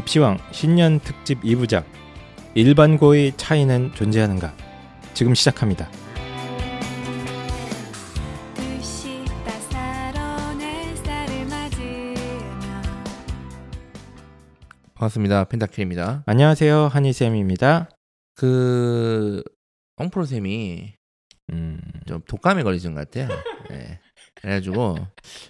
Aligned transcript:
입시왕 0.00 0.38
신년 0.50 0.98
특집 1.00 1.42
2부작 1.42 1.84
일반고의 2.54 3.36
차이는 3.36 3.92
존재하는가 3.94 4.54
지금 5.12 5.34
시작합니다. 5.34 5.90
반갑습니다. 14.94 15.44
펜타킬입니다. 15.44 16.24
안녕하세요 16.26 16.88
한희쌤입니다. 16.88 17.90
그 18.36 19.42
엉프로 19.96 20.24
쌤이 20.24 20.94
음, 21.52 21.80
좀 22.06 22.22
독감에 22.26 22.62
걸리신 22.62 22.94
것 22.94 23.10
같아요. 23.10 23.28
네. 23.68 24.00
그래가지고 24.42 24.96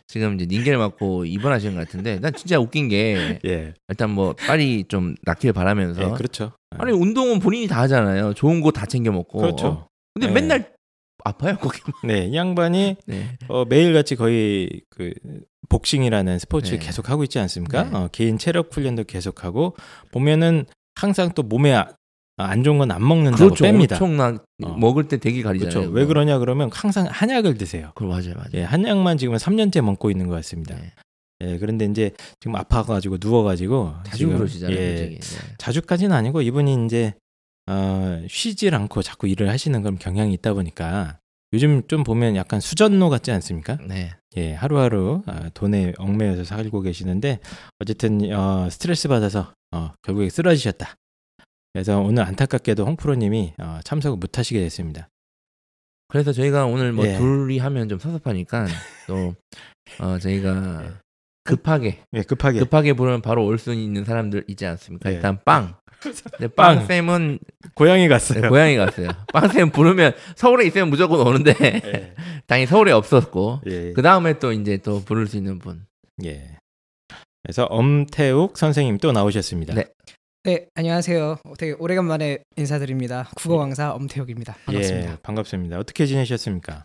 지금 0.06 0.34
이제 0.34 0.46
닌겔 0.46 0.76
맞고 0.76 1.24
입원하신 1.24 1.74
것 1.74 1.80
같은데 1.80 2.18
난 2.18 2.32
진짜 2.34 2.58
웃긴 2.58 2.88
게 2.88 3.38
예, 3.46 3.74
일단 3.88 4.10
뭐 4.10 4.34
빨리 4.34 4.84
좀 4.88 5.14
낫길 5.22 5.52
바라면서 5.52 6.02
예, 6.02 6.10
그렇죠. 6.16 6.52
아니 6.70 6.92
운동은 6.92 7.38
본인이 7.40 7.66
다 7.68 7.80
하잖아요. 7.82 8.34
좋은 8.34 8.60
거 8.60 8.70
다 8.70 8.86
챙겨 8.86 9.12
먹고. 9.12 9.38
그렇죠. 9.40 9.88
근데 10.14 10.26
네. 10.28 10.32
맨날 10.32 10.72
아파요 11.24 11.56
거기. 11.60 11.78
네, 12.06 12.26
이 12.26 12.34
양반이 12.34 12.96
네. 13.06 13.36
어, 13.48 13.64
매일 13.64 13.92
같이 13.92 14.16
거의 14.16 14.82
그 14.90 15.12
복싱이라는 15.68 16.38
스포츠를 16.38 16.78
네. 16.78 16.86
계속 16.86 17.10
하고 17.10 17.22
있지 17.24 17.38
않습니까? 17.38 17.84
네. 17.84 17.96
어, 17.96 18.08
개인 18.10 18.38
체력 18.38 18.74
훈련도 18.74 19.04
계속 19.04 19.44
하고 19.44 19.76
보면은 20.12 20.64
항상 20.96 21.30
또 21.34 21.42
몸에 21.42 21.72
아- 21.74 21.88
안 22.44 22.62
좋은 22.64 22.78
건 22.78 22.90
안 22.90 23.06
먹는다고 23.06 23.44
그렇죠. 23.54 23.64
뺍니다. 23.64 23.92
엄청나 23.92 24.38
어. 24.64 24.76
먹을 24.76 25.08
때 25.08 25.16
되게 25.18 25.42
가리잖아요. 25.42 25.74
그렇죠. 25.74 25.92
왜 25.92 26.04
그러냐 26.06 26.38
그러면 26.38 26.70
항상 26.72 27.06
한약을 27.10 27.56
드세요. 27.58 27.92
그 27.94 28.04
맞아요, 28.04 28.34
맞아요. 28.34 28.50
예, 28.54 28.62
한약만 28.62 29.18
지금 29.18 29.36
3년째 29.36 29.80
먹고 29.82 30.10
있는 30.10 30.28
것 30.28 30.34
같습니다. 30.36 30.76
네. 30.76 30.92
예, 31.42 31.58
그런데 31.58 31.86
이제 31.86 32.12
지금 32.40 32.56
아파가지고 32.56 33.18
누워가지고 33.20 33.94
자주 34.04 34.18
지금, 34.18 34.36
그러시잖아요. 34.36 34.76
예. 34.76 35.18
네. 35.18 35.18
자주까지는 35.58 36.14
아니고 36.14 36.42
이분이 36.42 36.84
이제 36.86 37.14
어, 37.66 38.22
쉬질 38.28 38.74
않고 38.74 39.02
자꾸 39.02 39.28
일을 39.28 39.48
하시는 39.48 39.80
그런 39.82 39.98
경향이 39.98 40.32
있다 40.34 40.52
보니까 40.54 41.18
요즘 41.52 41.82
좀 41.88 42.04
보면 42.04 42.36
약간 42.36 42.60
수전노 42.60 43.08
같지 43.08 43.32
않습니까? 43.32 43.78
네. 43.86 44.14
예, 44.36 44.52
하루하루 44.54 45.22
아, 45.26 45.48
돈에 45.54 45.92
얽매여서 45.98 46.44
살고 46.44 46.82
계시는데 46.82 47.40
어쨌든 47.80 48.32
어, 48.32 48.68
스트레스 48.70 49.08
받아서 49.08 49.52
어, 49.72 49.92
결국에 50.02 50.28
쓰러지셨다. 50.28 50.94
그래서 51.72 52.00
오늘 52.00 52.24
안타깝게도 52.24 52.84
홍프로님이 52.84 53.54
어, 53.58 53.78
참석을 53.84 54.18
못하시게 54.18 54.58
됐습니다. 54.60 55.08
그래서 56.08 56.32
저희가 56.32 56.66
오늘 56.66 56.92
뭐 56.92 57.06
예. 57.06 57.16
둘이 57.16 57.58
하면 57.58 57.88
좀 57.88 57.98
섭섭하니까 58.00 58.66
또 59.06 59.34
어, 60.00 60.18
저희가 60.18 60.82
예. 60.84 60.90
급하게 61.44 62.00
예, 62.12 62.22
급하게 62.22 62.58
급하게 62.60 62.92
부르면 62.92 63.22
바로 63.22 63.44
올 63.46 63.58
수 63.58 63.72
있는 63.72 64.04
사람들 64.04 64.44
있지 64.48 64.66
않습니까? 64.66 65.10
예. 65.10 65.14
일단 65.16 65.38
빵. 65.44 65.76
근데 66.00 66.48
빵. 66.48 66.78
빵 66.78 66.86
쌤은 66.86 67.38
고향에 67.74 68.08
갔어요. 68.08 68.48
고향에 68.48 68.76
갔어요. 68.76 69.08
빵 69.32 69.48
쌤 69.48 69.70
부르면 69.70 70.12
서울에 70.34 70.66
있으면 70.66 70.90
무조건 70.90 71.20
오는데 71.20 71.54
예, 71.62 72.14
당연히 72.48 72.66
서울에 72.66 72.90
없었고 72.90 73.60
예, 73.66 73.92
그 73.92 74.02
다음에 74.02 74.38
또 74.40 74.50
이제 74.52 74.78
또 74.78 75.02
부를 75.04 75.26
수 75.28 75.36
있는 75.36 75.58
분. 75.60 75.86
예. 76.24 76.56
그래서 77.44 77.64
엄태욱 77.66 78.58
선생님 78.58 78.98
또 78.98 79.12
나오셨습니다. 79.12 79.74
네. 79.74 79.84
네, 80.42 80.66
안녕하세요. 80.74 81.36
어, 81.44 81.52
되게 81.58 81.72
오래간만에 81.78 82.38
인사드립니다. 82.56 83.28
국어 83.36 83.58
강사 83.58 83.92
엄태욱입니다. 83.92 84.56
반갑습니다. 84.64 85.12
예, 85.12 85.16
반갑습니다. 85.22 85.78
어떻게 85.78 86.06
지내셨습니까? 86.06 86.82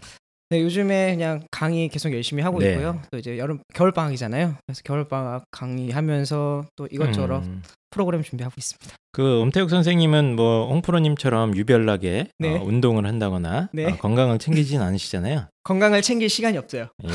네, 0.50 0.61
요즘에 0.61 1.16
그냥 1.16 1.42
강의 1.52 1.88
계속 1.88 2.11
열심히 2.11 2.44
하고 2.44 2.59
네. 2.59 2.72
있고요. 2.72 3.02
또 3.11 3.17
이제 3.17 3.38
여름 3.38 3.59
겨울 3.73 3.92
방학이잖아요. 3.94 4.56
그래서 4.66 4.81
겨울 4.83 5.08
방학 5.08 5.45
강의하면서 5.52 6.66
또 6.76 6.88
이것저것 6.92 7.38
음, 7.45 7.64
프로그램 7.92 8.21
준비하고 8.23 8.54
있습니다. 8.58 8.93
그 9.14 9.39
엄태욱 9.42 9.70
선생님은 9.70 10.36
뭐 10.36 10.67
홍프로님처럼 10.67 11.55
유별나게 11.55 12.27
네. 12.37 12.58
어, 12.58 12.61
운동을 12.61 13.05
한다거나 13.05 13.70
네. 13.72 13.86
어, 13.86 13.95
건강을 13.95 14.37
챙기진 14.37 14.82
않으시잖아요. 14.82 15.48
건강을 15.64 16.02
챙길 16.02 16.27
시간이 16.30 16.58
없어요. 16.58 16.87
예. 17.05 17.10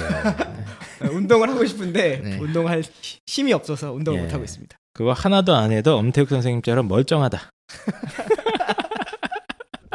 어, 1.07 1.11
운동을 1.13 1.51
하고 1.51 1.67
싶은데 1.67 2.21
네. 2.25 2.39
운동할 2.39 2.81
히- 2.81 3.19
힘이 3.27 3.53
없어서 3.53 3.93
운동을 3.93 4.21
예. 4.21 4.25
못 4.25 4.33
하고 4.33 4.43
있습니다. 4.43 4.77
그거 5.01 5.13
하나도 5.15 5.55
안 5.55 5.73
해도 5.73 5.97
엄태욱 5.97 6.29
선생님처럼 6.29 6.87
멀쩡하다. 6.87 7.41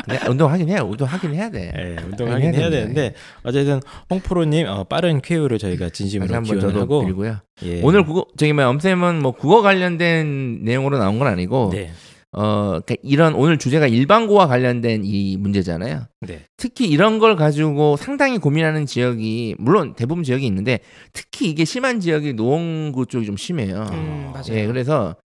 근데 0.03 0.27
운동하긴 0.27 0.67
해요. 0.69 0.87
운동하긴 0.89 1.35
해야 1.35 1.51
돼. 1.51 1.71
예, 1.77 1.95
운동하긴 2.03 2.55
해야 2.55 2.61
해야. 2.61 2.69
되는데 2.71 3.13
어쨌든 3.43 3.81
홍프로님 4.09 4.65
어, 4.65 4.83
빠른 4.85 5.21
쾌유를 5.21 5.59
저희가 5.59 5.89
진심으로 5.89 6.33
한번 6.33 6.57
기원을 6.57 6.61
저도 6.69 6.81
하고 6.81 7.05
빌고요. 7.05 7.37
예. 7.65 7.81
오늘 7.83 8.03
국어 8.03 8.25
저기 8.35 8.51
뭐 8.53 8.65
엄쌤은 8.65 9.21
뭐 9.21 9.33
국어 9.33 9.61
관련된 9.61 10.63
내용으로 10.63 10.97
나온 10.97 11.19
건 11.19 11.27
아니고 11.27 11.69
네, 11.71 11.91
어 12.37 12.81
그러니까 12.83 12.95
이런 13.01 13.33
오늘 13.33 13.57
주제가 13.57 13.87
일반고와 13.87 14.47
관련된 14.47 15.03
이 15.05 15.37
문제잖아요. 15.37 16.07
네, 16.21 16.41
특히 16.57 16.87
이런 16.87 17.19
걸 17.19 17.35
가지고 17.37 17.95
상당히 17.95 18.39
고민하는 18.39 18.85
지역이 18.85 19.55
물론 19.57 19.93
대부분 19.95 20.23
지역이 20.23 20.45
있는데 20.45 20.79
특히 21.13 21.49
이게 21.49 21.63
심한 21.63 22.01
지역이 22.01 22.33
노원구 22.33 23.05
쪽이 23.05 23.25
좀 23.25 23.37
심해요. 23.37 23.87
음, 23.91 24.31
맞아요. 24.33 24.51
예, 24.51 24.67
그래서 24.67 25.15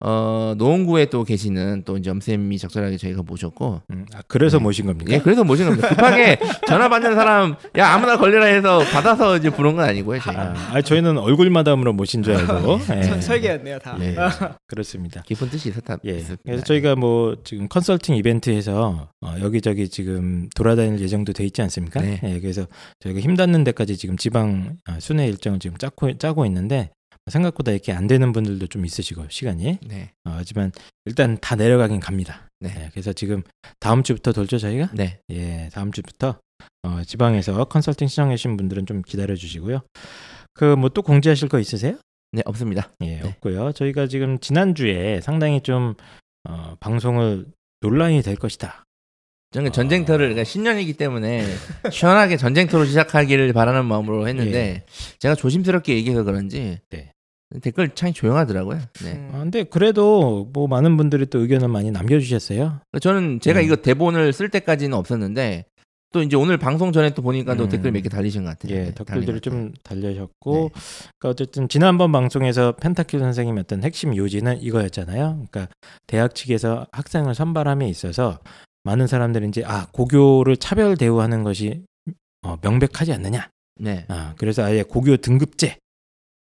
어 0.00 0.54
노원구에 0.56 1.06
또 1.06 1.24
계시는 1.24 1.82
또 1.84 1.96
이제 1.98 2.08
엄쌤이 2.10 2.56
적절하게 2.58 2.98
저희가 2.98 3.22
모셨고 3.22 3.82
음, 3.90 4.06
아, 4.14 4.20
그래서 4.28 4.58
네. 4.58 4.62
모신 4.62 4.86
겁니까? 4.86 5.12
예, 5.12 5.18
그래서 5.18 5.42
모신 5.42 5.66
겁니다. 5.66 5.88
급하게 5.88 6.38
전화 6.68 6.88
받는 6.88 7.16
사람 7.16 7.56
야 7.76 7.88
아무나 7.94 8.16
걸려라 8.16 8.46
해서 8.46 8.78
받아서 8.92 9.36
이제 9.36 9.50
부른 9.50 9.74
건 9.74 9.84
아니고요, 9.86 10.20
저희가. 10.20 10.40
아, 10.40 10.54
아, 10.76 10.82
저희는 10.82 11.18
얼굴 11.18 11.50
마담으로 11.50 11.92
모신 11.94 12.22
줄 12.22 12.34
알고 12.36 12.78
예. 12.94 13.02
설- 13.02 13.22
설계였네요, 13.22 13.80
다. 13.80 13.96
예, 14.00 14.14
그렇습니다. 14.68 15.22
깊은 15.22 15.50
뜻이 15.50 15.70
있었다. 15.70 15.96
예. 16.06 16.10
있습니다. 16.12 16.42
그래서 16.44 16.62
저희가 16.64 16.94
뭐 16.94 17.34
지금 17.42 17.66
컨설팅 17.68 18.14
이벤트에서 18.14 19.08
어, 19.20 19.34
여기저기 19.40 19.88
지금 19.88 20.48
돌아다닐 20.54 21.00
예정도 21.00 21.32
돼 21.32 21.44
있지 21.44 21.60
않습니까? 21.62 22.00
네. 22.00 22.20
예, 22.22 22.38
그래서 22.38 22.66
저희가 23.00 23.18
힘 23.18 23.34
닿는 23.34 23.64
데까지 23.64 23.96
지금 23.96 24.16
지방 24.16 24.76
아, 24.86 25.00
순회 25.00 25.26
일정을 25.26 25.58
지금 25.58 25.76
짜고 25.76 26.16
짜고 26.18 26.46
있는데 26.46 26.90
생각보다 27.30 27.72
이렇게 27.72 27.92
안 27.92 28.06
되는 28.06 28.32
분들도 28.32 28.66
좀 28.68 28.84
있으시고 28.84 29.26
시간이 29.30 29.78
네. 29.86 30.10
어, 30.24 30.32
하지만 30.36 30.72
일단 31.04 31.38
다 31.40 31.54
내려가긴 31.56 32.00
갑니다. 32.00 32.48
네. 32.60 32.72
예, 32.76 32.88
그래서 32.92 33.12
지금 33.12 33.42
다음 33.80 34.02
주부터 34.02 34.32
돌죠 34.32 34.58
저희가? 34.58 34.90
네. 34.94 35.20
예, 35.30 35.68
다음 35.72 35.92
주부터 35.92 36.38
어, 36.82 37.02
지방에서 37.04 37.64
컨설팅 37.64 38.08
신청해 38.08 38.36
주신 38.36 38.56
분들은 38.56 38.86
좀 38.86 39.02
기다려 39.02 39.34
주시고요. 39.36 39.80
그 40.54 40.74
뭐 40.76 40.88
또 40.88 41.02
공지하실 41.02 41.48
거 41.48 41.58
있으세요? 41.60 41.96
네, 42.32 42.42
없습니다. 42.44 42.90
예, 43.02 43.20
네. 43.20 43.28
없고요. 43.28 43.72
저희가 43.72 44.06
지금 44.08 44.38
지난주에 44.38 45.20
상당히 45.22 45.60
좀 45.60 45.94
어, 46.48 46.76
방송을 46.80 47.46
논란이 47.80 48.22
될 48.22 48.36
것이다. 48.36 48.84
저는 49.52 49.72
전쟁터를 49.72 50.26
그러니까 50.26 50.44
신년이기 50.44 50.92
때문에 50.94 51.42
시원하게 51.90 52.36
전쟁터로 52.36 52.84
시작하기를 52.84 53.52
바라는 53.54 53.86
마음으로 53.86 54.28
했는데 54.28 54.84
제가 55.20 55.34
조심스럽게 55.36 55.94
얘기해서 55.94 56.22
그런지 56.22 56.78
네. 56.90 57.12
댓글 57.62 57.94
창이 57.94 58.12
조용하더라고요. 58.12 58.78
네. 59.02 59.12
음, 59.12 59.30
아, 59.32 59.38
근데 59.38 59.64
그래도 59.64 60.48
뭐 60.52 60.66
많은 60.68 60.96
분들이 60.96 61.26
또 61.26 61.38
의견을 61.40 61.68
많이 61.68 61.90
남겨주셨어요. 61.90 62.80
저는 63.00 63.40
제가 63.40 63.60
음. 63.60 63.64
이거 63.64 63.76
대본을 63.76 64.32
쓸 64.32 64.48
때까지는 64.50 64.96
없었는데 64.96 65.64
또 66.12 66.22
이제 66.22 66.36
오늘 66.36 66.56
방송 66.56 66.92
전에 66.92 67.10
또 67.10 67.20
보니까 67.22 67.54
또 67.54 67.64
음. 67.64 67.68
댓글 67.68 67.92
몇 67.92 68.02
개 68.02 68.08
달리신 68.08 68.44
것 68.44 68.50
같아요. 68.58 68.74
예, 68.74 68.78
네, 68.84 68.94
댓글들이 68.94 69.26
달린 69.26 69.34
것 69.34 69.42
좀. 69.42 69.72
달려셨고, 69.82 70.52
네. 70.74 70.80
그러니까 71.18 71.28
어쨌든 71.30 71.68
지난번 71.68 72.12
방송에서 72.12 72.72
펜타킬 72.76 73.20
선생님의 73.20 73.62
어떤 73.62 73.82
핵심 73.84 74.16
요지는 74.16 74.60
이거였잖아요. 74.62 75.46
그러니까 75.50 75.68
대학 76.06 76.34
측에서 76.34 76.86
학생을 76.92 77.34
선발함에 77.34 77.86
있어서 77.88 78.38
많은 78.84 79.06
사람들이 79.06 79.48
이제 79.48 79.62
아 79.66 79.86
고교를 79.92 80.56
차별 80.56 80.96
대우하는 80.96 81.44
것이 81.44 81.82
어, 82.42 82.56
명백하지 82.62 83.12
않느냐. 83.12 83.50
네. 83.80 84.06
아, 84.08 84.34
그래서 84.38 84.64
아예 84.64 84.82
고교 84.82 85.18
등급제, 85.18 85.76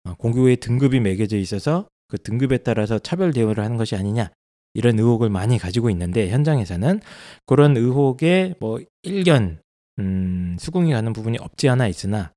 어, 0.03 0.15
고교의 0.15 0.57
등급이 0.57 1.00
매겨져 1.00 1.38
있어서 1.38 1.88
그 2.07 2.18
등급에 2.18 2.57
따라서 2.57 3.00
차별 3.00 3.31
대우를 3.31 3.63
하는 3.63 3.77
것이 3.77 3.95
아니냐 3.95 4.30
이런 4.74 4.98
의혹을 5.00 5.30
많이 5.30 5.57
가지고 5.57 5.89
있는데 5.89 6.30
현장에서는 6.30 7.01
그런 7.45 7.77
의혹에 7.77 8.56
뭐 8.59 8.80
일견 9.03 9.59
음, 10.00 10.56
수긍이 10.59 10.92
가는 10.92 11.13
부분이 11.13 11.38
없지 11.39 11.69
않아 11.69 11.88
있으나 11.88 12.33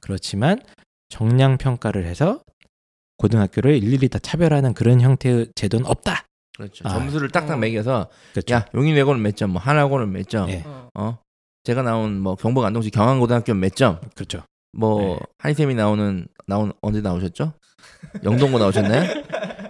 그렇지만 0.00 0.60
정량 1.08 1.58
평가를 1.58 2.04
해서 2.04 2.42
고등학교를 3.18 3.82
일일이 3.82 4.08
다 4.08 4.18
차별하는 4.18 4.74
그런 4.74 5.00
형태의 5.00 5.48
제도는 5.54 5.86
없다. 5.86 6.26
그렇죠. 6.56 6.86
아. 6.86 6.90
점수를 6.90 7.30
딱딱 7.30 7.56
어. 7.56 7.56
매겨서 7.56 8.08
그렇죠. 8.32 8.54
야 8.54 8.66
용인외고는 8.74 9.22
몇 9.22 9.36
점, 9.36 9.50
뭐 9.50 9.60
한화고는 9.60 10.10
몇 10.10 10.28
점, 10.28 10.48
예. 10.50 10.62
어, 10.66 10.88
어 10.94 11.18
제가 11.64 11.82
나온 11.82 12.18
뭐 12.20 12.34
경북 12.34 12.64
안동시 12.64 12.90
경안고등학교는 12.90 13.60
몇 13.60 13.74
점, 13.76 14.00
그렇죠. 14.14 14.42
뭐 14.72 15.00
네. 15.00 15.18
한이쌤이 15.38 15.74
나오는 15.74 16.26
나온 16.46 16.72
언제 16.80 17.00
나오셨죠? 17.00 17.52
영동고 18.24 18.58
나오셨나요? 18.58 19.22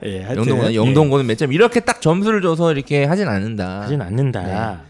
예, 0.04 0.22
영동고 0.36 0.70
예, 0.70 0.74
영동고는 0.74 1.26
몇 1.26 1.36
점 1.36 1.52
이렇게 1.52 1.80
딱 1.80 2.00
점수를 2.00 2.42
줘서 2.42 2.72
이렇게 2.72 3.04
하진 3.04 3.28
않는다. 3.28 3.82
하진 3.82 4.00
않는다. 4.02 4.82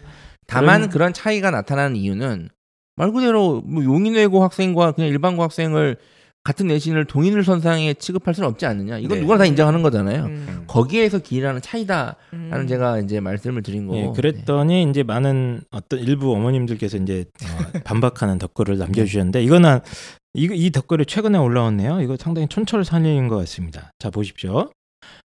다만 0.47 0.81
그런- 0.81 0.89
그런 0.89 1.13
차이가 1.13 1.49
나타나는 1.51 1.95
이유는 1.95 2.49
말 2.95 3.11
그대로 3.11 3.61
뭐 3.65 3.83
용인외고 3.83 4.43
학생과 4.43 4.91
그냥 4.93 5.09
일반고 5.09 5.43
학생을 5.43 5.97
같은 6.43 6.67
내신을 6.67 7.05
동인을 7.05 7.43
선상에 7.43 7.93
취급할 7.95 8.33
수는 8.33 8.47
없지 8.49 8.65
않느냐. 8.65 8.97
이건 8.99 9.17
네. 9.17 9.21
누구나 9.21 9.37
다 9.39 9.45
인정하는 9.45 9.81
거잖아요. 9.81 10.23
음. 10.25 10.63
거기에서 10.65 11.19
길이라는 11.19 11.61
차이다라는 11.61 12.15
음. 12.33 12.67
제가 12.67 12.99
이제 12.99 13.19
말씀을 13.19 13.63
드린 13.63 13.85
거고. 13.87 13.99
예, 13.99 14.11
그랬더니 14.15 14.89
이제 14.89 15.03
많은 15.03 15.61
어떤 15.71 15.99
일부 15.99 16.31
어머님들께서 16.33 16.97
이제 16.97 17.25
어, 17.43 17.79
반박하는 17.83 18.37
덧글을 18.39 18.77
남겨주셨는데 18.77 19.43
이거는 19.43 19.79
이, 20.37 20.47
이 20.53 20.69
덧글이 20.69 21.07
최근에 21.07 21.39
올라왔네요. 21.39 21.99
이거 22.01 22.15
상당히 22.15 22.47
촌철살인인 22.47 23.27
것 23.27 23.37
같습니다. 23.37 23.91
자 23.97 24.11
보십시오. 24.11 24.69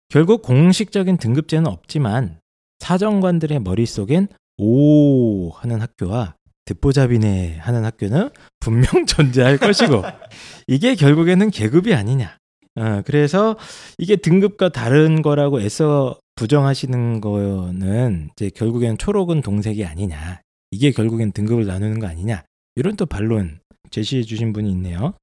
결국 0.09 0.41
공식적인 0.41 1.19
등급제는 1.19 1.67
없지만 1.67 2.41
사정관들의 2.79 3.61
머릿속엔 3.61 4.29
오 4.57 5.51
하는 5.51 5.83
학교와 5.83 6.35
듣보잡이네 6.65 7.59
하는 7.59 7.85
학교는 7.85 8.31
분명 8.59 8.87
존재할 9.07 9.59
것이고 9.59 10.03
이게 10.67 10.95
결국에는 10.95 11.51
계급이 11.51 11.95
아니냐. 11.95 12.39
어, 12.77 13.03
그래서 13.05 13.57
이게 13.99 14.17
등급과 14.17 14.71
다른 14.71 15.21
거라고 15.21 15.61
애써 15.61 16.19
부정하시는 16.37 17.21
거는 17.21 18.31
이제 18.33 18.49
결국엔 18.49 18.97
초록은 18.97 19.43
동색이 19.43 19.85
아니냐. 19.85 20.41
이게 20.71 20.91
결국엔 20.91 21.33
등급을 21.33 21.67
나누는 21.67 21.99
거 21.99 22.07
아니냐. 22.07 22.45
이런 22.75 22.97
또 22.97 23.07
반론 23.07 23.61
제시해 23.91 24.23
주신 24.23 24.53
분이 24.53 24.71
있네요. 24.73 25.15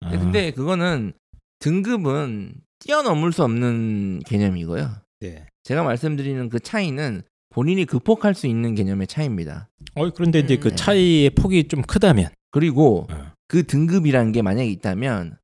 아, 0.00 0.10
네, 0.10 0.18
근데 0.18 0.50
그거는 0.50 1.12
등급은 1.58 2.54
뛰어넘을 2.80 3.32
수 3.32 3.42
없는 3.42 4.20
개념이고요. 4.26 4.90
네. 5.20 5.46
제가 5.62 5.82
말씀드리는 5.82 6.48
그 6.48 6.60
차이는 6.60 7.22
본인이 7.50 7.84
극복할 7.84 8.34
수 8.34 8.46
있는 8.46 8.74
개념의 8.74 9.06
차이입니다. 9.06 9.68
어, 9.94 10.10
그런데 10.10 10.40
이제 10.40 10.56
그 10.56 10.68
음. 10.68 10.76
차이의 10.76 11.30
폭이 11.30 11.68
좀 11.68 11.82
크다면 11.82 12.30
그리고 12.50 13.06
어. 13.10 13.32
그 13.48 13.64
등급이라는 13.64 14.32
게 14.32 14.42
만약에 14.42 14.68
있다면 14.68 15.38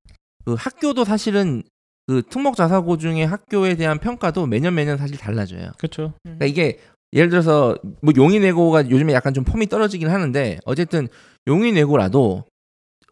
그 0.44 0.54
학교도 0.54 1.04
사실은 1.04 1.62
그 2.06 2.22
특목 2.28 2.56
자사고 2.56 2.98
중에 2.98 3.24
학교에 3.24 3.76
대한 3.76 3.98
평가도 3.98 4.46
매년 4.46 4.74
매년 4.74 4.98
사실 4.98 5.16
달라져요. 5.16 5.70
그렇죠. 5.78 6.14
그러니까 6.24 6.46
이게 6.46 6.80
예를 7.12 7.28
들어서 7.30 7.76
뭐 8.02 8.12
용인 8.16 8.42
외고가 8.42 8.88
요즘에 8.88 9.12
약간 9.12 9.34
좀 9.34 9.44
폼이 9.44 9.66
떨어지긴 9.66 10.08
하는데 10.08 10.58
어쨌든 10.64 11.08
용인 11.48 11.74
외고라도 11.76 12.44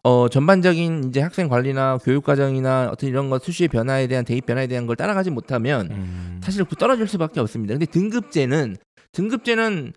어 0.04 0.28
전반적인 0.28 1.08
이제 1.08 1.20
학생 1.20 1.48
관리나 1.48 1.98
교육 1.98 2.22
과정이나 2.24 2.88
어떤 2.92 3.08
이런 3.10 3.28
것 3.30 3.42
수시의 3.42 3.68
변화에 3.68 4.06
대한 4.06 4.24
대입 4.24 4.46
변화에 4.46 4.68
대한 4.68 4.86
걸 4.86 4.94
따라가지 4.96 5.30
못하면 5.30 5.88
음. 5.90 6.40
사실 6.42 6.64
그 6.64 6.76
떨어질 6.76 7.08
수밖에 7.08 7.40
없습니다. 7.40 7.74
근데 7.74 7.86
등급제는 7.86 8.76
등급제는 9.12 9.92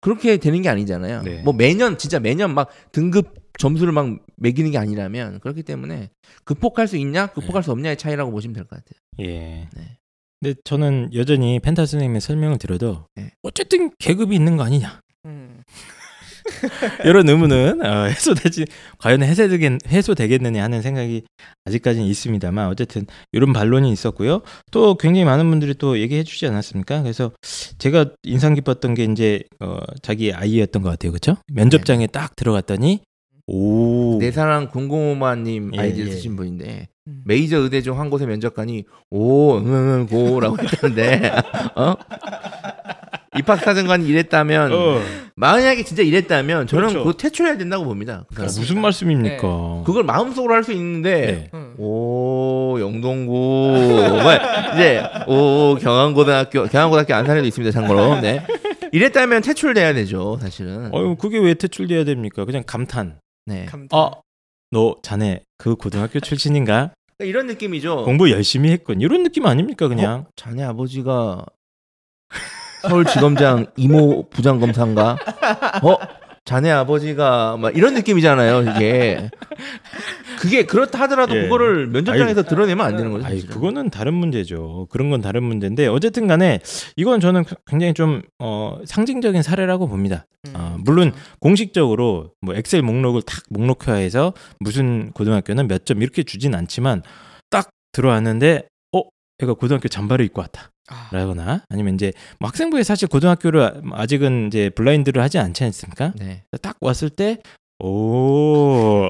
그렇게 0.00 0.38
되는 0.38 0.62
게 0.62 0.68
아니잖아요. 0.68 1.22
네. 1.22 1.42
뭐 1.42 1.52
매년 1.52 1.98
진짜 1.98 2.18
매년 2.18 2.54
막 2.54 2.68
등급 2.92 3.34
점수를 3.58 3.92
막 3.92 4.18
매기는 4.36 4.70
게 4.70 4.78
아니라면 4.78 5.38
그렇기 5.40 5.62
때문에 5.62 6.10
극복할 6.44 6.88
수 6.88 6.96
있냐 6.96 7.26
극복할 7.26 7.62
수 7.62 7.70
없냐의 7.70 7.96
차이라고 7.98 8.30
보시면 8.32 8.54
될 8.54 8.64
것 8.64 8.70
같아요. 8.82 8.98
예. 9.20 9.68
네. 9.76 9.98
근데 10.42 10.58
저는 10.64 11.10
여전히 11.14 11.60
펜타 11.60 11.86
선생님의 11.86 12.20
설명을 12.20 12.58
들어도 12.58 13.06
네. 13.14 13.30
어쨌든 13.42 13.92
계급이 13.98 14.34
있는 14.34 14.56
거 14.56 14.64
아니냐. 14.64 15.00
음. 15.26 15.62
이런 17.04 17.28
의문은 17.28 17.86
어, 17.86 18.04
해소되지 18.06 18.66
과연 18.98 19.22
해소되겠, 19.22 19.86
해소되겠느냐 19.86 20.60
하는 20.64 20.82
생각이 20.82 21.22
아직까지는 21.64 22.08
있습니다만 22.08 22.66
어쨌든 22.66 23.06
이런 23.30 23.52
반론이 23.52 23.92
있었고요. 23.92 24.42
또 24.72 24.96
굉장히 24.96 25.24
많은 25.24 25.48
분들이 25.48 25.74
또 25.74 26.00
얘기해 26.00 26.24
주지 26.24 26.44
않았습니까? 26.48 27.02
그래서 27.02 27.30
제가 27.78 28.06
인상 28.24 28.54
깊었던 28.54 28.94
게 28.94 29.04
이제 29.04 29.44
어, 29.60 29.78
자기 30.02 30.32
아이였던 30.32 30.82
것 30.82 30.90
같아요. 30.90 31.12
그렇죠? 31.12 31.36
면접장에 31.52 32.08
딱 32.08 32.34
들어갔더니 32.34 33.00
오 33.46 34.18
내 34.20 34.30
사랑 34.30 34.68
궁금하님 34.68 35.72
예, 35.74 35.78
아이디를 35.80 36.08
예. 36.08 36.12
쓰신 36.12 36.36
분인데 36.36 36.88
음. 37.08 37.22
메이저 37.24 37.58
의대 37.58 37.80
중 37.82 37.98
한 37.98 38.08
곳의 38.10 38.26
면접관이 38.28 38.84
오 39.10 39.56
응응응 39.56 40.06
고라고 40.06 40.56
했다는데 40.62 41.32
어 41.74 41.94
입학사정관이 43.36 44.06
이랬다면 44.06 44.72
어, 44.72 45.00
만약에 45.36 45.82
진짜 45.84 46.02
이랬다면 46.02 46.66
저는 46.66 46.88
그렇죠. 46.88 46.98
그거 47.04 47.16
퇴출해야 47.16 47.56
된다고 47.56 47.84
봅니다. 47.84 48.26
그. 48.34 48.42
무슨 48.42 48.80
말씀입니까? 48.80 49.82
그걸 49.86 50.04
마음속으로 50.04 50.54
할 50.54 50.62
수 50.62 50.72
있는데 50.72 51.26
네. 51.26 51.50
음. 51.54 51.74
오 51.78 52.76
영동구 52.78 53.32
뭐 53.32 54.32
이제 54.74 55.02
오 55.26 55.76
경안고등학교 55.80 56.66
경안고등학교 56.66 57.14
안산에도 57.14 57.46
있습니다 57.46 57.72
참고로 57.72 58.20
네 58.20 58.44
이랬다면 58.92 59.40
퇴출돼야 59.42 59.94
되죠 59.94 60.38
사실은 60.40 60.94
어유 60.94 61.16
그게 61.16 61.38
왜 61.38 61.54
퇴출돼야 61.54 62.04
됩니까? 62.04 62.44
그냥 62.44 62.62
감탄. 62.66 63.16
네 63.46 63.66
감탄. 63.66 63.98
어, 63.98 64.10
너 64.70 64.96
자네 65.02 65.42
그 65.58 65.74
고등학교 65.76 66.20
출신인가? 66.20 66.92
그러니까 67.18 67.24
이런 67.30 67.46
느낌이죠 67.46 68.04
공부 68.04 68.30
열심히 68.30 68.70
했군. 68.70 69.00
이런 69.00 69.22
느낌 69.22 69.46
아닙니까 69.46 69.88
그냥? 69.88 70.26
자네 70.36 70.62
아버지가 70.64 71.44
서울지검장 72.82 73.66
이모 73.76 74.28
부장검사인가 74.30 75.18
어 75.82 75.96
자네 76.44 76.70
아버지가 76.72 77.56
막 77.56 77.76
이런 77.76 77.94
느낌이잖아요 77.94 78.62
이게 78.72 79.30
그게 80.40 80.66
그렇다 80.66 81.00
하더라도 81.02 81.36
예. 81.36 81.42
그거를 81.44 81.86
면접장에서 81.86 82.42
드러내면 82.42 82.84
안 82.84 82.96
되는 82.96 83.12
거죠 83.12 83.24
아이. 83.24 83.42
그거는 83.42 83.90
다른 83.90 84.14
문제죠. 84.14 84.88
그런 84.90 85.08
건 85.10 85.20
다른 85.20 85.44
문제인데 85.44 85.86
어쨌든 85.86 86.26
간에 86.26 86.58
이건 86.96 87.20
저는 87.20 87.44
굉장히 87.66 87.94
좀 87.94 88.22
어, 88.40 88.78
상징적인 88.84 89.40
사례라고 89.42 89.86
봅니다. 89.86 90.26
음. 90.48 90.52
아, 90.56 90.76
물론 90.80 91.12
공식적으로 91.38 92.32
뭐 92.40 92.56
엑셀 92.56 92.82
목록을 92.82 93.22
탁 93.22 93.44
목록화해서 93.50 94.32
무슨 94.58 95.12
고등학교는 95.12 95.68
몇 95.68 95.84
점 95.84 96.02
이렇게 96.02 96.24
주진 96.24 96.56
않지만 96.56 97.02
딱 97.50 97.70
들어왔는데 97.92 98.66
어 98.96 99.02
애가 99.40 99.54
고등학교 99.54 99.86
잠바를 99.88 100.24
입고 100.24 100.40
왔다. 100.40 100.71
아, 100.88 101.08
라거나 101.12 101.62
아니면 101.68 101.94
이제 101.94 102.12
뭐 102.38 102.48
학생부에 102.48 102.82
사실 102.82 103.08
고등학교를 103.08 103.82
아직은 103.92 104.48
이제 104.48 104.68
블라인드를 104.70 105.22
하지 105.22 105.38
않지 105.38 105.64
않습니까? 105.64 106.12
네. 106.18 106.44
딱 106.60 106.76
왔을 106.80 107.08
때 107.10 107.38
오, 107.84 109.08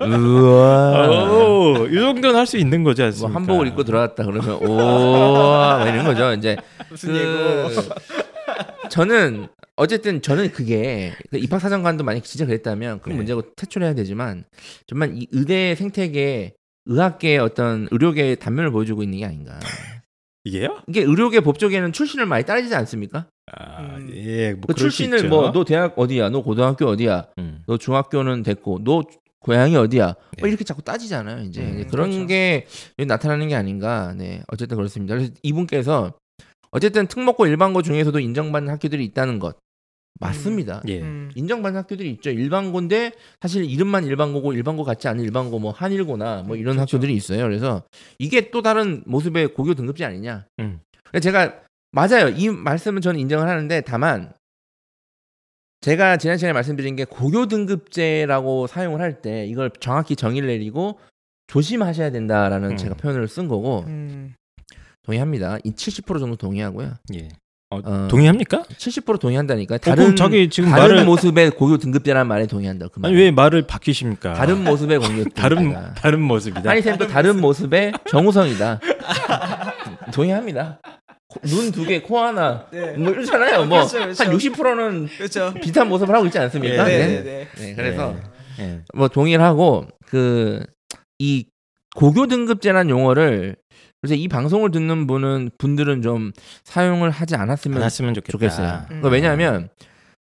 우와 0.00 1.08
오, 1.30 1.86
이 1.88 1.94
정도는 1.94 2.36
할 2.38 2.46
수 2.46 2.56
있는 2.58 2.84
거지 2.84 3.02
뭐 3.02 3.06
않습니까? 3.06 3.34
한복을 3.40 3.66
입고 3.68 3.82
들어왔다 3.84 4.24
그러면 4.24 4.54
오 4.62 5.84
이런 5.88 6.04
거죠 6.04 6.32
이제 6.34 6.56
무슨 6.88 7.12
그 7.12 7.88
저는 8.88 9.48
어쨌든 9.76 10.22
저는 10.22 10.52
그게 10.52 11.12
그 11.30 11.38
입학 11.38 11.60
사정관도 11.60 12.04
만약 12.04 12.22
진짜 12.24 12.46
그랬다면 12.46 12.98
그건 12.98 13.14
네. 13.14 13.16
문제고 13.16 13.42
퇴출해야 13.56 13.94
되지만 13.94 14.44
정말 14.86 15.12
이 15.16 15.26
의대 15.32 15.74
생태계 15.74 16.54
의학계의 16.86 17.38
어떤 17.38 17.88
의료계의 17.90 18.36
단면을 18.36 18.70
보여주고 18.70 19.02
있는 19.02 19.18
게 19.18 19.24
아닌가. 19.24 19.58
이게요? 20.46 20.80
이게 20.86 21.02
의료계 21.02 21.40
법조계는 21.40 21.92
출신을 21.92 22.24
많이 22.26 22.44
따지지 22.44 22.74
않습니까? 22.74 23.26
아, 23.52 23.96
음. 23.96 24.10
예, 24.14 24.52
뭐 24.54 24.62
그 24.68 24.74
출신을. 24.74 25.28
뭐 25.28 25.50
너 25.52 25.64
대학 25.64 25.98
어디야? 25.98 26.30
너 26.30 26.42
고등학교 26.42 26.86
어디야? 26.86 27.26
음. 27.38 27.62
너 27.66 27.76
중학교는 27.76 28.44
됐고 28.44 28.80
너 28.84 29.02
고향이 29.40 29.76
어디야? 29.76 30.06
뭐 30.06 30.14
네. 30.42 30.48
이렇게 30.48 30.64
자꾸 30.64 30.82
따지잖아요. 30.82 31.42
이제 31.44 31.62
음, 31.62 31.86
그런 31.90 32.10
그렇죠. 32.10 32.26
게 32.26 32.66
나타나는 32.96 33.48
게 33.48 33.54
아닌가. 33.56 34.14
네, 34.16 34.42
어쨌든 34.48 34.76
그렇습니다. 34.76 35.14
그래서 35.16 35.32
이분께서 35.42 36.12
어쨌든 36.70 37.06
특목고 37.06 37.46
일반고 37.46 37.82
중에서도 37.82 38.18
인정받는 38.20 38.72
학교들이 38.72 39.04
있다는 39.04 39.38
것 39.38 39.56
맞습니다. 40.20 40.82
예. 40.88 41.00
음. 41.02 41.30
인정받는 41.34 41.78
학교들이 41.80 42.10
있죠. 42.12 42.30
일반고인데 42.30 43.12
사실 43.40 43.64
이름만 43.64 44.04
일반고고 44.04 44.52
일반고 44.52 44.84
같지 44.84 45.08
않은 45.08 45.22
일반고 45.22 45.58
뭐 45.58 45.72
한일고나 45.72 46.42
뭐 46.46 46.56
이런 46.56 46.76
그렇죠. 46.76 46.96
학교들이 46.96 47.14
있어요. 47.14 47.42
그래서 47.42 47.82
이게 48.18 48.50
또 48.50 48.62
다른 48.62 49.02
모습의 49.06 49.54
고교 49.54 49.74
등급제 49.74 50.04
아니냐. 50.04 50.46
음. 50.60 50.80
제가 51.20 51.60
맞아요. 51.92 52.28
이 52.28 52.48
말씀은 52.48 53.00
저는 53.00 53.20
인정을 53.20 53.48
하는데 53.48 53.80
다만 53.82 54.32
제가 55.80 56.16
지난 56.16 56.36
시간에 56.36 56.52
말씀드린 56.52 56.96
게 56.96 57.04
고교 57.04 57.46
등급제라고 57.46 58.66
사용을 58.66 59.00
할 59.00 59.20
때 59.22 59.46
이걸 59.46 59.70
정확히 59.80 60.16
정의를 60.16 60.48
내리고 60.48 60.98
조심하셔야 61.46 62.10
된다라는 62.10 62.72
음. 62.72 62.76
제가 62.76 62.94
표현을 62.96 63.28
쓴 63.28 63.46
거고 63.48 63.84
음. 63.86 64.34
동의합니다. 65.04 65.58
이 65.62 65.70
70% 65.72 66.18
정도 66.18 66.36
동의하고요. 66.36 66.94
예. 67.14 67.28
어, 67.84 68.04
어, 68.04 68.08
동의합니까? 68.08 68.62
70% 68.78 69.20
동의한다니까. 69.20 69.74
어, 69.76 69.78
다른 69.78 69.96
그럼 70.04 70.16
저기 70.16 70.48
지금 70.50 70.70
다른 70.70 70.88
말을 70.88 71.04
모습의 71.04 71.50
고교 71.52 71.78
등급제라는 71.78 72.26
말에 72.26 72.46
동의한다. 72.46 72.88
그 72.88 73.00
말. 73.00 73.10
아니 73.10 73.20
왜 73.20 73.30
말을 73.30 73.62
바뀌십니까? 73.66 74.34
다른 74.34 74.64
모습의 74.64 74.98
공유 74.98 75.24
다른 75.34 75.74
다른 75.94 76.20
모습이다. 76.22 76.70
아니 76.70 76.82
쌤또 76.82 77.06
다른 77.06 77.40
모습의 77.40 77.92
정우성이다. 78.10 78.80
동의합니다. 80.12 80.80
눈 81.44 81.70
두 81.70 81.84
개, 81.84 82.00
코 82.00 82.18
하나, 82.18 82.64
네. 82.70 82.92
뭐 82.92 83.12
이러잖아요. 83.12 83.66
뭐한 83.66 83.86
그렇죠, 83.88 84.24
그렇죠. 84.24 84.38
60%는 84.52 85.08
그렇죠. 85.18 85.52
비슷한 85.60 85.88
모습을 85.88 86.14
하고 86.14 86.24
있지 86.26 86.38
않습니까? 86.38 86.90
예, 86.90 86.98
네, 86.98 87.06
네. 87.06 87.06
네, 87.06 87.22
네. 87.24 87.48
네, 87.66 87.74
그래서 87.74 88.14
예. 88.58 88.80
뭐 88.94 89.08
동의를 89.08 89.44
하고 89.44 89.86
그 90.06 90.64
이 91.18 91.46
고교 91.94 92.26
등급제란 92.26 92.90
용어를 92.90 93.56
그래서 94.06 94.14
이 94.14 94.28
방송을 94.28 94.70
듣는 94.70 95.06
분은 95.06 95.50
분들은 95.58 96.02
좀 96.02 96.32
사용을 96.64 97.10
하지 97.10 97.34
않았으면 97.34 97.90
좋겠다. 98.14 98.30
좋겠어요. 98.30 98.68
음. 98.68 98.86
그러니까 98.86 99.08
왜냐하면 99.08 99.68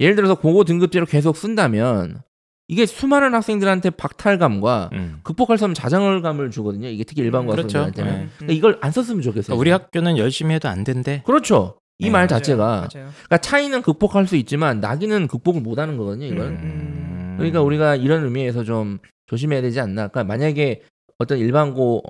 예를 0.01 0.17
들어서 0.17 0.35
고교 0.35 0.65
등급제로 0.65 1.05
계속 1.07 1.37
쓴다면 1.37 2.23
이게 2.69 2.87
수많은 2.87 3.35
학생들한테 3.35 3.91
박탈감과 3.91 4.91
음. 4.93 5.21
극복할 5.23 5.59
수 5.59 5.65
없는 5.65 5.75
자정감을 5.75 6.51
주거든요. 6.51 6.89
이게 6.89 7.05
특히 7.05 7.23
일반고 7.23 7.53
그렇죠. 7.53 7.79
학생들한테는. 7.79 8.13
네. 8.13 8.25
음, 8.25 8.31
그러니까 8.39 8.55
이걸 8.55 8.79
안 8.81 8.91
썼으면 8.91 9.23
좋겠어요. 9.23 9.57
우리 9.57 9.71
학교는 9.71 10.19
열심히 10.19 10.55
해도 10.55 10.69
안 10.69 10.85
된대. 10.85 11.23
그렇죠. 11.27 11.79
이 11.99 12.05
네. 12.05 12.11
말. 12.11 12.29
자체가 12.29 12.65
맞아요. 12.67 12.89
그러니까 13.11 13.39
차이는 13.39 13.83
극복할 13.83 14.27
수 14.27 14.37
있지만 14.37 14.81
낙이는 14.81 15.27
극복을 15.29 15.61
못 15.61 15.79
하는 15.79 15.97
거거든요, 15.97 16.27
이걸. 16.27 16.47
음. 16.47 17.35
그러니까 17.39 17.63
우리가 17.63 17.97
이런 17.97 18.25
의미에서 18.25 18.65
좀 18.65 18.99
조심해야 19.27 19.63
되지 19.63 19.81
않나. 19.81 20.09
그러니까 20.09 20.25
만약에 20.25 20.83
어떤 21.19 21.39
일반고 21.39 22.03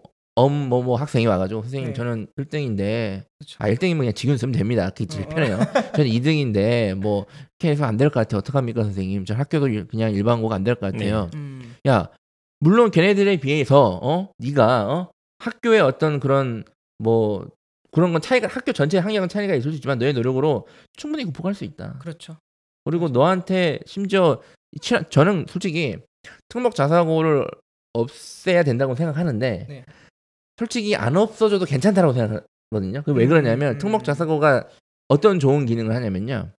엄뭐뭐 0.45 0.97
학생이 0.97 1.26
와가지고 1.26 1.62
선생님 1.62 1.88
네. 1.88 1.95
저는 1.95 2.26
1등인데 2.38 3.25
그렇죠. 3.38 3.57
아 3.59 3.68
1등이면 3.68 3.99
그냥 3.99 4.12
지금 4.14 4.37
쓰면 4.37 4.52
됩니다. 4.52 4.90
그게 4.90 5.07
제일 5.07 5.26
어. 5.26 5.28
편해요. 5.28 5.59
저는 5.95 6.11
2등인데 6.11 6.95
뭐 6.95 7.26
이렇게 7.61 7.73
해서 7.73 7.85
안 7.85 7.97
될 7.97 8.09
것 8.11 8.14
같아요. 8.21 8.38
어떡합니까 8.38 8.83
선생님? 8.85 9.25
저 9.25 9.35
학교도 9.35 9.68
일- 9.68 9.87
그냥 9.88 10.12
일반고가 10.12 10.54
안 10.57 10.64
될 10.64 10.75
것 10.76 10.92
같아요. 10.92 11.30
음. 11.35 11.75
야 11.87 12.09
물론 12.61 12.90
걔네들에 12.90 13.37
비해서 13.38 13.99
어 14.02 14.30
네가 14.38 14.87
어 14.92 15.11
학교의 15.38 15.80
어떤 15.80 16.18
그런 16.21 16.64
뭐 16.99 17.47
그런 17.92 18.12
건 18.12 18.21
차이가 18.21 18.49
학교 18.49 18.73
전체 18.73 18.99
학력은 18.99 19.28
차이가 19.28 19.54
있을 19.54 19.71
수 19.71 19.76
있지만 19.76 19.99
너의 19.99 20.12
노력으로 20.12 20.66
충분히 20.97 21.25
극복할 21.25 21.54
수 21.54 21.64
있다. 21.64 21.99
그렇죠. 22.00 22.37
그리고 22.85 23.09
너한테 23.09 23.78
심지어 23.87 24.40
저는 25.11 25.47
솔직히 25.49 25.97
특목 26.49 26.75
자사고를 26.75 27.47
없애야 27.95 28.62
된다고 28.64 28.95
생각하는데 28.95 29.66
네. 29.68 29.85
솔직히 30.58 30.96
안 30.96 31.16
없어져도 31.16 31.64
괜찮다고 31.64 32.12
생각하거든요. 32.12 33.02
그왜 33.04 33.26
그러냐면 33.26 33.74
음. 33.74 33.78
특목 33.78 34.04
자사고가 34.04 34.68
어떤 35.08 35.38
좋은 35.38 35.66
기능을 35.66 35.94
하냐면요. 35.94 36.50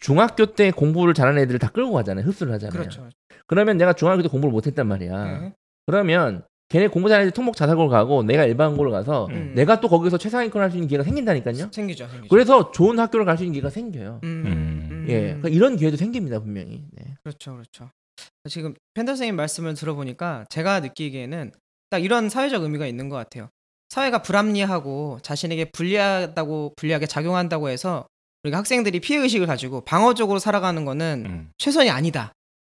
중학교 0.00 0.46
때 0.46 0.70
공부를 0.70 1.12
잘하는 1.12 1.42
애들을 1.42 1.58
다 1.58 1.68
끌고 1.68 1.92
가잖아요. 1.92 2.24
흡수를 2.24 2.52
하잖아요. 2.54 2.78
그렇죠. 2.78 3.08
그러면 3.46 3.76
내가 3.76 3.92
중학교 3.92 4.22
때 4.22 4.28
공부를 4.28 4.52
못했단 4.52 4.86
말이야. 4.86 5.24
네. 5.40 5.52
그러면 5.86 6.42
걔네 6.70 6.86
공부 6.86 7.08
잘하는 7.08 7.26
애들 7.26 7.34
특목 7.34 7.56
자사고를 7.56 7.90
가고 7.90 8.22
내가 8.22 8.44
일반고를 8.44 8.92
가서 8.92 9.26
음. 9.26 9.52
내가 9.56 9.80
또 9.80 9.88
거기서 9.88 10.16
최상위권 10.18 10.62
할 10.62 10.70
수 10.70 10.76
있는 10.76 10.86
기회가 10.88 11.02
생긴다니까요. 11.04 11.68
생기죠, 11.72 12.06
생기죠. 12.06 12.28
그래서 12.30 12.70
좋은 12.70 12.98
학교를 12.98 13.26
갈 13.26 13.36
수 13.36 13.42
있는 13.42 13.54
기회가 13.54 13.68
생겨요. 13.70 14.20
음, 14.22 14.44
음. 14.46 14.88
음. 14.92 15.06
예, 15.08 15.20
그러니까 15.22 15.48
이런 15.48 15.76
기회도 15.76 15.96
생깁니다 15.96 16.38
분명히. 16.38 16.84
네. 16.92 17.16
그렇죠, 17.24 17.54
그렇죠. 17.54 17.90
지금 18.48 18.74
펜더 18.94 19.12
선생님 19.12 19.34
말씀을 19.36 19.74
들어보니까 19.74 20.44
제가 20.48 20.78
느끼기에는 20.80 21.50
딱 21.90 22.02
이런 22.04 22.28
사회적 22.28 22.62
의미가 22.62 22.86
있는 22.86 23.08
것 23.08 23.16
같아요. 23.16 23.48
사회가 23.90 24.22
불합리하고 24.22 25.18
자신에게 25.22 25.66
불리하다고 25.72 26.74
불리하게 26.76 27.06
작용한다고 27.06 27.68
해서 27.68 28.06
우리가 28.44 28.58
학생들이 28.58 29.00
피해 29.00 29.18
의식을 29.18 29.46
가지고 29.46 29.82
방어적으로 29.82 30.38
살아가는 30.38 30.84
거는 30.84 31.24
음. 31.26 31.50
최선이 31.58 31.90
아니다. 31.90 32.32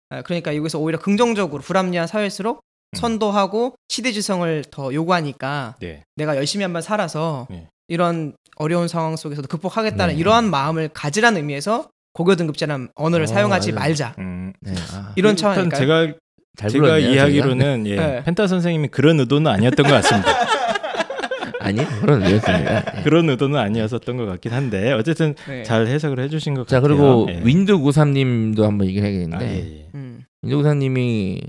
아, 0.10 0.22
그러니까 0.22 0.56
여기서 0.56 0.80
오히려 0.80 1.00
긍정적으로 1.00 1.62
불합리한 1.62 2.08
사회일수록 2.08 2.58
음. 2.58 2.98
선도하고 2.98 3.76
시대지성을 3.90 4.66
더 4.72 4.94
요구하니까 4.94 5.76
네. 5.80 6.04
내가 6.16 6.38
열심히 6.38 6.64
한번 6.64 6.82
살아서 6.82 7.48
네. 7.50 7.68
이런 7.88 8.36
어려운 8.56 8.88
상황 8.88 9.16
속에서도 9.16 9.48
극복하겠다는 9.48 10.14
네. 10.14 10.20
이러한 10.20 10.50
마음을 10.50 10.90
가지라는 10.90 11.38
의미에서 11.38 11.90
고교 12.14 12.36
등급제라는 12.36 12.90
언어를 12.96 13.24
어, 13.24 13.28
사용하지 13.28 13.74
맞아요. 13.74 13.88
말자. 13.88 14.16
음. 14.20 14.54
네. 14.62 14.74
아, 14.94 15.14
이런 15.16 15.36
차원일까요? 15.36 15.80
제가 15.80 16.14
잘 16.58 16.70
제가 16.70 16.84
불렀네요, 16.86 17.10
이해하기로는 17.12 17.88
예, 17.88 17.96
네. 17.96 18.24
펜타 18.26 18.48
선생님이 18.48 18.90
그런 18.90 19.20
의도는 19.22 19.50
아니었던 19.50 19.86
것 19.86 19.92
같습니다. 19.94 20.30
아니 21.62 21.78
그런 22.00 22.22
의미였습니다. 22.24 22.76
예. 22.98 23.02
그런 23.04 23.30
의도는 23.30 23.58
아니었었던 23.60 24.18
것 24.18 24.26
같긴 24.26 24.52
한데 24.54 24.92
어쨌든 24.94 25.36
네. 25.48 25.64
잘 25.64 25.88
해석을 25.88 26.20
해주신 26.20 26.54
것 26.56 26.66
자 26.68 26.80
같아요. 26.82 26.98
그리고 26.98 27.28
예. 27.30 27.42
윈드 27.44 27.74
93님도 27.74 28.62
한번 28.64 28.88
얘기를 28.88 29.08
해야겠는데 29.08 29.46
아, 29.46 29.50
예, 29.50 29.56
예. 29.56 29.90
음. 29.96 30.24
윈드 30.42 30.56
93님이 30.58 31.42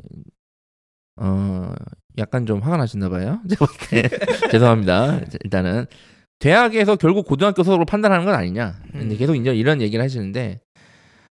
어 1.17 1.73
약간 2.19 2.47
좀 2.47 2.61
화가 2.61 2.77
나셨나 2.77 3.09
봐요. 3.09 3.41
제가. 3.91 4.49
죄송합니다. 4.51 5.21
일단은 5.45 5.87
대학에서 6.41 6.97
결국 6.97 7.27
고등학교 7.27 7.63
소속으로 7.63 7.85
판단하는 7.85 8.25
건 8.25 8.35
아니냐. 8.35 8.77
근데 8.93 9.15
음. 9.15 9.19
계속 9.19 9.35
이제 9.37 9.55
이런 9.55 9.81
얘기를 9.81 10.05
하시는데 10.05 10.61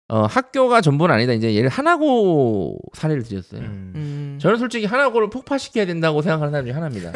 어 0.09 0.23
학교가 0.25 0.81
전부는 0.81 1.15
아니다. 1.15 1.33
이제 1.33 1.57
얘를 1.57 1.69
하나고 1.69 2.79
사례를 2.95 3.25
드렸어요. 3.25 3.61
음. 3.63 3.93
음. 3.97 4.39
저는 4.41 4.59
솔직히 4.59 4.87
하나고를 4.87 5.31
폭파시켜야 5.31 5.85
된다고 5.85 6.23
생각하는 6.23 6.53
사람 6.53 6.65
중에 6.65 6.75
하나입니다. 6.75 7.13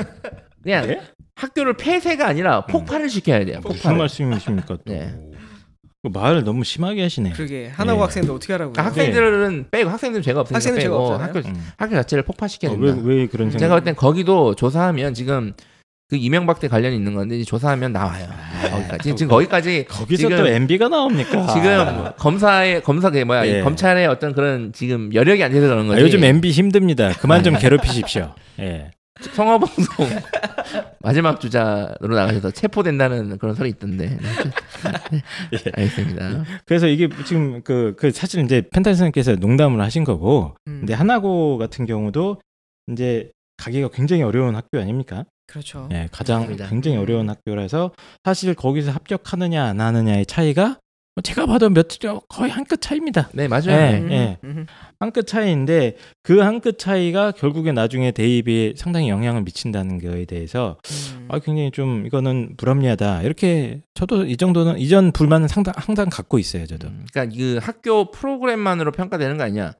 그냥 0.62 0.87
네? 0.87 1.00
학교를 1.37 1.75
폐쇄가 1.76 2.26
아니라 2.26 2.66
폭발을 2.66 3.09
시켜야 3.09 3.44
돼요. 3.44 3.61
무슨 3.62 3.76
폭발. 3.76 3.97
말씀이십니까 3.97 4.76
또? 4.76 4.78
네. 4.87 5.14
그 6.02 6.09
말을 6.12 6.42
너무 6.44 6.64
심하게 6.64 7.02
하시네. 7.02 7.30
그러게 7.32 7.68
하나고 7.68 7.99
예. 8.00 8.02
학생들 8.04 8.35
어떻게 8.35 8.54
하라고? 8.54 8.73
그러니까 8.73 8.90
학생들은 8.90 9.66
빼고 9.70 9.90
학생들은 9.90 10.23
죄가 10.23 10.40
없으니까 10.40 10.56
학생들은 10.56 10.82
죄가 10.82 10.97
없잖아요. 10.97 11.28
학교 11.28 11.49
음. 11.49 11.68
학교 11.76 11.94
자체를 11.94 12.25
폭파시켜야 12.25 12.73
어, 12.73 12.75
된다. 12.76 13.02
왜, 13.04 13.14
왜 13.16 13.26
그런 13.26 13.50
생각? 13.50 13.59
제가 13.61 13.75
볼땐 13.76 13.94
거기도 13.94 14.54
조사하면 14.54 15.14
지금 15.14 15.52
그 16.11 16.17
이명박 16.17 16.59
때 16.59 16.67
관련이 16.67 16.97
있는 16.97 17.14
건데 17.14 17.40
조사하면 17.45 17.93
나와요. 17.93 18.26
거기까지. 18.69 19.14
지금, 19.14 19.29
거기까지 19.29 19.85
거기서 19.88 20.29
지금- 20.29 20.37
또 20.38 20.49
MB가 20.49 20.88
나옵니까? 20.88 21.47
지금 21.55 22.11
검사의 22.19 22.83
검사 22.83 23.11
그 23.11 23.19
뭐야 23.19 23.45
이 23.45 23.50
예. 23.50 23.61
검찰의 23.62 24.09
어떤 24.09 24.35
그런 24.35 24.73
지금 24.73 25.14
여력이 25.14 25.43
안 25.45 25.52
돼서 25.52 25.69
그런 25.69 25.85
아, 25.87 25.88
거지. 25.90 26.02
요즘 26.02 26.25
MB 26.25 26.50
힘듭니다. 26.50 27.12
그만 27.21 27.45
좀 27.45 27.57
괴롭히십시오. 27.57 28.35
예. 28.59 28.90
성화방송 29.21 30.07
마지막 31.00 31.40
주자로 31.40 32.09
나가셔서 32.14 32.50
체포된다는 32.50 33.38
그런 33.38 33.55
소리 33.55 33.69
있던데. 33.69 34.19
예. 35.52 35.59
알겠습니다. 35.76 36.45
그래서 36.64 36.88
이게 36.88 37.09
지금 37.25 37.62
그, 37.62 37.95
그 37.97 38.11
사실 38.11 38.43
이제 38.45 38.62
펜타 38.73 38.90
선생님께서 38.90 39.37
농담을 39.37 39.81
하신 39.81 40.02
거고, 40.05 40.57
음. 40.67 40.79
근데 40.81 40.95
하나고 40.95 41.59
같은 41.59 41.87
경우도 41.87 42.40
이제 42.90 43.31
가기가 43.59 43.90
굉장히 43.93 44.23
어려운 44.23 44.57
학교 44.57 44.81
아닙니까? 44.81 45.25
그렇죠. 45.50 45.88
예, 45.92 46.09
가장 46.12 46.40
맞습니다. 46.42 46.69
굉장히 46.69 46.97
어려운 46.97 47.28
학교라서 47.28 47.92
사실 48.25 48.54
거기서 48.54 48.92
합격하느냐 48.92 49.64
안 49.64 49.80
하느냐의 49.80 50.25
차이가 50.26 50.78
뭐 51.16 51.23
제가 51.23 51.45
봐도 51.47 51.69
몇 51.71 51.88
거의 52.28 52.52
한 52.52 52.64
끗 52.64 52.80
차이입니다. 52.80 53.30
네 53.33 53.49
맞아요. 53.49 53.64
네. 53.66 53.99
음, 53.99 54.12
예. 54.12 54.38
음. 54.45 54.66
한끗 55.00 55.26
차이인데 55.26 55.97
그 56.23 56.40
한 56.40 56.61
끗 56.61 56.78
차이가 56.78 57.33
결국에 57.33 57.73
나중에 57.73 58.12
대입에 58.12 58.75
상당히 58.76 59.09
영향을 59.09 59.42
미친다는 59.42 59.99
거에 59.99 60.25
대해서 60.25 60.78
음. 61.19 61.26
아 61.28 61.40
굉장히 61.40 61.73
좀 61.73 62.07
이거는 62.07 62.54
불합리하다 62.57 63.23
이렇게 63.23 63.80
저도 63.95 64.25
이 64.26 64.37
정도는 64.37 64.78
이전 64.78 65.11
불만은 65.11 65.49
상당 65.49 65.75
항상 65.76 66.09
갖고 66.11 66.38
있어요 66.38 66.64
저도 66.66 66.87
음, 66.87 67.04
그러니까 67.12 67.37
그 67.37 67.59
학교 67.61 68.12
프로그램만으로 68.12 68.92
평가되는 68.92 69.37
거 69.37 69.42
아니냐. 69.45 69.73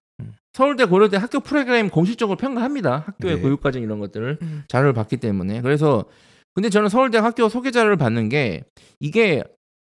음. 0.50 0.57
서울대 0.57 0.85
고려대 0.85 1.16
학교 1.16 1.40
프로그램 1.40 1.88
공식적으로 1.90 2.37
평가합니다. 2.37 3.04
학교의 3.07 3.37
네. 3.37 3.42
교육 3.42 3.61
과정 3.61 3.83
이런 3.83 3.99
것들을 4.00 4.38
음. 4.42 4.64
자료를 4.69 4.92
받기 4.92 5.19
때문에 5.19 5.61
그래서 5.62 6.04
근데 6.54 6.69
저는 6.69 6.88
서울대 6.88 7.19
학교 7.19 7.49
소개 7.49 7.71
자료를 7.71 7.97
받는 7.97 8.28
게 8.28 8.64
이게 8.99 9.45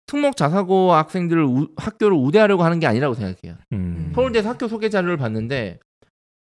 특목 0.07 0.37
자사고 0.37 0.93
학생들을 0.93 1.43
우- 1.43 1.69
학교를 1.77 2.17
우대하려고 2.17 2.63
하는 2.63 2.79
게 2.79 2.87
아니라고 2.87 3.15
생각해요. 3.15 3.59
음. 3.73 4.13
서울대에서 4.15 4.49
학교 4.51 4.69
소개 4.69 4.89
자료를 4.89 5.17
봤는데 5.17 5.81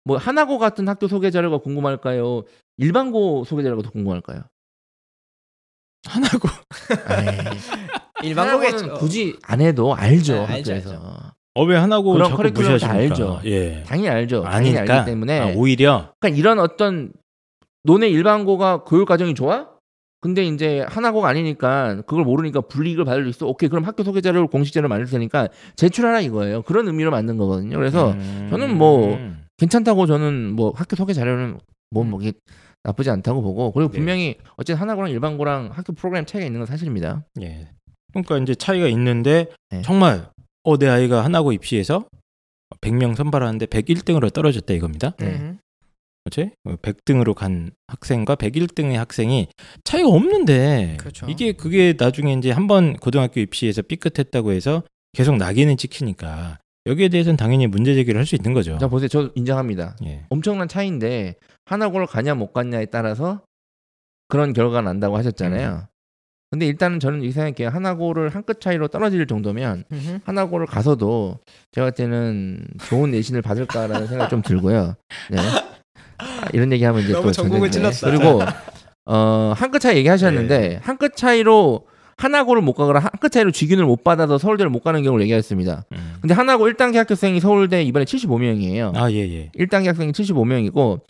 뭐 0.05 0.17
하나고 0.17 0.59
같은 0.59 0.89
학교 0.89 1.07
소개 1.07 1.31
자료가 1.31 1.59
궁금할까요? 1.59 2.43
일반고 2.79 3.45
소개 3.45 3.63
자료가 3.63 3.83
더 3.83 3.91
궁금할까요? 3.91 4.43
하나고. 6.07 6.49
하나고는 8.25 8.95
굳이 8.95 9.37
안 9.43 9.61
해도 9.61 9.95
알죠 9.95 10.35
네, 10.35 10.55
알죠, 10.55 10.73
학교에서 10.73 11.35
어 11.55 11.65
왜 11.65 11.77
하나고 11.77 12.13
그런 12.15 12.31
자꾸 12.31 12.43
커리큘럼 12.43 12.55
다 12.55 12.61
무시하십니까? 12.61 12.95
알죠. 12.95 13.41
예. 13.45 13.83
당연히 13.87 14.09
알죠. 14.09 14.43
당연히 14.43 14.79
아니까 14.79 14.95
알기 15.01 15.11
때문에 15.11 15.41
아, 15.41 15.53
오히려 15.55 16.13
그러니까 16.19 16.39
이런 16.39 16.59
어떤 16.59 17.13
너네 17.85 18.09
일반고가 18.09 18.85
교육 18.85 19.07
과정이 19.07 19.35
좋아? 19.35 19.69
근데 20.21 20.45
이제 20.45 20.87
하나고가 20.89 21.29
아니니까 21.29 22.03
그걸 22.07 22.25
모르니까 22.25 22.61
불이익을 22.61 23.05
받을 23.05 23.25
수 23.25 23.29
있어. 23.31 23.47
오케이 23.47 23.69
그럼 23.69 23.85
학교 23.85 24.05
소개 24.05 24.21
자료를 24.21 24.47
공식 24.47 24.73
자료를 24.73 24.89
만들 24.89 25.07
테니까 25.11 25.49
제출하라 25.77 26.21
이거예요. 26.21 26.63
그런 26.63 26.87
의미로 26.87 27.11
만든 27.11 27.37
거거든요. 27.37 27.77
그래서 27.77 28.13
음. 28.13 28.47
저는 28.51 28.79
뭐 28.79 29.19
괜찮다고 29.59 30.07
저는 30.07 30.53
뭐 30.55 30.73
학교 30.77 30.95
소개 30.97 31.13
자료는 31.13 31.59
뭐, 31.91 32.05
뭐 32.05 32.21
이게 32.23 32.33
나쁘지 32.85 33.11
않다고 33.11 33.43
보고 33.43 33.73
그리고 33.73 33.91
네. 33.91 33.99
분명히 33.99 34.37
어쨌든 34.57 34.81
하나고랑 34.81 35.11
일반고랑 35.11 35.71
학교 35.73 35.93
프로그램 35.93 36.25
차이가 36.25 36.47
있는 36.47 36.61
건 36.61 36.67
사실입니다. 36.67 37.25
예. 37.43 37.69
그러니까 38.13 38.39
이제 38.39 38.55
차이가 38.55 38.87
있는데 38.87 39.47
네. 39.71 39.83
정말 39.83 40.29
어 40.65 40.77
내 40.77 40.89
아이가 40.89 41.25
하나고 41.25 41.53
입시해서 41.53 42.07
100명 42.81 43.15
선발하는데 43.17 43.67
101등으로 43.67 44.33
떨어졌다 44.33 44.73
이겁니다. 44.75 45.15
네. 45.19 45.27
음. 45.27 45.59
그렇지? 46.25 46.53
100등으로 46.65 47.35
간 47.35 47.73
학생과 47.89 48.37
101등의 48.37 48.93
학생이 48.95 49.49
차이가 49.83 50.09
없는데 50.09 50.97
그렇죠. 51.01 51.27
이게 51.29 51.53
그게 51.53 51.95
나중에 51.99 52.35
이제 52.35 52.51
한 52.53 52.69
번 52.69 52.97
고등학교 52.97 53.41
입시에서 53.41 53.83
삐끗했다고 53.83 54.53
해서 54.53 54.85
계속 55.13 55.37
낙인을 55.37 55.77
찍히니까 55.77 56.59
여기에 56.87 57.09
대해서는 57.09 57.37
당연히 57.37 57.67
문제 57.67 57.95
제기를 57.95 58.19
할 58.19 58.25
수 58.27 58.37
있는 58.37 58.55
거죠. 58.55 58.79
자 58.79 58.87
보세요. 58.89 59.09
저 59.09 59.31
인정합니다. 59.35 59.97
예. 60.05 60.25
엄청난 60.31 60.69
차이인데 60.69 61.35
하나고를 61.67 62.07
가냐 62.07 62.35
못 62.37 62.53
갔냐에 62.53 62.87
따라서 62.87 63.43
그런 64.29 64.53
결과가 64.53 64.81
난다고 64.83 65.17
하셨잖아요. 65.19 65.89
근데 66.53 66.67
일단은 66.67 67.01
저는 67.01 67.23
이렇게 67.23 67.33
생각해요. 67.33 67.75
하나고를 67.75 68.29
한 68.29 68.43
끗 68.43 68.61
차이로 68.61 68.89
떨어질 68.89 69.27
정도면 69.27 69.85
음흠. 69.91 70.19
하나고를 70.25 70.67
가서도 70.67 71.39
제가 71.73 71.87
볼 71.87 71.93
때는 71.93 72.67
좋은 72.89 73.11
내신을 73.11 73.41
받을까라는 73.41 74.07
생각이 74.07 74.29
좀 74.31 74.43
들고요. 74.43 74.95
네. 75.31 75.39
아, 76.19 76.47
이런 76.53 76.71
얘기하면 76.73 77.03
이제 77.03 77.13
또 77.15 77.31
전국을. 77.33 77.71
찔렀다. 77.71 78.11
그리고 78.11 78.43
어, 79.07 79.53
한 79.57 79.71
끗 79.71 79.79
차이 79.81 79.97
얘기하셨는데 79.97 80.81
한끗 80.83 81.17
차이로 81.17 81.87
하나고를 82.19 82.61
못 82.63 82.75
가거나 82.75 82.99
한 82.99 83.11
끗 83.21 83.31
차이로 83.33 83.51
직윤을 83.53 83.85
못 83.87 84.05
받아서 84.05 84.37
서울대를 84.39 84.69
못 84.71 84.83
가는 84.85 85.03
경우를 85.03 85.23
얘기했습니다. 85.23 85.85
음. 85.93 86.15
근데 86.21 86.35
하나고 86.35 86.69
1단계 86.69 86.97
합격생이 86.97 87.41
서울대 87.41 87.83
이번에 87.83 88.05
75명이에요. 88.05 88.95
아, 88.97 89.11
예, 89.11 89.17
예. 89.19 89.51
1단계 89.59 89.87
학생이 89.87 90.13
75명이고 90.13 91.01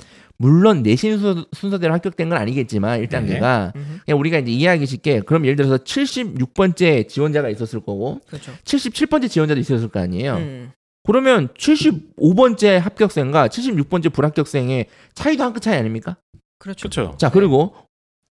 물론 0.42 0.82
내신 0.82 1.18
순서, 1.18 1.46
순서 1.52 1.78
대로 1.78 1.94
합격된 1.94 2.28
건 2.28 2.36
아니겠지만 2.36 3.00
1단계가 3.04 3.74
음흠. 3.76 4.00
그냥 4.04 4.18
우리가 4.18 4.38
이제 4.38 4.50
이해하기 4.50 4.86
쉽게 4.86 5.20
그럼 5.20 5.44
예를 5.44 5.54
들어서 5.54 5.76
76번째 5.78 7.08
지원자가 7.08 7.48
있었을 7.48 7.78
거고 7.80 8.20
그렇죠. 8.26 8.52
77번째 8.64 9.30
지원자도 9.30 9.60
있었을 9.60 9.88
거 9.88 10.00
아니에요. 10.00 10.34
음. 10.38 10.72
그러면 11.04 11.46
75번째 11.54 12.78
합격생과 12.80 13.48
76번째 13.48 14.12
불합격생의 14.12 14.86
차이도 15.14 15.44
한 15.44 15.52
끗 15.52 15.60
차이 15.60 15.76
아닙니까? 15.78 16.16
그렇죠. 16.58 16.88
그렇죠. 16.88 17.16
자 17.18 17.30
그리고 17.30 17.74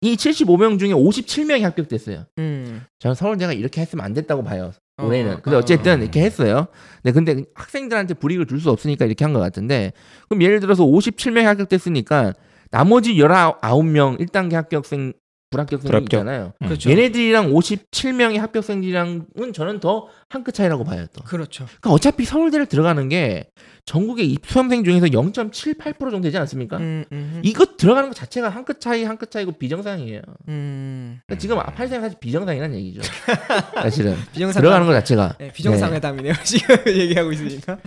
이 0.02 0.16
75명 0.16 0.80
중에 0.80 0.90
57명이 0.90 1.62
합격됐어요. 1.62 2.26
음. 2.40 2.82
저는 3.00 3.16
서울대가 3.16 3.54
이렇게 3.54 3.80
했으면 3.82 4.04
안 4.04 4.14
됐다고 4.14 4.44
봐요. 4.44 4.74
어, 4.98 5.06
올해는. 5.06 5.42
근데 5.42 5.56
어. 5.56 5.60
어쨌든 5.60 6.02
이렇게 6.02 6.22
했어요. 6.22 6.68
네, 7.04 7.12
근데 7.12 7.44
학생들한테 7.56 8.14
불이익을 8.16 8.46
줄 8.48 8.60
수 8.60 8.70
없으니까 8.70 9.06
이렇게 9.06 9.26
한 9.26 9.34
것 9.34 9.40
같은데 9.40 9.94
그럼 10.30 10.42
예를 10.44 10.60
들어서 10.60 10.84
57명이 10.86 11.44
합격됐으니까 11.44 12.34
나머지 12.70 13.16
19명 13.16 14.20
1단계 14.20 14.54
합격생 14.54 15.14
불합격생이 15.50 15.88
불합격. 15.90 16.14
있잖아요. 16.20 16.54
음. 16.62 16.68
그렇죠. 16.68 16.90
얘네들이랑 16.90 17.52
57명의 17.52 18.38
합격생들이랑은 18.38 19.26
저는 19.54 19.80
더 19.80 20.08
한 20.30 20.44
끗 20.46 20.54
차이라고 20.54 20.86
봐요. 20.86 21.06
또. 21.14 21.24
그렇죠. 21.24 21.66
그러니까 21.66 21.92
어차피 21.92 22.24
서울대를 22.24 22.68
들어가는 22.68 23.10
게 23.10 23.50
전국의 23.92 24.32
입- 24.32 24.46
수험생 24.48 24.86
중에서 24.86 25.08
0.78% 25.08 26.00
정도 26.00 26.22
되지 26.22 26.38
않습니까? 26.38 26.78
음, 26.78 27.04
음, 27.12 27.42
이거 27.44 27.66
들어가는 27.76 28.08
것 28.10 28.16
자체가 28.16 28.48
한 28.50 28.64
끗 28.64 28.80
차이 28.80 29.04
한 29.04 29.18
끗 29.18 29.30
차이고 29.32 29.52
비정상이에요. 29.54 30.22
음. 30.48 31.20
그러니까 31.26 31.42
지금 31.42 31.58
팔생이 31.58 32.00
사실 32.02 32.18
비정상이라는 32.20 32.74
얘기죠. 32.78 33.02
사실은 33.76 34.16
비정상 34.32 34.62
들어가는 34.62 34.88
것 34.88 34.94
자체가 34.94 35.36
네, 35.40 35.52
비정상회담이네요. 35.52 36.34
지금 36.46 36.76
얘기하고 36.88 37.34
있으니까. 37.34 37.78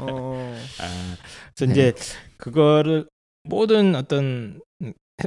어. 0.00 0.54
아, 0.80 1.16
그래서 1.56 1.72
이제 1.72 1.94
그거를 2.36 3.06
모든 3.44 3.94
어떤 3.94 4.60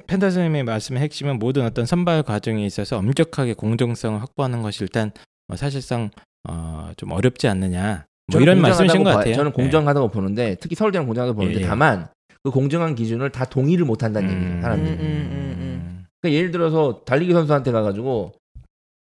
펜타 0.05 0.27
선생님의 0.29 0.65
말씀의 0.65 1.01
핵심은 1.01 1.39
모든 1.39 1.63
어떤 1.65 1.87
선발 1.87 2.21
과정에 2.23 2.63
있어서 2.65 2.97
엄격하게 2.99 3.53
공정성을 3.55 4.21
확보하는 4.21 4.61
것이 4.61 4.83
일단 4.83 5.11
어, 5.47 5.55
사실상 5.55 6.11
어, 6.47 6.91
좀 6.97 7.11
어렵지 7.11 7.47
않느냐 7.47 8.05
뭐 8.31 8.41
이런 8.41 8.61
말씀이신 8.61 9.03
것. 9.03 9.11
같아요. 9.11 9.35
저는 9.35 9.51
네. 9.51 9.55
공정하다고 9.55 10.09
보는데 10.09 10.55
특히 10.59 10.75
서울대는 10.75 11.07
공정하다고 11.07 11.37
보는데 11.37 11.59
예, 11.59 11.63
예. 11.63 11.67
다만 11.67 12.07
그 12.43 12.51
공정한 12.51 12.95
기준을 12.95 13.31
다 13.31 13.45
동의를 13.45 13.85
못 13.85 14.03
한다는 14.03 14.29
얘기예요. 14.31 14.61
사람들이. 14.61 14.95
음, 14.95 14.99
음, 14.99 16.05
그러니까 16.21 16.37
예를 16.37 16.51
들어서 16.51 17.01
달리기 17.05 17.31
선수한테 17.33 17.71
가가지고 17.71 18.33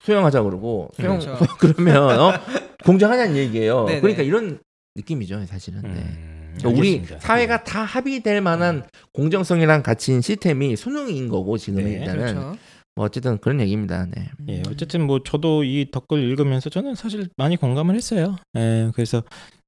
수영하자 0.04 0.42
그러고 0.42 0.90
수영 0.94 1.18
그렇죠. 1.18 1.38
그러면 1.58 2.20
어? 2.20 2.32
공정하냐는 2.84 3.36
얘기예요. 3.36 3.84
네네. 3.84 4.00
그러니까 4.00 4.22
이런 4.22 4.58
느낌이죠, 4.96 5.44
사실은. 5.46 5.82
네. 5.82 5.88
음, 5.88 6.54
그러니까 6.58 6.78
우리 6.78 6.94
알겠습니다. 6.94 7.26
사회가 7.26 7.64
다 7.64 7.82
합의될 7.82 8.40
만한 8.40 8.84
공정성이랑 9.12 9.82
가치인 9.82 10.20
시스템이 10.20 10.76
수능인 10.76 11.28
거고 11.28 11.58
지금 11.58 11.84
네, 11.84 11.92
일단은 11.94 12.34
그렇죠. 12.34 12.56
뭐 13.00 13.06
어쨌든 13.06 13.38
그런 13.38 13.60
얘기입니다. 13.62 14.06
네. 14.14 14.28
예, 14.50 14.62
어쨌든 14.68 15.06
뭐 15.06 15.22
저도 15.22 15.64
이 15.64 15.86
댓글 15.90 16.22
읽으면서 16.22 16.68
저는 16.68 16.94
사실 16.96 17.28
많이 17.38 17.56
공감을 17.56 17.94
했어요. 17.94 18.36
예, 18.58 18.90
그래서 18.94 19.22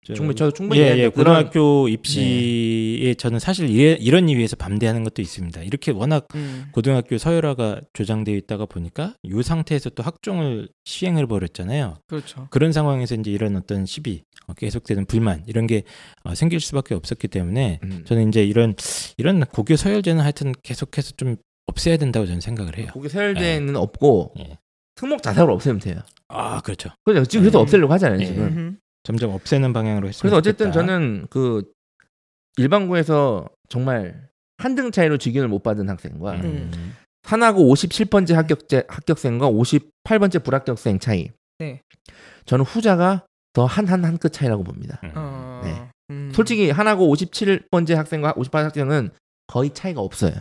저- 0.04 0.12
충분히 0.12 0.34
저도 0.36 0.52
충분히 0.52 0.80
예, 0.82 0.84
예. 0.84 0.88
그런- 0.90 1.02
네. 1.08 1.08
고등학교 1.10 1.88
입시에 1.88 3.14
저는 3.14 3.38
사실 3.38 3.70
이래, 3.70 3.96
이런 3.98 4.28
이유에서 4.28 4.56
반대하는 4.56 5.02
것도 5.04 5.22
있습니다. 5.22 5.62
이렇게 5.62 5.92
워낙 5.92 6.26
음. 6.34 6.66
고등학교 6.72 7.16
서열화가 7.16 7.80
조장되어 7.94 8.34
있다가 8.34 8.66
보니까 8.66 9.14
이 9.22 9.42
상태에서 9.42 9.88
또 9.90 10.02
학종을 10.02 10.68
시행을 10.84 11.26
벌였잖아요. 11.26 11.96
그렇죠. 12.08 12.48
그런 12.50 12.72
상황에서 12.72 13.14
이제 13.14 13.30
이런 13.30 13.56
어떤 13.56 13.86
시비, 13.86 14.24
어, 14.46 14.52
계속되는 14.52 15.06
불만 15.06 15.42
이런 15.46 15.66
게 15.66 15.84
어, 16.24 16.34
생길 16.34 16.60
수밖에 16.60 16.94
없었기 16.94 17.28
때문에 17.28 17.80
음. 17.84 18.02
저는 18.04 18.28
이제 18.28 18.44
이런 18.44 18.74
이런 19.16 19.40
고교 19.46 19.76
서열제는 19.76 20.22
하여튼 20.22 20.52
계속해서 20.62 21.12
좀 21.16 21.36
없애야 21.66 21.96
된다고 21.96 22.26
저는 22.26 22.40
생각을 22.40 22.76
해요. 22.78 22.88
고기 22.92 23.08
서열대는 23.08 23.76
없고 23.76 24.34
예. 24.38 24.58
특목 24.94 25.22
자사로 25.22 25.54
없애면 25.54 25.80
돼요. 25.80 26.00
아 26.28 26.60
그렇죠. 26.60 26.90
그죠? 27.04 27.24
지금 27.24 27.42
그래서 27.44 27.60
음. 27.60 27.62
없애려고 27.62 27.92
하잖아요. 27.94 28.20
예. 28.20 28.24
지금. 28.26 28.42
음흠. 28.44 28.76
점점 29.04 29.30
없애는 29.32 29.72
방향으로 29.72 30.08
했으면 30.08 30.20
그래서 30.22 30.36
어쨌든 30.36 30.66
좋겠다. 30.72 30.86
저는 30.86 31.26
그 31.30 31.64
일반고에서 32.56 33.48
정말 33.68 34.28
한 34.58 34.74
등 34.76 34.92
차이로 34.92 35.18
직윤을 35.18 35.48
못 35.48 35.62
받은 35.62 35.88
학생과 35.88 36.32
음. 36.34 36.94
하나고 37.24 37.62
57번째 37.74 38.34
합격제 38.34 38.84
합격생과 38.88 39.50
58번째 39.50 40.44
불합격생 40.44 40.98
차이. 41.00 41.30
네. 41.58 41.80
저는 42.44 42.64
후자가 42.64 43.26
더 43.54 43.66
한 43.66 43.86
한 43.88 44.04
한 44.04 44.18
끗 44.18 44.32
차이라고 44.32 44.62
봅니다. 44.62 45.00
음. 45.04 45.12
어. 45.16 45.60
네. 45.64 45.88
음. 46.10 46.30
솔직히 46.34 46.70
하나고 46.70 47.12
57번째 47.12 47.94
학생과 47.94 48.34
58번째 48.34 48.62
학생은 48.62 49.10
거의 49.48 49.70
차이가 49.74 50.00
없어요. 50.00 50.32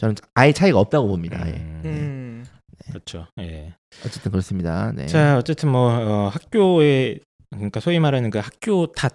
저는 0.00 0.14
아예 0.34 0.52
차이가 0.52 0.78
없다고 0.78 1.08
봅니다. 1.08 1.42
아예. 1.42 1.52
음. 1.52 1.82
음. 1.84 2.46
그렇죠. 2.88 3.26
예. 3.38 3.74
어쨌든 4.04 4.32
그렇습니다. 4.32 4.92
네. 4.92 5.06
자 5.06 5.36
어쨌든 5.36 5.70
뭐 5.70 5.90
어, 5.90 6.28
학교에 6.28 7.18
그러니까 7.50 7.80
소위 7.80 7.98
말하는 7.98 8.30
그 8.30 8.38
학교 8.38 8.86
탓, 8.92 9.12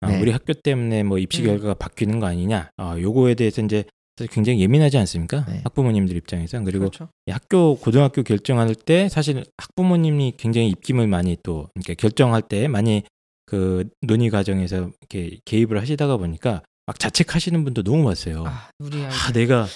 아, 0.00 0.12
네. 0.12 0.20
우리 0.20 0.30
학교 0.30 0.54
때문에 0.54 1.02
뭐 1.02 1.18
입시 1.18 1.42
음. 1.42 1.46
결과가 1.46 1.74
바뀌는 1.74 2.20
거 2.20 2.26
아니냐, 2.26 2.70
아, 2.76 2.96
요거에 3.00 3.34
대해서 3.34 3.62
이제 3.62 3.84
사실 4.16 4.32
굉장히 4.32 4.60
예민하지 4.60 4.96
않습니까? 4.98 5.44
네. 5.46 5.60
학부모님들 5.64 6.16
입장에서 6.16 6.62
그리고 6.62 6.90
그렇죠. 6.90 7.08
이 7.26 7.32
학교 7.32 7.74
고등학교 7.74 8.22
결정할 8.22 8.72
때 8.76 9.08
사실 9.08 9.44
학부모님이 9.56 10.34
굉장히 10.36 10.68
입김을 10.68 11.08
많이 11.08 11.36
또 11.42 11.68
이렇게 11.74 11.94
결정할 11.94 12.42
때 12.42 12.68
많이 12.68 13.02
그 13.46 13.88
논의 14.02 14.30
과정에서 14.30 14.90
이렇게 15.00 15.38
개입을 15.44 15.80
하시다가 15.80 16.16
보니까 16.16 16.62
막 16.86 16.98
자책하시는 16.98 17.64
분도 17.64 17.82
너무 17.82 18.04
많았어요. 18.04 18.44
아, 18.46 18.70
아. 18.80 19.32
내가 19.32 19.66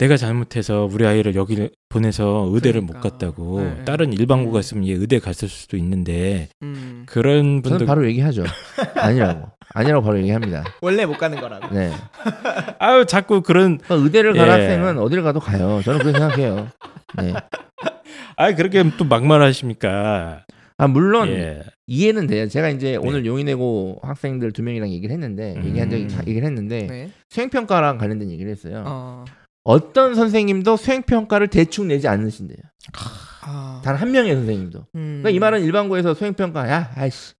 내가 0.00 0.16
잘못해서 0.16 0.88
우리 0.90 1.06
아이를 1.06 1.34
여기를 1.34 1.72
보내서 1.90 2.48
의대를 2.50 2.80
못 2.80 2.94
그러니까. 2.94 3.10
갔다고 3.10 3.60
네, 3.60 3.74
네. 3.76 3.84
다른 3.84 4.14
일반고 4.14 4.50
음. 4.50 4.52
갔으면 4.54 4.86
얘 4.88 4.92
의대 4.94 5.18
갔을 5.18 5.46
수도 5.46 5.76
있는데 5.76 6.48
음. 6.62 7.04
그런 7.06 7.62
저는 7.62 7.62
분들 7.62 7.86
바로 7.86 8.06
얘기하죠. 8.06 8.44
아니라고. 8.96 9.50
아니라고 9.74 10.02
바로 10.02 10.18
얘기합니다. 10.20 10.64
원래 10.80 11.04
못 11.04 11.18
가는 11.18 11.38
거라고. 11.38 11.74
네. 11.74 11.92
아유 12.78 13.04
자꾸 13.04 13.42
그런 13.42 13.76
그러니까 13.76 13.94
의대를 14.06 14.32
간 14.32 14.46
예. 14.46 14.50
학생은 14.50 14.98
어디를 14.98 15.22
가도 15.22 15.38
가요. 15.38 15.82
저는 15.84 16.00
그렇게 16.00 16.18
생각해요. 16.18 16.68
네. 17.18 17.34
아 18.36 18.54
그렇게 18.54 18.82
또 18.96 19.04
막말하십니까? 19.04 20.46
아 20.78 20.86
물론 20.86 21.28
예. 21.28 21.60
이해는 21.86 22.26
돼요. 22.26 22.48
제가 22.48 22.70
이제 22.70 22.96
오늘 22.96 23.26
용인외고 23.26 23.98
학생들 24.02 24.52
두 24.52 24.62
명이랑 24.62 24.88
얘기를 24.88 25.12
했는데 25.12 25.56
음. 25.58 25.64
얘기한 25.66 25.90
적이 25.90 26.06
얘기를 26.26 26.46
했는데 26.46 26.86
네. 26.86 27.10
수행평가랑 27.28 27.98
관련된 27.98 28.30
얘기를 28.30 28.50
했어요. 28.50 28.84
어. 28.86 29.24
어떤 29.64 30.14
선생님도 30.14 30.76
수행평가를 30.76 31.48
대충 31.48 31.88
내지 31.88 32.08
않으신대요. 32.08 32.58
아. 33.42 33.80
단한 33.84 34.10
명의 34.12 34.34
선생님도. 34.34 34.78
음. 34.94 35.20
그러니까 35.22 35.30
이 35.30 35.38
말은 35.38 35.62
일반고에서 35.64 36.14
수행평가 36.14 36.68
야 36.70 36.90
아이씨 36.94 37.34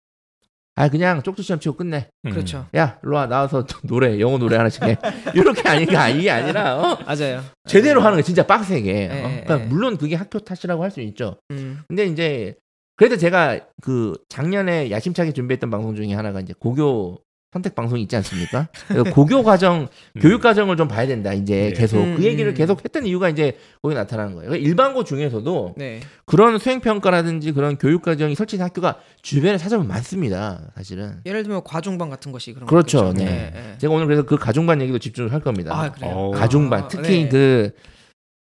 아 0.76 0.88
그냥 0.88 1.22
쪽지 1.22 1.42
시험 1.42 1.60
치고 1.60 1.76
끝내. 1.76 2.08
음. 2.24 2.30
그렇죠. 2.30 2.66
야 2.76 2.98
일로 3.02 3.16
와 3.16 3.26
나와서 3.26 3.66
노래 3.82 4.18
영어 4.20 4.38
노래 4.38 4.56
하나씩 4.56 4.82
해. 4.84 4.96
이렇게 5.34 5.68
아니가 5.68 6.08
이게 6.08 6.30
아니라 6.30 6.76
어? 6.78 6.98
맞아요. 7.04 7.42
제대로 7.66 8.00
하는 8.00 8.16
거 8.16 8.22
진짜 8.22 8.46
빡세게. 8.46 9.08
어? 9.08 9.14
예, 9.14 9.42
그러니까 9.44 9.60
예. 9.60 9.64
물론 9.66 9.96
그게 9.98 10.14
학교 10.16 10.38
탓이라고 10.38 10.82
할 10.82 10.90
수 10.90 11.00
있죠. 11.00 11.36
음. 11.50 11.82
근데 11.88 12.06
이제 12.06 12.54
그래도 12.96 13.16
제가 13.16 13.60
그 13.82 14.14
작년에 14.28 14.90
야심차게 14.90 15.32
준비했던 15.32 15.70
방송 15.70 15.94
중에 15.96 16.12
하나가 16.14 16.40
이제 16.40 16.52
고교 16.58 17.18
선택 17.52 17.74
방송이 17.74 18.02
있지 18.02 18.14
않습니까? 18.16 18.68
고교 19.12 19.42
과정, 19.42 19.88
음. 20.14 20.20
교육 20.20 20.40
과정을 20.40 20.76
좀 20.76 20.86
봐야 20.86 21.06
된다. 21.06 21.32
이제 21.32 21.70
네. 21.70 21.72
계속 21.72 21.98
음, 21.98 22.16
그 22.16 22.24
얘기를 22.24 22.52
음. 22.52 22.54
계속 22.54 22.84
했던 22.84 23.04
이유가 23.06 23.28
이제 23.28 23.56
거기 23.82 23.94
나타나는 23.96 24.34
거예요. 24.34 24.50
그러니까 24.50 24.68
일반고 24.68 25.02
중에서도 25.02 25.74
네. 25.76 26.00
그런 26.26 26.58
수행 26.58 26.80
평가라든지 26.80 27.50
그런 27.50 27.76
교육 27.76 28.02
과정이 28.02 28.36
설치된 28.36 28.64
학교가 28.64 29.00
주변에 29.22 29.58
찾아보면 29.58 29.88
많습니다. 29.88 30.70
사실은. 30.76 31.18
예를 31.26 31.42
들면 31.42 31.62
과중반 31.64 32.08
같은 32.08 32.30
것이 32.30 32.52
그런 32.52 32.68
그렇죠, 32.68 33.06
거겠죠. 33.06 33.24
네. 33.24 33.50
네. 33.52 33.74
제가 33.78 33.92
오늘 33.92 34.06
그래서 34.06 34.22
그 34.22 34.36
가중반 34.36 34.80
얘기도 34.80 35.00
집중을 35.00 35.32
할 35.32 35.40
겁니다. 35.40 35.76
아 35.76 35.90
그래요. 35.90 36.12
어. 36.14 36.30
가중반 36.30 36.84
아, 36.84 36.88
특히 36.88 37.24
네. 37.24 37.28
그, 37.28 37.72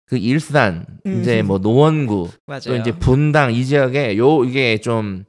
그 0.06 0.18
일산 0.18 0.86
음. 1.06 1.20
이제 1.20 1.42
뭐 1.42 1.58
노원구 1.58 2.30
맞아요. 2.48 2.62
또 2.68 2.76
이제 2.78 2.94
분당 2.94 3.54
이 3.54 3.66
지역에 3.66 4.18
요 4.18 4.46
이게 4.46 4.78
좀 4.78 5.26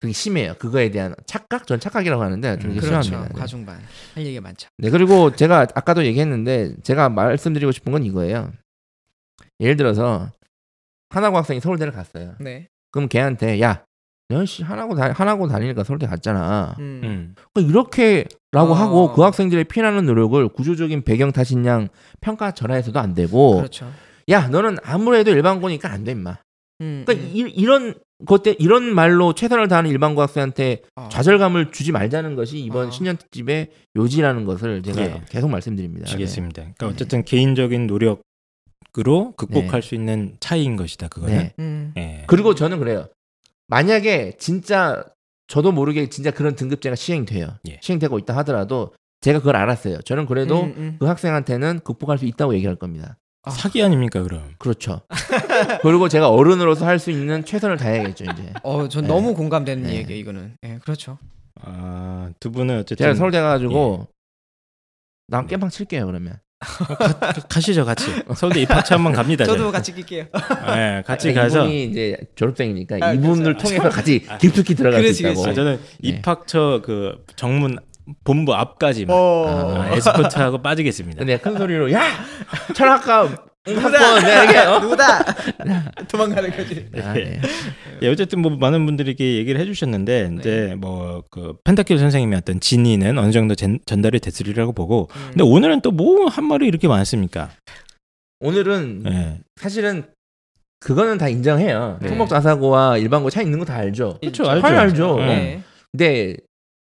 그게 0.00 0.12
심해요. 0.12 0.54
그거에 0.58 0.90
대한 0.90 1.14
착각? 1.26 1.66
전 1.66 1.80
착각이라고 1.80 2.22
하는데 2.22 2.58
좀 2.58 2.70
이게 2.70 2.80
그렇죠. 2.80 3.02
심합니다. 3.02 3.34
네. 3.34 3.40
과중반 3.40 3.80
할 4.14 4.24
얘기가 4.24 4.40
많죠. 4.42 4.68
네 4.78 4.90
그리고 4.90 5.34
제가 5.34 5.66
아까도 5.74 6.04
얘기했는데 6.04 6.74
제가 6.82 7.08
말씀드리고 7.08 7.72
싶은 7.72 7.92
건 7.92 8.04
이거예요. 8.04 8.52
예를 9.60 9.76
들어서 9.76 10.30
하나고 11.10 11.36
학생이 11.38 11.60
서울대를 11.60 11.92
갔어요. 11.92 12.34
네. 12.38 12.68
그럼 12.92 13.08
걔한테 13.08 13.60
야, 13.60 13.84
너씨 14.28 14.62
하나고 14.62 14.94
다 14.94 15.10
하나고 15.12 15.48
다니니까 15.48 15.82
서울대 15.84 16.06
갔잖아. 16.06 16.76
음. 16.78 17.00
음. 17.02 17.34
그러니까 17.52 17.70
이렇게라고 17.72 18.72
어. 18.72 18.74
하고 18.74 19.12
그 19.14 19.22
학생들의 19.22 19.64
피나는 19.64 20.06
노력을 20.06 20.46
구조적인 20.48 21.02
배경 21.02 21.32
탓인 21.32 21.64
양 21.66 21.88
평가 22.20 22.52
절하해서도 22.52 23.00
안 23.00 23.14
되고 23.14 23.56
그렇죠. 23.56 23.90
야 24.28 24.46
너는 24.48 24.76
아무래도 24.84 25.30
일반고니까 25.32 25.90
안 25.90 26.04
돼 26.04 26.12
임마. 26.12 26.36
음, 26.80 27.04
그러니까 27.06 27.26
음. 27.26 27.30
이, 27.34 27.40
이런 27.54 27.94
것때 28.26 28.54
이런 28.58 28.82
말로 28.94 29.32
최선을 29.32 29.68
다하는 29.68 29.90
일반고 29.90 30.22
학생한테 30.22 30.82
어. 30.96 31.08
좌절감을 31.10 31.70
주지 31.70 31.92
말자는 31.92 32.34
것이 32.34 32.58
이번 32.58 32.88
어. 32.88 32.90
신년 32.90 33.16
특집의 33.16 33.70
요지라는 33.96 34.44
것을 34.44 34.82
제가 34.82 35.02
예. 35.02 35.22
계속 35.28 35.48
말씀드립니다. 35.50 36.06
네. 36.06 36.12
알겠습니다. 36.12 36.62
그러니까 36.62 36.86
네. 36.86 36.92
어쨌든 36.92 37.24
개인적인 37.24 37.86
노력으로 37.86 39.34
극복할 39.36 39.82
수 39.82 39.94
있는 39.94 40.36
차이인 40.40 40.76
것이다. 40.76 41.08
그거는. 41.08 41.36
네. 41.36 41.54
음. 41.58 41.92
예. 41.96 42.24
그리고 42.26 42.54
저는 42.54 42.78
그래요. 42.78 43.08
만약에 43.68 44.36
진짜 44.38 45.04
저도 45.46 45.72
모르게 45.72 46.08
진짜 46.08 46.30
그런 46.30 46.54
등급제가 46.56 46.96
시행돼요. 46.96 47.54
예. 47.68 47.78
시행되고 47.82 48.18
있다 48.18 48.36
하더라도 48.38 48.94
제가 49.20 49.38
그걸 49.38 49.56
알았어요. 49.56 50.00
저는 50.02 50.26
그래도 50.26 50.62
음, 50.62 50.74
음. 50.76 50.96
그 50.98 51.06
학생한테는 51.06 51.80
극복할 51.80 52.18
수 52.18 52.24
있다고 52.26 52.54
얘기할 52.54 52.76
겁니다. 52.76 53.16
아. 53.42 53.50
사기 53.50 53.82
아닙니까 53.82 54.22
그럼? 54.22 54.54
그렇죠. 54.58 55.02
그리고 55.82 56.08
제가 56.08 56.28
어른으로서 56.30 56.86
할 56.86 56.98
수 56.98 57.10
있는 57.10 57.44
최선을 57.44 57.76
다해야겠죠 57.76 58.24
이제. 58.24 58.52
어, 58.62 58.88
전 58.88 59.02
네. 59.02 59.08
너무 59.08 59.34
공감되는 59.34 59.84
네. 59.84 59.94
얘기 59.96 60.18
이거는. 60.18 60.56
예, 60.64 60.78
그렇죠. 60.82 61.18
아, 61.62 62.30
두 62.40 62.50
분은 62.50 62.80
어쨌든 62.80 62.96
제가 63.04 63.14
서울대 63.14 63.40
가가지고 63.40 64.06
예. 64.08 64.12
난 65.28 65.46
깨방 65.46 65.70
칠게요 65.70 66.06
그러면. 66.06 66.34
가, 66.60 67.32
가시죠 67.48 67.84
같이 67.84 68.06
서울대 68.34 68.60
입학처 68.62 68.96
한번 68.96 69.12
갑니다. 69.12 69.44
저도 69.44 69.64
저희. 69.64 69.72
같이 69.72 69.94
낄게요. 69.94 70.24
예, 70.76 71.02
같이 71.06 71.28
아니, 71.28 71.34
가서 71.36 71.60
이분이 71.60 71.84
이제 71.84 72.16
졸업생이니까 72.34 72.96
아, 73.00 73.12
이분을 73.12 73.54
그렇죠. 73.54 73.62
통해서 73.68 73.88
같이 73.90 74.26
깊숙이 74.40 74.74
들어갈 74.74 75.00
그렇지, 75.02 75.14
수 75.14 75.22
있다고. 75.22 75.42
그렇지. 75.42 75.50
아, 75.50 75.54
저는 75.54 75.76
네. 75.80 75.82
입학처 76.02 76.80
그 76.84 77.24
정문 77.36 77.78
본부 78.24 78.54
앞까지만 78.54 79.16
어. 79.16 79.82
아, 79.82 79.90
에스코트하고 79.94 80.60
빠지겠습니다. 80.62 81.18
근데 81.20 81.38
큰 81.38 81.56
소리로 81.56 81.92
야 81.92 82.02
철학과 82.74 83.28
이게 83.70 84.58
어? 84.58 84.78
누구다? 84.80 85.24
도망가는 86.08 86.50
거지. 86.56 86.88
아, 87.02 87.12
네. 87.12 87.40
예, 88.02 88.08
어쨌든 88.08 88.40
뭐 88.40 88.56
많은 88.56 88.86
분들이 88.86 89.10
이렇게 89.10 89.36
얘기를 89.36 89.60
해주셨는데 89.60 90.36
이제 90.38 90.74
뭐그 90.78 91.58
펜타킬 91.64 91.98
선생님의 91.98 92.38
어떤 92.38 92.60
진의는 92.60 93.18
어느 93.18 93.30
정도 93.32 93.54
전, 93.54 93.78
전달이 93.86 94.20
됐으리라고 94.20 94.72
보고 94.72 95.08
음. 95.14 95.26
근데 95.30 95.42
오늘은 95.44 95.80
또 95.82 95.90
뭐 95.90 96.28
한 96.28 96.44
말이 96.46 96.66
이렇게 96.66 96.88
많습니까? 96.88 97.50
오늘은 98.40 99.02
예. 99.06 99.38
사실은 99.60 100.04
그거는 100.80 101.18
다 101.18 101.28
인정해요. 101.28 101.98
네. 102.00 102.08
토목자사고와 102.08 102.98
일반고 102.98 103.30
차이 103.30 103.44
있는 103.44 103.58
거 103.58 103.64
다 103.64 103.74
알죠. 103.74 104.18
그렇죠. 104.20 104.48
알죠. 104.48 104.60
잘 104.62 104.76
알죠. 104.76 105.16
네. 105.18 105.60
근데 105.90 106.36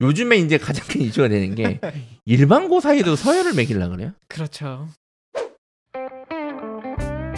요즘에 0.02 0.38
이제 0.38 0.58
가장 0.58 0.86
큰 0.88 1.02
이슈가 1.02 1.28
되는 1.28 1.54
게 1.56 1.80
일반고 2.26 2.80
사이도 2.82 3.16
서열을 3.16 3.54
매길라 3.54 3.90
그래요. 3.90 4.12
그렇죠. 4.28 4.88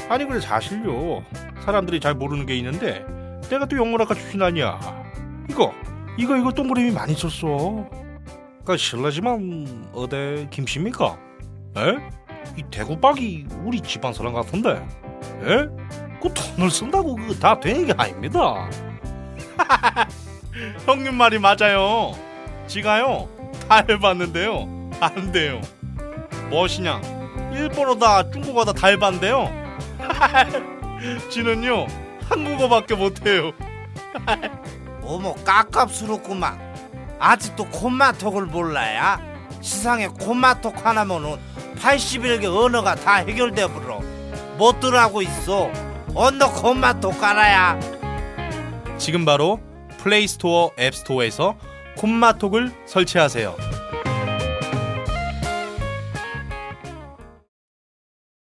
아니 0.09 0.25
그래 0.25 0.39
사실요. 0.39 1.23
사람들이 1.63 1.99
잘 1.99 2.13
모르는 2.13 2.45
게 2.45 2.55
있는데 2.57 3.05
내가 3.49 3.65
또 3.65 3.77
영문학과 3.77 4.13
출신 4.15 4.41
아니야? 4.41 4.79
이거 5.49 5.73
이거 6.17 6.37
이거 6.37 6.51
동그라미 6.51 6.91
많이 6.91 7.13
썼어. 7.13 7.89
그 8.65 8.77
실례지만 8.77 9.89
어디 9.93 10.47
김씨입니까? 10.49 11.17
에? 11.77 11.97
이 12.57 12.63
대구박이 12.71 13.47
우리 13.63 13.81
집안 13.81 14.13
사람 14.13 14.33
같은데. 14.33 14.71
에? 14.71 15.67
그 16.21 16.33
돈을 16.33 16.71
쓴다고 16.71 17.15
그거 17.15 17.33
다 17.35 17.59
되는 17.59 17.85
게 17.85 17.93
아닙니다. 17.97 18.69
형님 20.85 21.15
말이 21.15 21.37
맞아요. 21.39 22.13
지가요 22.67 23.29
다 23.69 23.83
해봤는데요. 23.87 24.89
안 24.99 25.31
돼요. 25.31 25.61
무엇이냐? 26.49 27.01
일본어다 27.53 28.29
중국어다 28.31 28.73
다 28.73 28.87
해봤는데요 28.87 29.66
지는요 31.29 31.87
한국어밖에 32.29 32.95
못해요. 32.95 33.51
어머 35.03 35.33
깝깝스럽구만 35.45 36.59
아직도 37.19 37.65
콤마톡을 37.69 38.45
몰라야? 38.45 39.19
세상에 39.61 40.07
콤마톡 40.07 40.85
하나면은 40.85 41.37
81개 41.77 42.45
언어가 42.45 42.95
다 42.95 43.15
해결돼 43.15 43.67
버려 43.67 44.01
못들 44.57 44.95
하고 44.95 45.21
있어 45.21 45.69
언어 46.13 46.51
콤마톡 46.51 47.19
깔아야 47.19 47.79
지금 48.97 49.25
바로 49.25 49.59
플레이스토어 49.99 50.71
앱스토어에서 50.79 51.55
콤마톡을 51.97 52.71
설치하세요. 52.85 53.66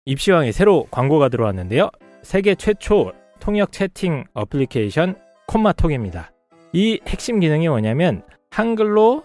입시왕에 0.06 0.52
새로 0.52 0.86
광고가 0.92 1.28
들어왔는데요. 1.28 1.90
세계 2.22 2.54
최초 2.54 3.12
통역 3.40 3.72
채팅 3.72 4.24
어플리케이션 4.34 5.16
콤마톡입니다. 5.48 6.30
이 6.72 7.00
핵심 7.06 7.40
기능이 7.40 7.68
뭐냐면 7.68 8.22
한글로 8.50 9.24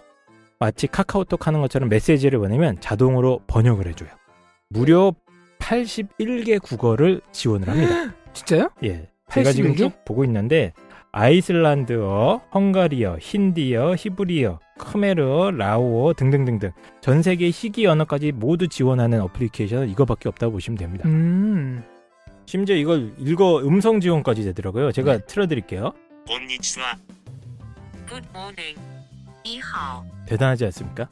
마치 0.58 0.88
카카오톡 0.88 1.46
하는 1.46 1.60
것처럼 1.60 1.88
메시지를 1.88 2.40
보내면 2.40 2.80
자동으로 2.80 3.40
번역을 3.46 3.86
해줘요. 3.86 4.10
무려 4.68 5.14
81개 5.60 6.60
국어를 6.60 7.20
지원을 7.30 7.68
합니다. 7.68 8.14
진짜요? 8.34 8.70
예. 8.82 9.08
제가 9.30 9.52
지금 9.52 9.72
81개? 9.72 9.78
쭉 9.78 10.04
보고 10.04 10.24
있는데 10.24 10.72
아이슬란드어, 11.12 12.40
헝가리어, 12.54 13.18
힌디어, 13.20 13.94
히브리어, 13.94 14.58
크메르어, 14.78 15.50
라오어 15.50 16.14
등등등등 16.14 16.72
전 17.02 17.22
세계 17.22 17.50
희귀 17.50 17.86
언어까지 17.86 18.32
모두 18.32 18.66
지원하는 18.66 19.20
어플리케이션은 19.20 19.90
이거밖에 19.90 20.30
없다고 20.30 20.52
보시면 20.52 20.78
됩니다. 20.78 21.06
음. 21.06 21.84
심지어 22.46 22.74
이걸 22.76 23.12
읽어 23.18 23.58
음성 23.58 24.00
지원까지 24.00 24.42
되더라고요. 24.44 24.90
제가 24.90 25.18
네. 25.18 25.26
틀어드릴게요. 25.26 25.92
곤니치와 26.26 26.96
Good 28.08 28.28
이하오. 29.44 30.04
대단하지 30.26 30.64
않습니까? 30.66 31.08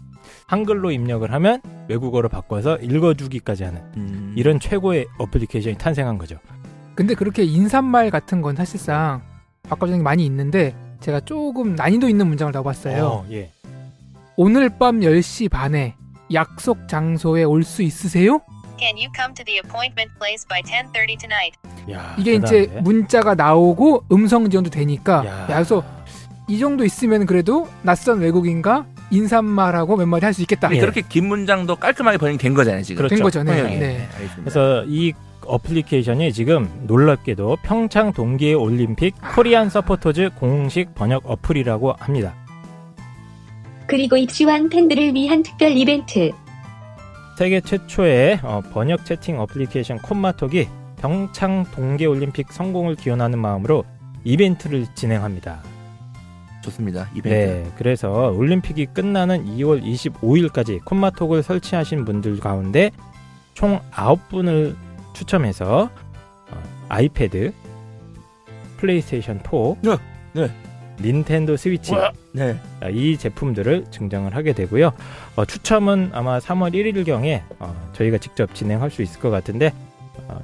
한글로 0.46 0.92
입력을 0.92 1.30
하면 1.30 1.60
외국어로 1.88 2.30
바꿔서 2.30 2.78
읽어주기까지 2.78 3.64
하는 3.64 3.82
음. 3.98 4.34
이런 4.36 4.58
최고의 4.60 5.06
어플리케이션이 5.18 5.76
탄생한 5.76 6.16
거죠. 6.16 6.38
근데 6.94 7.14
그렇게 7.14 7.42
인사말 7.44 8.10
같은 8.10 8.40
건 8.40 8.56
사실상 8.56 9.29
바꿔주는 9.68 9.98
게 10.00 10.02
많이 10.02 10.24
있는데 10.26 10.74
제가 11.00 11.20
조금 11.20 11.74
난이도 11.74 12.08
있는 12.08 12.26
문장을 12.26 12.52
넣어봤어요. 12.52 13.04
어, 13.06 13.26
예. 13.30 13.50
오늘 14.36 14.68
밤 14.70 15.00
10시 15.00 15.50
반에 15.50 15.94
약속 16.32 16.88
장소에 16.88 17.44
올 17.44 17.62
수 17.64 17.82
있으세요? 17.82 18.40
Can 18.78 18.96
you 18.96 19.08
come 19.14 19.34
to 19.34 19.44
the 19.44 19.60
appointment 19.62 20.10
place 20.18 20.46
by 20.48 20.62
10:30 20.62 21.18
tonight? 21.18 21.58
야, 21.92 22.14
이게 22.18 22.34
이제 22.34 22.60
대단한데? 22.62 22.80
문자가 22.80 23.34
나오고 23.34 24.04
음성 24.12 24.48
지원도 24.48 24.70
되니까 24.70 25.24
야. 25.26 25.40
야, 25.42 25.46
그래서 25.46 25.82
이 26.48 26.58
정도 26.58 26.84
있으면 26.84 27.26
그래도 27.26 27.68
낯선 27.82 28.20
외국인과 28.20 28.86
인사말하고 29.10 29.96
몇 29.96 30.06
마디 30.06 30.24
할 30.24 30.32
수 30.32 30.40
있겠다. 30.42 30.74
예. 30.74 30.80
그렇게 30.80 31.02
긴 31.02 31.26
문장도 31.28 31.76
깔끔하게 31.76 32.16
번역이 32.18 32.38
된 32.38 32.54
거잖아요 32.54 32.82
지금. 32.82 32.96
그렇죠. 32.98 33.14
된 33.14 33.22
거죠. 33.22 33.42
네. 33.42 33.62
번역이. 33.62 33.78
네. 33.78 34.08
알겠습니다. 34.14 34.36
그래서 34.42 34.84
이 34.86 35.12
어플리케이션이 35.46 36.32
지금 36.32 36.68
놀랍게도 36.86 37.58
평창 37.62 38.12
동계 38.12 38.54
올림픽 38.54 39.14
코리안 39.34 39.70
서포터즈 39.70 40.30
공식 40.38 40.94
번역 40.94 41.22
어플이라고 41.28 41.94
합니다. 41.98 42.34
그리고 43.86 44.16
입시왕 44.16 44.68
팬들을 44.68 45.14
위한 45.14 45.42
특별 45.42 45.72
이벤트. 45.72 46.30
세계 47.36 47.60
최초의 47.60 48.40
어, 48.42 48.60
번역 48.72 49.04
채팅 49.04 49.40
어플리케이션 49.40 49.98
콤마톡이 49.98 50.68
평창 51.00 51.64
동계 51.74 52.06
올림픽 52.06 52.52
성공을 52.52 52.96
기원하는 52.96 53.38
마음으로 53.38 53.84
이벤트를 54.24 54.86
진행합니다. 54.94 55.62
좋습니다. 56.62 57.08
이벤트. 57.14 57.28
네, 57.30 57.72
그래서 57.76 58.30
올림픽이 58.30 58.86
끝나는 58.86 59.46
2월 59.46 59.82
25일까지 59.82 60.84
콤마톡을 60.84 61.42
설치하신 61.42 62.04
분들 62.04 62.38
가운데 62.38 62.90
총 63.54 63.80
9분을 63.90 64.76
추첨해서 65.12 65.90
어, 66.50 66.62
아이패드, 66.88 67.52
플레이스테이션 68.78 69.40
4, 69.44 69.50
네, 69.82 69.96
네. 70.32 70.50
닌텐도 71.02 71.56
스위치 71.56 71.92
네. 72.32 72.56
아, 72.80 72.88
이 72.88 73.16
제품들을 73.16 73.86
증정을 73.90 74.36
하게 74.36 74.52
되고요. 74.52 74.92
어, 75.36 75.44
추첨은 75.44 76.10
아마 76.12 76.38
3월 76.38 76.74
1일경에 76.74 77.42
어, 77.58 77.74
저희가 77.94 78.18
직접 78.18 78.54
진행할 78.54 78.90
수 78.90 79.02
있을 79.02 79.20
것 79.20 79.30
같은데 79.30 79.72
어, 80.28 80.38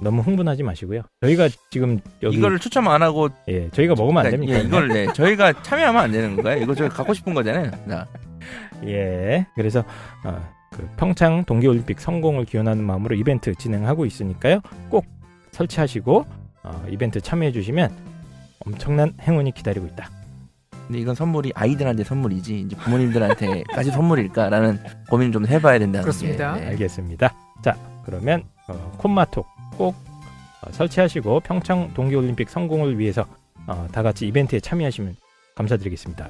너무 0.00 0.22
흥분하지 0.22 0.62
마시고요. 0.62 1.02
저희가 1.20 1.48
지금 1.70 2.00
여기 2.22 2.38
이거를 2.38 2.58
추첨 2.58 2.88
안 2.88 3.02
하고 3.02 3.28
예, 3.48 3.68
저희가 3.70 3.94
먹으면 3.96 4.24
안 4.24 4.30
됩니까? 4.30 4.54
예, 4.54 4.62
이걸 4.62 4.88
네 4.88 5.12
저희가 5.12 5.62
참여하면 5.62 6.02
안 6.02 6.12
되는 6.12 6.36
건가요? 6.36 6.62
이거 6.62 6.74
저희 6.74 6.88
갖고 6.88 7.12
싶은 7.14 7.34
거잖아요. 7.34 7.70
자, 7.88 8.06
예. 8.86 9.46
그래서 9.54 9.84
어, 10.24 10.40
그 10.78 10.88
평창 10.96 11.44
동계올림픽 11.44 12.00
성공을 12.00 12.44
기원하는 12.44 12.84
마음으로 12.84 13.16
이벤트 13.16 13.52
진행하고 13.54 14.06
있으니까요. 14.06 14.60
꼭 14.88 15.04
설치하시고 15.50 16.24
어, 16.62 16.84
이벤트 16.88 17.20
참여해 17.20 17.50
주시면 17.50 17.90
엄청난 18.64 19.12
행운이 19.20 19.52
기다리고 19.52 19.86
있다. 19.86 20.08
근데 20.86 21.00
이건 21.00 21.16
선물이 21.16 21.52
아이들한테 21.54 22.04
선물이지 22.04 22.60
이제 22.60 22.76
부모님들한테까지 22.76 23.90
선물일까라는 23.92 24.78
고민을 25.10 25.32
좀 25.32 25.46
해봐야 25.46 25.80
된다는 25.80 26.02
그렇습니다. 26.02 26.54
게, 26.54 26.60
네. 26.60 26.66
알겠습니다. 26.68 27.34
자, 27.62 27.76
그러면 28.04 28.44
어, 28.68 28.92
콤마톡 28.98 29.46
꼭 29.76 29.96
어, 30.62 30.70
설치하시고 30.70 31.40
평창 31.40 31.92
동계올림픽 31.92 32.48
성공을 32.48 32.98
위해서 32.98 33.26
어, 33.66 33.88
다 33.90 34.02
같이 34.04 34.28
이벤트에 34.28 34.60
참여하시면 34.60 35.16
감사드리겠습니다. 35.56 36.28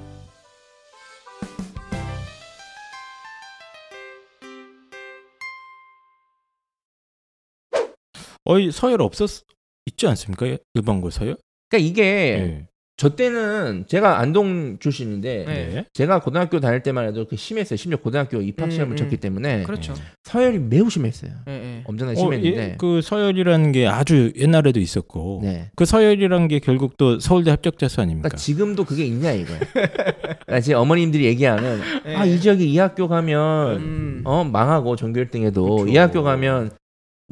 어이 8.48 8.70
서열 8.70 9.02
없었 9.02 9.44
있지 9.86 10.06
않습니까? 10.06 10.46
일반고 10.74 11.10
서열? 11.10 11.36
그러니까 11.68 11.88
이게 11.88 12.02
네. 12.02 12.66
저 12.96 13.10
때는 13.10 13.84
제가 13.86 14.18
안동 14.18 14.78
출신인데 14.80 15.44
네. 15.46 15.84
제가 15.92 16.20
고등학교 16.20 16.58
다닐 16.58 16.82
때만 16.82 17.06
해도 17.06 17.26
그 17.28 17.36
심했어요. 17.36 17.76
심지어 17.76 17.98
고등학교 17.98 18.40
입학 18.40 18.72
시험을 18.72 18.94
음, 18.94 18.96
쳤기 18.96 19.16
음. 19.16 19.20
때문에 19.20 19.62
그렇죠. 19.64 19.94
서열이 20.24 20.58
매우 20.58 20.90
심했어요. 20.90 21.30
예, 21.46 21.52
예. 21.52 21.82
엄청나게 21.84 22.18
어, 22.18 22.24
심했는데 22.24 22.60
예, 22.60 22.76
그 22.76 23.00
서열이라는 23.02 23.70
게 23.70 23.86
아주 23.86 24.32
옛날에도 24.34 24.80
있었고 24.80 25.40
네. 25.44 25.70
그 25.76 25.84
서열이라는 25.84 26.48
게 26.48 26.58
결국 26.58 26.96
또 26.96 27.20
서울대 27.20 27.50
합격자 27.50 27.86
수 27.86 28.00
아닙니까? 28.00 28.30
그러니까 28.30 28.36
지금도 28.38 28.84
그게 28.84 29.04
있냐 29.04 29.30
이거야. 29.30 29.60
그러니까 29.72 30.60
제 30.60 30.72
어머님들이 30.74 31.24
얘기하는 31.26 31.80
예. 32.06 32.14
아이 32.16 32.40
지역에 32.40 32.64
이 32.64 32.78
학교 32.78 33.06
가면 33.06 33.76
음. 33.76 34.22
어 34.24 34.42
망하고 34.42 34.96
전교 34.96 35.20
1등에도 35.20 35.76
그렇죠. 35.76 35.86
이 35.88 35.96
학교 35.98 36.24
가면 36.24 36.72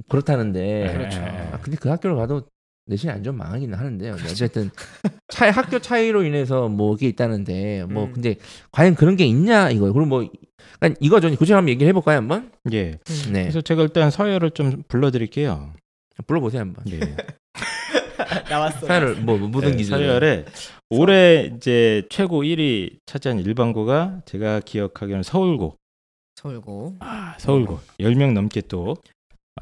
그렇다는데 0.09 0.85
네. 0.87 0.93
그렇죠. 0.93 1.21
아, 1.21 1.59
근데 1.63 1.77
그 1.79 1.89
학교를 1.89 2.17
가도 2.17 2.43
내신이 2.87 3.13
안 3.13 3.23
좋으면 3.25 3.39
망하기는 3.39 3.77
하는데요. 3.77 4.17
근데 4.17 4.31
어쨌든 4.31 4.71
차이 5.29 5.51
학교 5.51 5.79
차이로 5.79 6.23
인해서 6.25 6.69
뭐 6.69 6.95
이게 6.95 7.09
있다는데 7.09 7.85
뭐 7.85 8.05
음. 8.05 8.13
근데 8.13 8.37
과연 8.71 8.95
그런 8.95 9.17
게 9.17 9.25
있냐 9.25 9.71
이거 9.71 9.93
그리고 9.93 10.07
뭐 10.07 10.29
그러니까 10.79 10.99
이거 11.01 11.21
전 11.21 11.33
구체적으로 11.33 11.59
한번 11.59 11.71
얘기를 11.71 11.89
해볼까요 11.89 12.19
한번? 12.19 12.53
예. 12.73 12.99
네 13.33 13.43
그래서 13.43 13.61
제가 13.61 13.83
일단 13.83 14.11
서열을 14.11 14.53
좀 14.53 14.83
불러드릴게요. 14.89 15.73
불러보세요 16.27 16.61
한번. 16.61 16.85
예. 16.93 17.01
나왔어. 18.49 18.87
서열을 18.87 19.17
뭐, 19.17 19.37
뭐 19.37 19.49
무슨 19.49 19.73
네, 19.73 19.77
기준으로? 19.79 20.07
서열에 20.07 20.45
올해 20.91 21.51
이제 21.57 22.05
최고 22.09 22.43
1위 22.43 22.99
차지한 23.07 23.41
일반고가 23.41 24.23
제가 24.27 24.61
기억하기로는 24.61 25.23
서울고. 25.25 25.77
서울고. 26.37 26.97
아, 27.01 27.35
서울고. 27.39 27.81
10명 27.99 28.33
넘게 28.33 28.63
또 28.69 28.97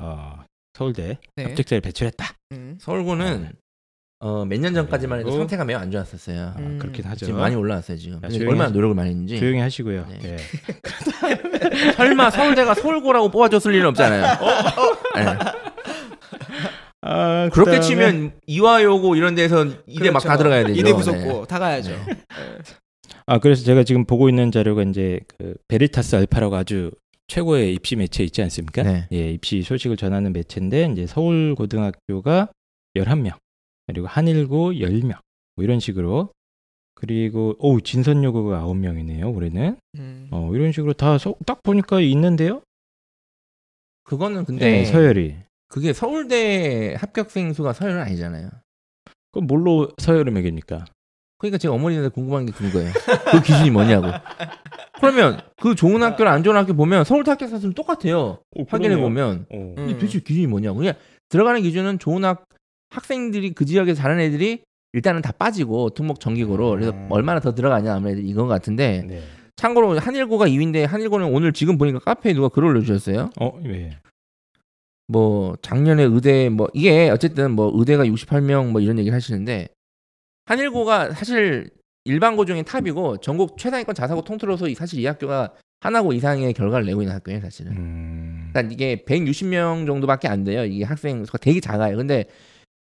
어, 0.00 0.38
서울대 0.74 1.18
네. 1.37 1.44
합격자를 1.44 1.80
배출했다. 1.80 2.26
음. 2.52 2.76
서울고는 2.80 3.52
어, 4.20 4.44
몇 4.46 4.59
년 4.59 4.72
전까지만 4.74 5.18
해도 5.18 5.26
그리고- 5.28 5.40
상태가 5.42 5.64
매우 5.64 5.78
안 5.78 5.90
좋았었어요. 5.90 6.54
아, 6.57 6.59
음. 6.59 6.78
그렇긴 6.78 7.04
하죠. 7.04 7.26
지금 7.26 7.40
많이 7.40 7.54
올라왔어요 7.57 7.98
지금. 7.98 8.14
자, 8.16 8.28
근데 8.28 8.38
조용히 8.38 8.52
얼마나 8.52 8.68
하시- 8.70 8.74
노력을 8.74 8.94
많이 8.94 9.11
했는지. 9.11 9.38
조용히 9.38 9.61
하시고요. 9.61 10.07
네. 10.09 10.18
예. 10.24 10.37
설마 11.96 12.30
서울대가 12.30 12.74
서울고라고 12.74 13.28
뽑아줬을 13.30 13.72
리는 13.72 13.87
없잖아요. 13.88 14.22
네. 15.16 15.24
아, 17.02 17.50
그렇게 17.52 17.78
그다음에- 17.78 17.83
치면 17.83 18.33
이화여고 18.46 19.14
이런 19.16 19.35
데서 19.35 19.66
이대 19.87 20.11
막 20.11 20.20
다 20.22 20.38
들어가야 20.38 20.64
되죠. 20.68 20.80
이대 20.80 20.90
네. 20.90 20.96
부속고 20.96 21.44
다 21.46 21.59
가야죠. 21.59 21.92
아 23.26 23.38
그래서 23.38 23.62
제가 23.64 23.85
지금 23.85 24.04
보고 24.07 24.28
있는 24.30 24.50
자료가 24.50 24.83
이제 24.85 25.20
그 25.38 25.54
베리타스 25.68 26.16
알파라고 26.16 26.57
아주 26.57 26.90
최고의 27.28 27.74
입시 27.74 27.96
매체 27.96 28.22
있지 28.24 28.42
않습니까? 28.42 28.82
네. 28.82 29.08
예, 29.12 29.30
입시 29.32 29.62
소식을 29.62 29.96
전하는 29.96 30.32
매체인데 30.32 30.90
이제 30.92 31.06
서울 31.06 31.54
고등학교가 31.54 32.48
11명, 32.96 33.37
그리고 33.87 34.06
한일고 34.06 34.72
10명. 34.74 35.18
뭐 35.56 35.64
이런 35.64 35.80
식으로 35.80 36.30
그리고 36.94 37.54
오 37.58 37.80
진선여고가 37.80 38.62
9명이네요. 38.64 39.34
올해는. 39.34 39.76
음. 39.96 40.28
어, 40.30 40.50
이런 40.54 40.72
식으로 40.72 40.92
다 40.92 41.16
딱 41.46 41.62
보니까 41.62 42.00
있는데요. 42.00 42.62
그거는 44.04 44.44
근데 44.44 44.70
네, 44.70 44.84
서열이. 44.84 45.37
그게 45.68 45.92
서울대 45.92 46.94
합격생 46.98 47.52
수가 47.52 47.72
서열은 47.72 48.00
아니잖아요. 48.02 48.50
그럼 49.32 49.46
뭘로 49.46 49.90
서열을 49.98 50.30
매깁니까? 50.32 50.84
그러니까 51.38 51.58
제가 51.58 51.74
어머니한테 51.74 52.08
궁금한 52.08 52.46
게 52.46 52.52
그거예요. 52.52 52.92
그 53.30 53.42
기준이 53.42 53.70
뭐냐고. 53.70 54.08
그러면 55.00 55.40
그 55.60 55.74
좋은 55.74 56.02
학교랑 56.02 56.32
안 56.32 56.42
좋은 56.42 56.56
학교 56.56 56.74
보면 56.74 57.04
서울대 57.04 57.30
합격자 57.30 57.58
수는 57.58 57.74
똑같아요. 57.74 58.38
확인해 58.68 58.96
보면 58.96 59.46
어. 59.50 59.72
근데 59.76 59.92
음. 59.92 59.98
도대체 59.98 60.20
기준이 60.20 60.46
뭐냐고. 60.46 60.78
그냥 60.78 60.94
들어가는 61.28 61.60
기준은 61.62 61.98
좋은 61.98 62.24
학 62.24 62.46
학생들이 62.90 63.52
그 63.52 63.64
지역에서 63.64 64.00
잘하는 64.00 64.22
애들이 64.22 64.62
일단은 64.92 65.22
다 65.22 65.32
빠지고 65.32 65.90
특목 65.90 66.20
전기고로 66.20 66.70
그래서 66.70 66.92
음. 66.92 67.08
얼마나 67.10 67.40
더 67.40 67.54
들어가냐 67.54 67.94
아무래도 67.94 68.20
이건 68.20 68.46
같은데 68.46 69.04
네. 69.06 69.22
참고로 69.56 69.98
한일고가 69.98 70.46
2위인데 70.46 70.86
한일고는 70.86 71.26
오늘 71.26 71.52
지금 71.52 71.78
보니까 71.78 71.98
카페에 71.98 72.32
누가 72.32 72.48
글을 72.48 72.68
올려주셨어요. 72.68 73.30
어, 73.40 73.60
예. 73.66 73.98
뭐 75.06 75.56
작년에 75.62 76.04
의대 76.04 76.48
뭐 76.48 76.68
이게 76.72 77.10
어쨌든 77.10 77.52
뭐 77.52 77.70
의대가 77.74 78.04
68명 78.04 78.70
뭐 78.70 78.80
이런 78.80 78.98
얘기를 78.98 79.14
하시는데 79.14 79.68
한일고가 80.46 81.12
사실 81.12 81.70
일반고 82.04 82.44
중에 82.44 82.62
탑이고 82.62 83.18
전국 83.18 83.57
최상위권 83.59 83.94
자사고 83.94 84.22
통틀어서 84.22 84.68
이- 84.68 84.74
사실 84.74 85.00
이 85.00 85.07
학교가 85.07 85.52
하나고 85.80 86.12
이상의 86.12 86.52
결과를 86.52 86.87
내고 86.87 87.02
있는 87.02 87.14
학교예요 87.14 87.40
사실은. 87.40 87.72
음. 87.72 88.50
그러니까 88.52 88.72
이게 88.72 89.04
160명 89.07 89.87
정도밖에 89.87 90.28
안 90.28 90.44
돼요. 90.44 90.64
이게 90.64 90.85
학생 90.85 91.24
수가 91.24 91.38
되게 91.38 91.61
작아요. 91.61 91.96
근데 91.96 92.26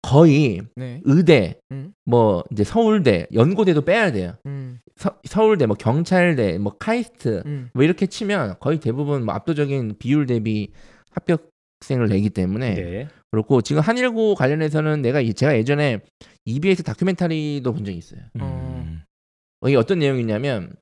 거의 0.02 0.62
네. 0.76 1.00
의대, 1.04 1.58
음. 1.72 1.92
뭐 2.04 2.42
이제 2.50 2.64
서울대, 2.64 3.26
연고대도 3.34 3.82
빼야 3.82 4.10
돼요. 4.12 4.34
음. 4.46 4.78
서, 4.96 5.18
서울대, 5.24 5.66
뭐 5.66 5.76
경찰대, 5.76 6.58
뭐 6.58 6.76
카이스트, 6.78 7.42
음. 7.46 7.68
뭐 7.74 7.84
이렇게 7.84 8.06
치면 8.06 8.56
거의 8.60 8.80
대부분 8.80 9.24
뭐 9.24 9.34
압도적인 9.34 9.96
비율 9.98 10.26
대비 10.26 10.72
합격 11.10 11.50
생을 11.80 12.08
내기 12.08 12.30
때문에 12.30 12.74
네. 12.74 13.08
그렇고 13.30 13.62
지금 13.62 13.80
한일고 13.82 14.34
관련해서는 14.34 15.02
내가 15.02 15.20
이- 15.20 15.34
제가 15.34 15.56
예전에 15.56 16.00
EBS 16.44 16.82
다큐멘터리도 16.82 17.72
본 17.72 17.84
적이 17.84 17.98
있어요. 17.98 18.20
음. 18.36 19.02
이게 19.66 19.76
어떤 19.76 19.98
내용이냐면 19.98 20.74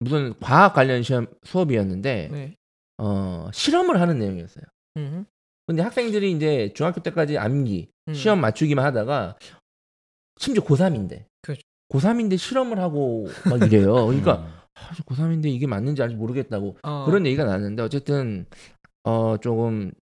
무슨 0.00 0.34
과학 0.40 0.74
관련 0.74 1.02
시험 1.02 1.26
수업이었는데 1.44 2.28
네. 2.30 2.54
어, 2.98 3.48
실험을 3.52 4.00
하는 4.00 4.18
내용이었어요. 4.18 4.64
음. 4.96 5.26
근데 5.66 5.82
학생들이 5.82 6.32
이제 6.32 6.72
중학교 6.74 7.00
때까지 7.02 7.38
암기 7.38 7.88
음. 8.08 8.14
시험 8.14 8.40
맞추기만 8.40 8.84
하다가 8.84 9.36
심지어 10.38 10.62
고3인데 10.62 11.24
그렇죠. 11.42 11.62
고3인데 11.92 12.36
실험을 12.38 12.78
하고 12.78 13.26
막 13.48 13.62
이래요. 13.62 13.92
그러니까 14.06 14.38
음. 14.38 14.52
아, 14.74 14.94
저 14.94 15.02
고3인데 15.04 15.46
이게 15.46 15.66
맞는지 15.66 16.02
아직 16.02 16.14
모르겠다고 16.16 16.76
어. 16.82 17.04
그런 17.06 17.26
얘기가 17.26 17.44
나왔는데 17.44 17.82
어쨌든 17.82 18.46
어 19.04 19.36
조금 19.38 19.92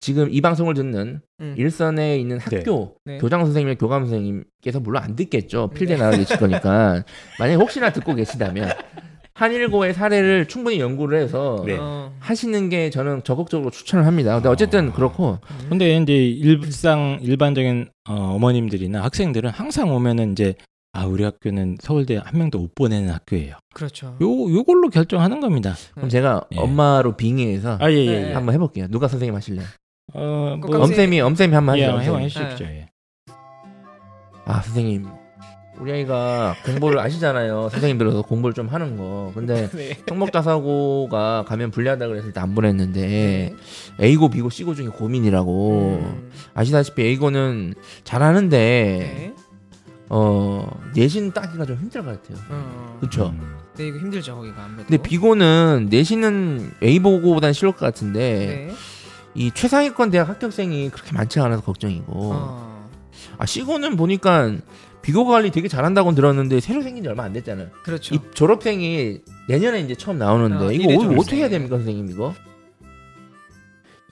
지금 0.00 0.28
이 0.30 0.40
방송을 0.40 0.74
듣는 0.74 1.20
음. 1.40 1.54
일선에 1.56 2.16
있는 2.18 2.38
학교 2.38 2.96
네. 3.04 3.18
교장 3.18 3.44
선생님이나 3.44 3.78
교감 3.78 4.06
선생님께서 4.06 4.80
물론 4.80 5.02
안 5.02 5.14
듣겠죠. 5.14 5.68
필대 5.68 5.94
네. 5.94 6.00
나가 6.02 6.16
계실 6.16 6.38
거니까 6.38 7.04
만약에 7.38 7.56
혹시나 7.56 7.92
듣고 7.92 8.14
계시다면 8.14 8.70
한일고의 9.34 9.94
사례를 9.94 10.48
충분히 10.48 10.80
연구를 10.80 11.20
해서 11.20 11.62
네. 11.66 11.76
어. 11.78 12.14
하시는 12.18 12.68
게 12.68 12.90
저는 12.90 13.24
적극적으로 13.24 13.70
추천을 13.70 14.06
합니다. 14.06 14.34
근데 14.34 14.48
어쨌든 14.48 14.92
그렇고 14.92 15.38
근데 15.68 15.96
이제 15.96 16.14
일상 16.14 17.18
일반적인 17.22 17.88
어, 18.08 18.14
어머님들이나 18.14 19.02
학생들은 19.02 19.50
항상 19.50 19.94
오면은 19.94 20.32
이제 20.32 20.54
아 20.92 21.06
우리 21.06 21.22
학교는 21.22 21.76
서울대 21.80 22.16
한 22.16 22.38
명도 22.38 22.58
못 22.58 22.74
보내는 22.74 23.10
학교예요. 23.10 23.54
그렇죠. 23.74 24.16
요 24.20 24.52
요걸로 24.52 24.88
결정하는 24.88 25.40
겁니다. 25.40 25.74
그럼 25.94 26.08
제가 26.08 26.42
예. 26.52 26.58
엄마로 26.58 27.16
빙의해서 27.16 27.78
아 27.80 27.90
예예. 27.90 28.06
예, 28.06 28.20
네. 28.20 28.32
한번 28.32 28.54
해볼게요. 28.54 28.88
누가 28.88 29.06
선생님 29.06 29.34
하실래요? 29.34 29.64
어, 30.12 30.56
꼭 30.60 30.70
뭐, 30.72 30.80
엄쌤이 30.84 31.20
엄쌤이 31.20 31.54
한번 31.54 31.78
예, 31.78 31.84
하시죠. 31.86 32.02
해봐 32.02 32.12
엄쌤이. 32.22 32.24
해주십시오. 32.24 32.66
예. 32.66 32.88
아 34.44 34.60
선생님 34.62 35.06
우리 35.78 35.92
아이가 35.92 36.54
공부를 36.64 36.98
아시잖아요. 37.00 37.68
선생님들어서 37.70 38.22
공부를 38.22 38.52
좀 38.54 38.66
하는 38.68 38.96
거. 38.96 39.30
근데 39.34 39.68
네. 39.74 39.96
성목자사고가 40.08 41.44
가면 41.46 41.70
불리하다 41.70 42.08
그래서 42.08 42.26
일단 42.26 42.44
안 42.44 42.54
보냈는데 42.54 43.00
네. 43.00 43.54
A고 44.04 44.28
B고 44.28 44.50
C고 44.50 44.74
중에 44.74 44.86
고민이라고 44.88 46.00
음. 46.02 46.30
아시다시피 46.54 47.02
A고는 47.02 47.74
잘하는데 48.04 48.58
네. 48.58 49.34
어 50.08 50.68
내신 50.94 51.32
따기가 51.32 51.64
좀 51.64 51.76
힘들 51.76 52.04
것 52.04 52.20
같아요. 52.22 52.44
어. 52.50 52.96
그렇죠. 53.00 53.28
음. 53.28 53.56
네, 53.76 53.86
이거 53.86 53.98
힘들죠, 53.98 54.34
거기가 54.34 54.64
아무래도. 54.64 54.88
근데 54.88 55.02
B고는 55.02 55.86
내신은 55.90 56.72
A 56.82 56.98
보고보다는 56.98 57.52
쉬울 57.54 57.72
것 57.72 57.78
같은데 57.78 58.66
네. 58.68 58.74
이 59.34 59.50
최상위권 59.52 60.10
대학 60.10 60.28
합격생이 60.28 60.90
그렇게 60.90 61.12
많지 61.12 61.40
않아서 61.40 61.62
걱정이고 61.62 62.12
어. 62.12 62.90
아 63.38 63.46
C고는 63.46 63.96
보니까 63.96 64.56
비교 65.02 65.24
관리 65.24 65.50
되게 65.50 65.68
잘한다고 65.68 66.14
들었는데 66.14 66.60
새로 66.60 66.82
생긴 66.82 67.02
지 67.02 67.08
얼마 67.08 67.24
안 67.24 67.32
됐잖아요. 67.32 67.68
그렇죠. 67.84 68.14
이 68.14 68.20
졸업생이 68.34 69.20
내년에 69.48 69.80
이제 69.80 69.94
처음 69.94 70.18
나오는데 70.18 70.64
어, 70.66 70.72
이거 70.72 70.92
이대 70.92 71.06
어. 71.06 71.18
어떻게 71.18 71.36
해야 71.36 71.48
됩니까 71.48 71.76
선생님 71.76 72.10
이거? 72.10 72.34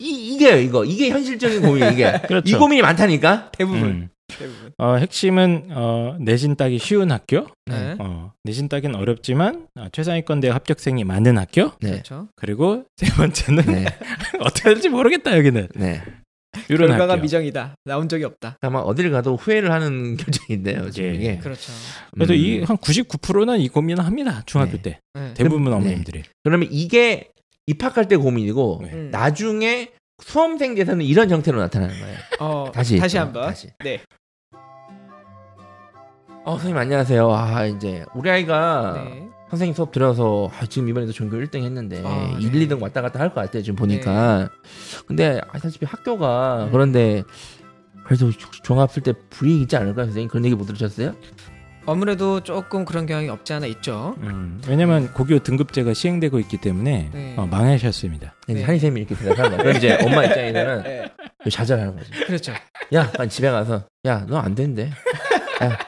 이 0.01 0.35
이게요 0.35 0.59
이거 0.59 0.85
이게 0.85 1.11
현실적인 1.11 1.63
고민 1.63 1.93
이게 1.93 2.21
그렇죠. 2.27 2.49
이 2.49 2.59
고민이 2.59 2.83
많다니까. 2.83 3.51
대부분. 3.53 3.83
음. 3.83 4.09
대부분. 4.29 4.73
어, 4.79 4.95
핵심은 4.97 5.69
어, 5.71 6.17
내신 6.21 6.55
따기 6.57 6.79
쉬운 6.79 7.11
학교. 7.11 7.47
네. 7.67 7.97
어, 7.99 8.33
내신 8.45 8.69
따기는 8.69 8.95
어렵지만 8.95 9.67
어, 9.77 9.89
최상위권 9.93 10.41
대학 10.41 10.57
합격생이 10.57 11.05
많은 11.05 11.39
학교. 11.39 11.73
네. 11.81 11.91
그렇죠. 11.93 12.29
그리고 12.37 12.85
세 12.97 13.07
번째는 13.15 13.65
네. 13.67 13.85
어떻게 14.41 14.75
될지 14.75 14.89
모르겠다 14.89 15.37
여기는 15.37 15.69
네. 15.75 16.03
이런 16.69 16.89
결과가 16.89 17.15
학교. 17.15 17.23
미정이다. 17.23 17.75
나온 17.85 18.09
적이 18.09 18.25
없다. 18.25 18.59
아마 18.61 18.81
어디를 18.81 19.11
가도 19.11 19.37
후회를 19.37 19.73
하는 19.73 20.17
결정인데요. 20.19 20.91
지금 20.91 21.11
예. 21.11 21.15
이게. 21.15 21.39
그렇죠. 21.39 21.73
그래서 22.15 22.33
음. 22.33 22.39
이한 22.39 22.77
99%는 22.77 23.61
이 23.61 23.69
고민을 23.69 24.05
합니다 24.05 24.43
중학교 24.47 24.73
네. 24.73 24.83
때 24.83 25.01
네. 25.15 25.35
대부분 25.35 25.65
네. 25.65 25.71
어머님들이. 25.73 26.23
그러면 26.45 26.69
이게 26.71 27.31
입학할 27.67 28.09
때 28.09 28.17
고민이고 28.17 28.81
네. 28.85 28.93
음. 28.93 29.11
나중에 29.11 29.91
수험생 30.21 30.75
돼서는 30.75 31.05
이런 31.05 31.31
형태로 31.31 31.61
나타나는 31.61 32.01
거예요. 32.01 32.19
어, 32.41 32.71
다시 32.73 32.97
다시 32.99 33.19
어, 33.19 33.23
한번. 33.23 33.47
다시. 33.49 33.69
네. 33.85 34.01
어, 36.49 36.53
선생님 36.53 36.79
안녕하세요. 36.79 37.31
아, 37.31 37.67
이제 37.67 38.07
우리 38.15 38.31
아이가 38.31 38.95
네. 39.05 39.29
선생님 39.51 39.75
수업 39.75 39.93
들어서 39.93 40.51
아, 40.59 40.65
지금 40.65 40.89
이번에도 40.89 41.13
전교 41.13 41.37
1등 41.37 41.63
했는데 41.63 42.03
아, 42.03 42.35
1, 42.41 42.51
네. 42.53 42.67
2등 42.67 42.81
왔다 42.81 43.03
갔다 43.03 43.21
할 43.21 43.29
것 43.29 43.43
같아요. 43.43 43.63
지금 43.63 43.77
보니까. 43.77 44.49
근데 45.07 45.43
아시다시피 45.51 45.85
학교가 45.85 46.65
네. 46.67 46.71
그런데 46.73 47.23
그래도 48.05 48.31
종합 48.63 48.91
쓸 48.91 49.03
때 49.03 49.13
불이익 49.29 49.61
있지 49.63 49.77
않을까요, 49.77 50.07
선생님? 50.07 50.29
그런 50.31 50.47
얘기 50.47 50.55
못 50.55 50.65
들으셨어요? 50.65 51.15
아무래도 51.85 52.41
조금 52.41 52.87
그런 52.87 53.05
경향이 53.05 53.29
없지 53.29 53.53
않아 53.53 53.67
있죠. 53.67 54.15
음, 54.21 54.61
왜냐면 54.67 55.13
고교 55.13 55.41
등급제가 55.41 55.93
시행되고 55.93 56.39
있기 56.41 56.57
때문에 56.63 57.11
네. 57.13 57.35
어, 57.37 57.43
어, 57.43 57.47
망하셨습니다. 57.47 58.35
이제 58.49 58.61
네. 58.61 58.65
한희 58.65 58.79
쌤이 58.79 59.01
이렇게 59.03 59.15
대답하는 59.15 59.59
거예요. 59.59 59.73
이제 59.77 59.99
엄마 60.03 60.25
입장에서는 60.25 60.83
네. 60.83 61.13
좌절하는 61.51 61.95
거지. 61.97 62.11
그렇죠. 62.27 62.53
야, 62.95 63.11
집에 63.29 63.51
가서 63.51 63.85
야, 64.07 64.25
너안 64.27 64.55
된대. 64.55 64.91
야, 65.63 65.79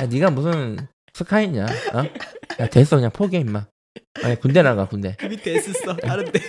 야, 0.00 0.06
네가 0.06 0.30
무슨 0.30 0.76
스카이냐? 1.14 1.64
어? 1.64 2.04
야, 2.60 2.66
됐어, 2.68 2.96
그냥 2.96 3.10
포기해 3.12 3.42
임마. 3.42 3.66
아니, 4.22 4.38
군대 4.40 4.62
나가, 4.62 4.86
군대. 4.86 5.16
그 5.18 5.26
밑에 5.26 5.58
써. 5.60 5.94
다른데. 5.96 6.40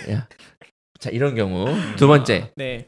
자, 0.98 1.10
이런 1.10 1.34
경우 1.34 1.66
두 1.96 2.06
번째 2.08 2.50
네. 2.56 2.86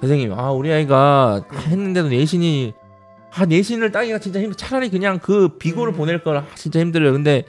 선생님, 0.00 0.32
아 0.32 0.52
우리 0.52 0.70
아이가 0.72 1.44
다 1.50 1.58
했는데도 1.60 2.08
내신이 2.08 2.72
아 3.32 3.46
내신을 3.46 3.90
따기가 3.90 4.18
진짜 4.18 4.38
힘들. 4.40 4.56
차라리 4.56 4.90
그냥 4.90 5.18
그 5.18 5.56
비고를 5.58 5.94
음. 5.94 5.96
보낼 5.96 6.22
걸 6.22 6.36
아, 6.36 6.46
진짜 6.54 6.78
힘들어요. 6.80 7.12
근데 7.12 7.44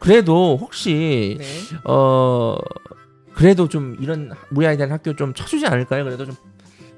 그래도 0.00 0.58
혹시 0.60 1.36
네. 1.38 1.46
어 1.84 2.56
그래도 3.34 3.68
좀 3.68 3.96
이런 4.00 4.32
우리 4.50 4.66
아이 4.66 4.76
대한 4.76 4.92
학교 4.92 5.14
좀 5.16 5.32
쳐주지 5.32 5.66
않을까요? 5.66 6.04
그래도 6.04 6.26
좀 6.26 6.34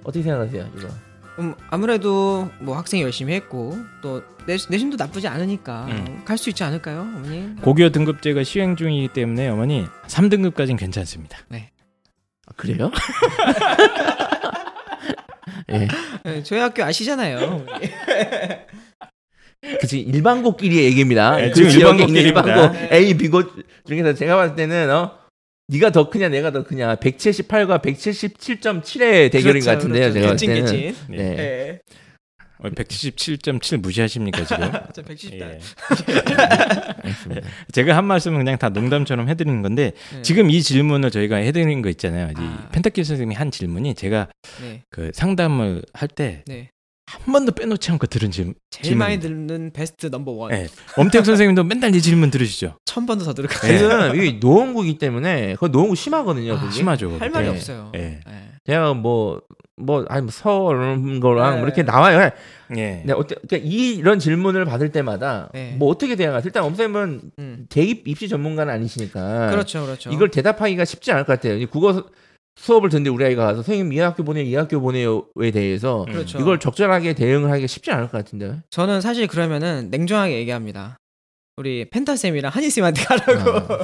어떻게 0.05 0.22
생각하세요? 0.22 0.68
이거 0.77 0.88
음, 1.38 1.55
아무래도 1.70 2.51
뭐 2.61 2.77
학생 2.77 2.98
이 3.01 3.03
열심히 3.03 3.35
했고 3.35 3.79
또 4.03 4.22
내, 4.46 4.57
내신도 4.68 4.96
나쁘지 4.96 5.29
않으니까 5.29 5.87
음. 5.87 6.22
갈수 6.24 6.51
있지 6.51 6.64
않을까요, 6.64 7.01
어머니? 7.03 7.55
고교 7.62 7.90
등급제가 7.90 8.42
시행 8.42 8.74
중이기 8.77 9.09
때문에 9.09 9.48
어머니 9.48 9.87
3등급까지는 10.07 10.79
괜찮습니다. 10.79 11.38
아, 11.51 12.53
그래요? 12.57 12.90
예, 15.70 15.88
네, 16.24 16.42
저희 16.42 16.61
학교 16.61 16.83
아시잖아요. 16.83 17.66
그치 19.81 20.01
일반고끼리의 20.01 20.85
얘기입니다. 20.87 21.37
네, 21.37 21.51
그 21.51 21.55
지금 21.55 21.70
일반고끼리입니다. 21.70 22.40
일반고 22.42 22.94
A, 22.94 23.14
B고 23.14 23.42
중에서 23.87 24.14
제가 24.14 24.37
봤을 24.37 24.57
때는 24.57 24.90
어 24.90 25.18
네가 25.68 25.90
더 25.90 26.09
크냐 26.09 26.28
내가 26.31 26.50
더 26.50 26.64
크냐 26.64 26.96
178과 26.96 27.83
177.7의 27.83 29.31
대결인 29.31 29.62
것 29.62 29.70
같은데요. 29.72 30.12
제가 30.12 30.28
봤을 30.33 30.46
개찐 30.46 30.54
때는 30.54 30.72
개찐. 30.72 30.96
네. 31.11 31.16
네. 31.37 31.78
어, 32.61 32.68
177.7 32.70 33.76
무시하십니까 33.76 34.44
지금? 34.44 34.72
저 34.92 35.02
170단. 35.02 35.42
예. 35.42 35.61
제가 37.72 37.96
한 37.96 38.04
말씀은 38.07 38.38
그냥 38.38 38.59
다 38.59 38.68
농담처럼 38.70 39.28
해드리는 39.28 39.62
건데 39.62 39.92
네. 40.14 40.22
지금 40.22 40.50
이 40.50 40.62
질문을 40.62 41.11
저희가 41.11 41.37
해드리는 41.37 41.83
거 41.83 41.88
있잖아요. 41.90 42.28
이 42.31 42.35
아. 42.37 42.68
펜타키 42.72 43.04
선생님이 43.04 43.35
한 43.37 43.50
질문이 43.50 43.94
제가 43.94 44.28
네. 44.62 44.83
그 44.90 45.11
상담을 45.14 45.83
할 45.92 46.09
때 46.09 46.42
한 47.08 47.20
네. 47.24 47.32
번도 47.32 47.52
빼놓지 47.52 47.90
않고 47.92 48.06
들은 48.06 48.30
질문. 48.30 48.54
제일 48.68 48.84
질문. 48.84 48.98
많이 48.98 49.18
듣는 49.18 49.72
best 49.72 50.06
number 50.06 50.30
one. 50.32 50.50
네. 50.50 50.66
엄태욱 50.96 51.24
선생님도 51.24 51.64
맨날 51.64 51.94
이 51.94 52.02
질문 52.02 52.30
들으시죠? 52.30 52.76
천 52.84 53.06
번도 53.06 53.24
더 53.24 53.32
들을 53.32 53.48
네. 53.48 53.56
거예요. 53.56 54.12
지금 54.12 54.24
이 54.24 54.38
노원구이기 54.40 54.98
때문에 54.98 55.56
그 55.58 55.66
노원구 55.66 55.94
심하거든요. 55.94 56.54
아. 56.54 56.70
심하죠. 56.70 57.16
할 57.18 57.30
말이 57.30 57.46
네. 57.46 57.52
없어요. 57.52 57.92
예. 57.94 57.98
네. 57.98 58.50
제가 58.66 58.92
뭐, 58.92 59.40
뭐, 59.76 60.04
아니, 60.10 60.22
뭐, 60.22 60.30
서른 60.30 61.20
거랑 61.20 61.52
네. 61.52 61.56
뭐 61.58 61.66
이렇게 61.66 61.82
나와요. 61.82 62.30
예. 62.76 63.02
네, 63.06 63.12
어때, 63.14 63.36
그러니까 63.46 63.66
이, 63.66 63.94
이런 63.94 64.18
질문을 64.18 64.66
받을 64.66 64.92
때마다 64.92 65.48
네. 65.54 65.74
뭐 65.78 65.88
어떻게 65.88 66.14
대응하세요? 66.14 66.46
일단 66.46 66.64
엄쌤은 66.64 67.20
음. 67.38 67.66
대입 67.70 68.06
입시 68.06 68.28
전문가는 68.28 68.70
아니시니까. 68.72 69.50
그렇죠, 69.50 69.86
그렇죠. 69.86 70.10
이걸 70.10 70.30
대답하기가 70.30 70.84
쉽지 70.84 71.12
않을 71.12 71.24
것 71.24 71.32
같아요. 71.40 71.56
이 71.56 71.64
국어 71.64 72.04
수- 72.58 72.64
수업을 72.66 72.88
듣는데 72.90 73.10
우리 73.10 73.24
아이가 73.24 73.44
가서 73.46 73.62
선생님 73.62 73.92
이 73.92 73.98
학교 74.00 74.24
보내요, 74.24 74.44
이 74.44 74.54
학교 74.54 74.80
보내요에 74.80 75.50
대해서 75.52 76.04
음. 76.08 76.12
그렇죠. 76.12 76.38
이걸 76.38 76.58
적절하게 76.60 77.14
대응을 77.14 77.50
하기가 77.50 77.66
쉽지 77.66 77.90
않을 77.92 78.08
것 78.10 78.18
같은데. 78.18 78.60
저는 78.70 79.00
사실 79.00 79.26
그러면은 79.26 79.88
냉정하게 79.90 80.34
얘기합니다. 80.38 80.96
우리 81.56 81.86
펜타 81.90 82.14
쌤이랑 82.16 82.52
한희 82.52 82.70
쌤한테 82.70 83.02
가라고. 83.04 83.74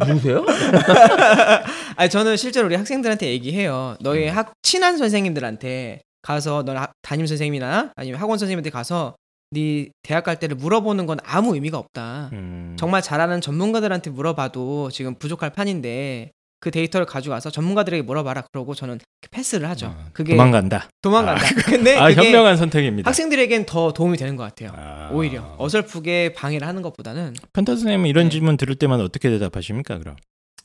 아, 0.00 0.04
누구세요? 0.06 0.44
아니 1.96 2.10
저는 2.10 2.36
실제로 2.36 2.66
우리 2.66 2.74
학생들한테 2.76 3.28
얘기해요. 3.28 3.96
너희 4.00 4.28
음. 4.28 4.36
학 4.36 4.52
친한 4.62 4.98
선생님들한테 4.98 6.00
가서 6.22 6.62
너 6.64 6.74
담임 7.02 7.26
선생님이나 7.26 7.92
아니면 7.96 8.20
학원 8.20 8.38
선생님한테 8.38 8.70
가서 8.70 9.14
네 9.50 9.90
대학 10.02 10.24
갈 10.24 10.38
때를 10.38 10.56
물어보는 10.56 11.06
건 11.06 11.18
아무 11.24 11.54
의미가 11.54 11.78
없다. 11.78 12.30
음. 12.32 12.74
정말 12.78 13.02
잘하는 13.02 13.40
전문가들한테 13.40 14.10
물어봐도 14.10 14.90
지금 14.90 15.14
부족할 15.14 15.50
판인데 15.50 16.30
그 16.62 16.70
데이터를 16.70 17.06
가져가서 17.06 17.50
전문가들에게 17.50 18.02
물어봐라 18.02 18.44
그러고 18.52 18.76
저는 18.76 19.00
패스를 19.32 19.68
하죠. 19.70 19.86
어, 19.86 20.06
그게 20.12 20.36
도망간다. 20.36 20.88
도망간다. 21.02 21.42
근데 21.66 21.96
아, 21.98 22.12
현명한 22.12 22.56
선택입니다. 22.56 23.08
학생들에겐 23.08 23.66
더 23.66 23.92
도움이 23.92 24.16
되는 24.16 24.36
것 24.36 24.44
같아요. 24.44 24.70
아. 24.72 25.10
오히려 25.12 25.56
어설프게 25.58 26.34
방해를 26.34 26.64
하는 26.64 26.80
것보다는 26.82 27.34
펜타 27.52 27.72
선생님은 27.72 28.08
이런 28.08 28.26
네. 28.26 28.30
질문 28.30 28.56
들을 28.56 28.76
때마다 28.76 29.02
어떻게 29.02 29.28
대답하십니까? 29.28 29.98
그럼 29.98 30.14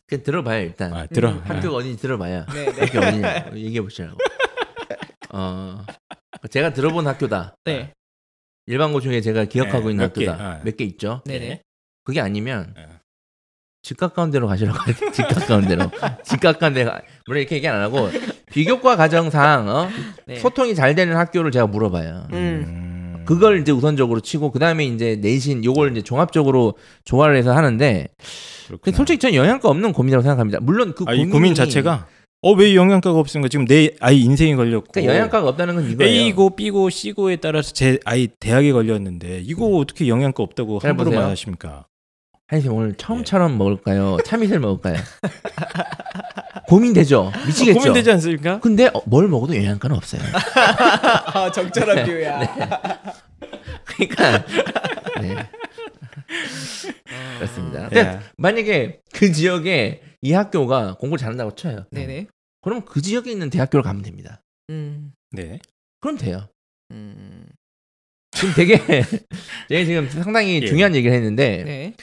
그냥 0.05 0.23
들어봐요, 0.23 0.61
일단. 0.61 0.93
아, 0.93 1.07
들어. 1.07 1.31
음, 1.31 1.41
학교가 1.43 1.77
어딘지 1.77 1.99
들어봐야. 1.99 2.45
네, 2.45 2.71
네. 2.71 2.85
학교 2.85 2.99
어디냐 2.99 3.45
얘기해 3.55 3.81
보시라고. 3.81 4.17
어, 5.33 5.83
제가 6.51 6.73
들어본 6.73 7.07
학교다. 7.07 7.55
네. 7.65 7.91
일반고 8.67 9.01
중에 9.01 9.19
제가 9.21 9.45
기억하고 9.45 9.85
네, 9.85 9.91
있는 9.91 10.05
학교다. 10.05 10.33
아. 10.33 10.61
몇개 10.63 10.83
있죠. 10.83 11.23
네네. 11.25 11.63
그게 12.03 12.21
아니면 12.21 12.71
네. 12.75 12.85
집 13.87 13.95
가까운 13.95 14.31
데로 14.31 14.47
가시라고 14.47 14.77
해요. 14.85 14.95
집 15.13 15.25
가까운 15.29 15.65
데로. 15.65 15.89
집 16.25 16.41
가까운 16.41 16.73
데 16.73 16.83
가- 16.83 16.99
물론 17.25 17.39
이렇게 17.39 17.55
얘기 17.55 17.69
안 17.69 17.81
하고 17.81 18.09
비교과 18.51 18.97
과정상 18.97 19.69
어? 19.69 19.87
네. 20.25 20.35
소통이 20.35 20.75
잘 20.75 20.93
되는 20.93 21.15
학교를 21.15 21.51
제가 21.51 21.67
물어봐요. 21.67 22.27
음. 22.33 22.35
음. 22.67 23.23
그걸 23.25 23.61
이제 23.61 23.71
우선적으로 23.71 24.19
치고 24.19 24.51
그 24.51 24.59
다음에 24.59 24.83
이제 24.83 25.17
내신 25.21 25.63
요걸 25.63 25.91
이제 25.91 26.01
종합적으로 26.01 26.73
조화를 27.05 27.37
해서 27.37 27.53
하는데 27.55 28.09
근데 28.17 28.67
그렇구나. 28.67 28.97
솔직히 28.97 29.19
저는 29.19 29.35
영양가 29.35 29.69
없는 29.69 29.93
고민이라고 29.93 30.21
생각합니다. 30.21 30.59
물론 30.61 30.93
그 30.93 31.05
아, 31.07 31.13
이 31.13 31.19
고민이- 31.19 31.31
고민 31.31 31.53
자체가 31.53 32.07
어왜 32.41 32.75
영양가가 32.75 33.17
없습니까? 33.17 33.47
지금 33.47 33.65
내 33.65 33.91
아이 34.01 34.19
인생이 34.19 34.55
걸렸고 34.57 34.87
그러니까 34.91 35.13
영양가가 35.15 35.47
없다는 35.47 35.75
건 35.75 35.91
이거예요. 35.91 36.11
A고 36.11 36.57
B고 36.57 36.89
C고에 36.89 37.37
따라서 37.37 37.71
제 37.71 37.99
아이 38.03 38.27
대학에 38.27 38.73
걸렸는데 38.73 39.43
이거 39.45 39.65
어떻게 39.77 40.09
영양가 40.09 40.43
없다고 40.43 40.79
잘 40.81 40.89
함부로. 40.89 41.11
말하십니까? 41.11 41.85
한님 42.47 42.71
오늘 42.71 42.91
예. 42.91 42.93
처음처럼 42.97 43.57
먹을까요? 43.57 44.17
참이슬 44.25 44.59
먹을까요? 44.59 44.95
고민되죠. 46.67 47.31
미치겠죠. 47.45 47.79
고민되지 47.79 48.11
않습니까? 48.11 48.59
근데 48.61 48.87
어, 48.87 49.01
뭘 49.05 49.27
먹어도 49.27 49.55
영양가는 49.55 49.95
없어요. 49.95 50.21
아, 51.33 51.51
적절한 51.51 52.05
비유야. 52.05 52.39
그러니까 53.85 54.45
네. 55.21 55.35
그렇습니다. 57.37 57.89
근데 57.89 57.99
야. 57.99 58.23
만약에 58.37 59.01
그 59.13 59.31
지역에 59.31 60.01
이 60.21 60.31
학교가 60.31 60.95
공부를 60.95 61.19
잘한다고 61.19 61.55
쳐요. 61.55 61.85
네네. 61.91 62.27
그럼 62.61 62.83
그 62.85 63.01
지역에 63.01 63.29
있는 63.29 63.49
대학교를 63.49 63.83
가면 63.83 64.03
됩니다. 64.03 64.41
음. 64.69 65.11
네. 65.31 65.59
그럼 65.99 66.17
돼요. 66.17 66.47
음. 66.91 67.45
지금 68.31 68.53
되게 68.53 68.77
제가 69.69 69.85
지금 69.85 70.09
상당히 70.09 70.61
예. 70.61 70.65
중요한 70.65 70.95
얘기를 70.95 71.15
했는데 71.15 71.63
네. 71.65 71.93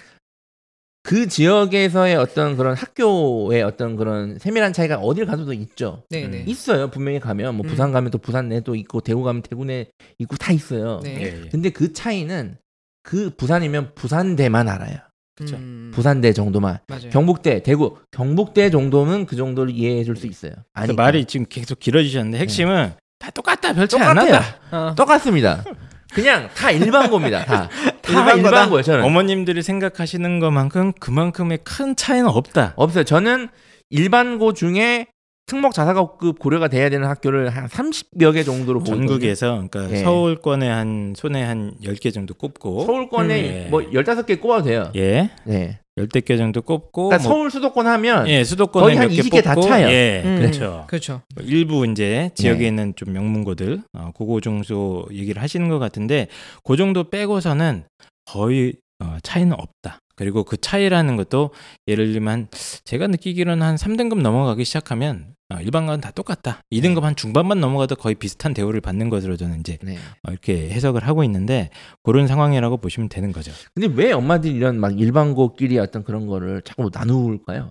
그 1.05 1.28
지역에서의 1.28 2.16
어떤 2.16 2.57
그런 2.57 2.74
학교의 2.74 3.62
어떤 3.62 3.94
그런 3.94 4.38
세밀한 4.38 4.72
차이가 4.72 4.96
어딜 4.96 5.26
가도 5.26 5.52
있죠. 5.52 6.02
네네. 6.09 6.38
음. 6.38 6.44
있어요. 6.48 6.88
분명히 6.90 7.20
가면 7.20 7.57
뭐 7.57 7.66
음. 7.66 7.68
부산 7.68 7.92
가면 7.92 8.11
또 8.11 8.16
부산 8.16 8.48
내도 8.48 8.74
있고 8.74 9.02
대구 9.02 9.22
가면 9.22 9.42
대구 9.42 9.66
내 9.66 9.86
있고 10.18 10.36
다 10.38 10.50
있어요. 10.52 11.00
네. 11.05 11.16
예, 11.20 11.44
예. 11.44 11.48
근데 11.50 11.68
그 11.68 11.92
차이는 11.92 12.57
그 13.02 13.28
부산이면 13.36 13.92
부산대만 13.94 14.66
알아요. 14.66 14.96
그쵸. 15.36 15.57
음. 15.57 15.90
부산대 15.94 16.32
정도만. 16.32 16.78
맞아요. 16.88 17.11
경북대, 17.11 17.62
대구, 17.62 17.98
경북대 18.11 18.70
정도는 18.70 19.26
그 19.26 19.36
정도를 19.36 19.74
이해해 19.74 20.05
줄 20.05 20.16
수 20.16 20.26
있어요. 20.26 20.52
그 20.55 20.62
아니 20.72 20.94
말이 20.94 21.26
지금 21.26 21.44
계속 21.50 21.80
길어지셨는데 21.80 22.38
핵심은 22.38 22.92
다 23.18 23.30
똑같다. 23.30 23.74
별 23.74 23.86
차이 23.88 24.00
안 24.00 24.14
똑같아요. 24.16 24.32
난다. 24.40 24.59
어. 24.90 24.94
똑같습니다. 24.94 25.64
그냥 26.14 26.48
다 26.54 26.70
일반고입니다. 26.70 27.44
다. 27.44 27.68
다 28.00 28.12
일반고다. 28.12 28.48
일반고예요, 28.48 28.82
저는. 28.82 29.04
어머님들이 29.04 29.62
생각하시는 29.62 30.38
것만큼 30.38 30.92
그만큼의 31.00 31.58
큰 31.64 31.96
차이는 31.96 32.28
없다. 32.28 32.74
없어요. 32.76 33.04
저는 33.04 33.48
일반고 33.90 34.52
중에 34.54 35.06
특목 35.46 35.74
자사고급 35.74 36.38
고려가 36.38 36.68
돼야 36.68 36.88
되는 36.88 37.06
학교를 37.06 37.50
한 37.50 37.66
30여 37.66 38.32
개 38.32 38.42
정도로. 38.44 38.82
전국에서 38.82 39.66
그러니까 39.68 39.90
예. 39.90 40.02
서울권에 40.02 40.68
한 40.68 41.12
손에 41.14 41.42
한 41.42 41.74
10개 41.82 42.14
정도 42.14 42.32
꼽고 42.32 42.86
서울권에 42.86 43.66
음. 43.66 43.70
뭐 43.70 43.80
15개 43.82 44.40
꼽아도 44.40 44.64
돼요. 44.64 44.90
예. 44.96 45.30
네. 45.44 45.80
10개 45.97 46.36
정도 46.36 46.61
꼽고 46.61 47.09
그러니까 47.09 47.28
뭐 47.28 47.36
서울 47.36 47.51
수도권 47.51 47.86
하면 47.86 48.28
예, 48.28 48.42
수도권에 48.42 48.84
거의 48.84 48.97
한몇개 48.97 49.22
20개 49.22 49.45
다 49.45 49.55
뽑고 49.55 49.68
차요. 49.68 49.88
예, 49.88 50.22
음. 50.24 50.38
그렇죠. 50.38 50.84
그렇죠. 50.88 51.22
일부 51.40 51.86
이제 51.86 52.30
지역에 52.34 52.61
네. 52.62 52.66
있는 52.68 52.95
좀 52.97 53.12
명문고들 53.12 53.82
어, 53.92 54.11
고고 54.14 54.40
중소 54.40 55.07
얘기를 55.12 55.40
하시는 55.40 55.68
것 55.68 55.78
같은데 55.78 56.26
그 56.64 56.76
정도 56.76 57.11
빼고서는 57.11 57.84
거의 58.24 58.74
어, 58.99 59.18
차이는 59.22 59.53
없다. 59.53 60.01
그리고 60.16 60.44
그 60.44 60.56
차이라는 60.56 61.16
것도 61.16 61.50
예를 61.86 62.12
들면 62.12 62.48
제가 62.84 63.06
느끼기로는 63.08 63.66
한 63.66 63.76
3등급 63.76 64.20
넘어가기 64.20 64.64
시작하면 64.64 65.34
어, 65.52 65.60
일반과는 65.60 66.00
다 66.00 66.10
똑같다. 66.10 66.60
2등급 66.72 67.02
한 67.02 67.14
중반만 67.16 67.60
넘어가도 67.60 67.96
거의 67.96 68.14
비슷한 68.14 68.54
대우를 68.54 68.80
받는 68.80 69.10
것으로 69.10 69.36
저는 69.36 69.60
이제 69.60 69.78
네. 69.82 69.96
어, 70.26 70.30
이렇게 70.30 70.70
해석을 70.70 71.06
하고 71.06 71.22
있는데 71.24 71.70
그런 72.02 72.26
상황이라고 72.26 72.78
보시면 72.78 73.08
되는 73.08 73.30
거죠. 73.30 73.52
근데 73.74 73.88
왜 73.94 74.12
엄마들이 74.12 74.54
이런 74.54 74.80
막 74.80 74.98
일반고끼리 74.98 75.78
어떤 75.78 76.02
그런 76.02 76.26
거를 76.26 76.62
자꾸 76.62 76.90
나누을까요? 76.92 77.70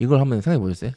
이걸 0.00 0.20
한번 0.20 0.40
생각해 0.40 0.58
보셨어요? 0.58 0.90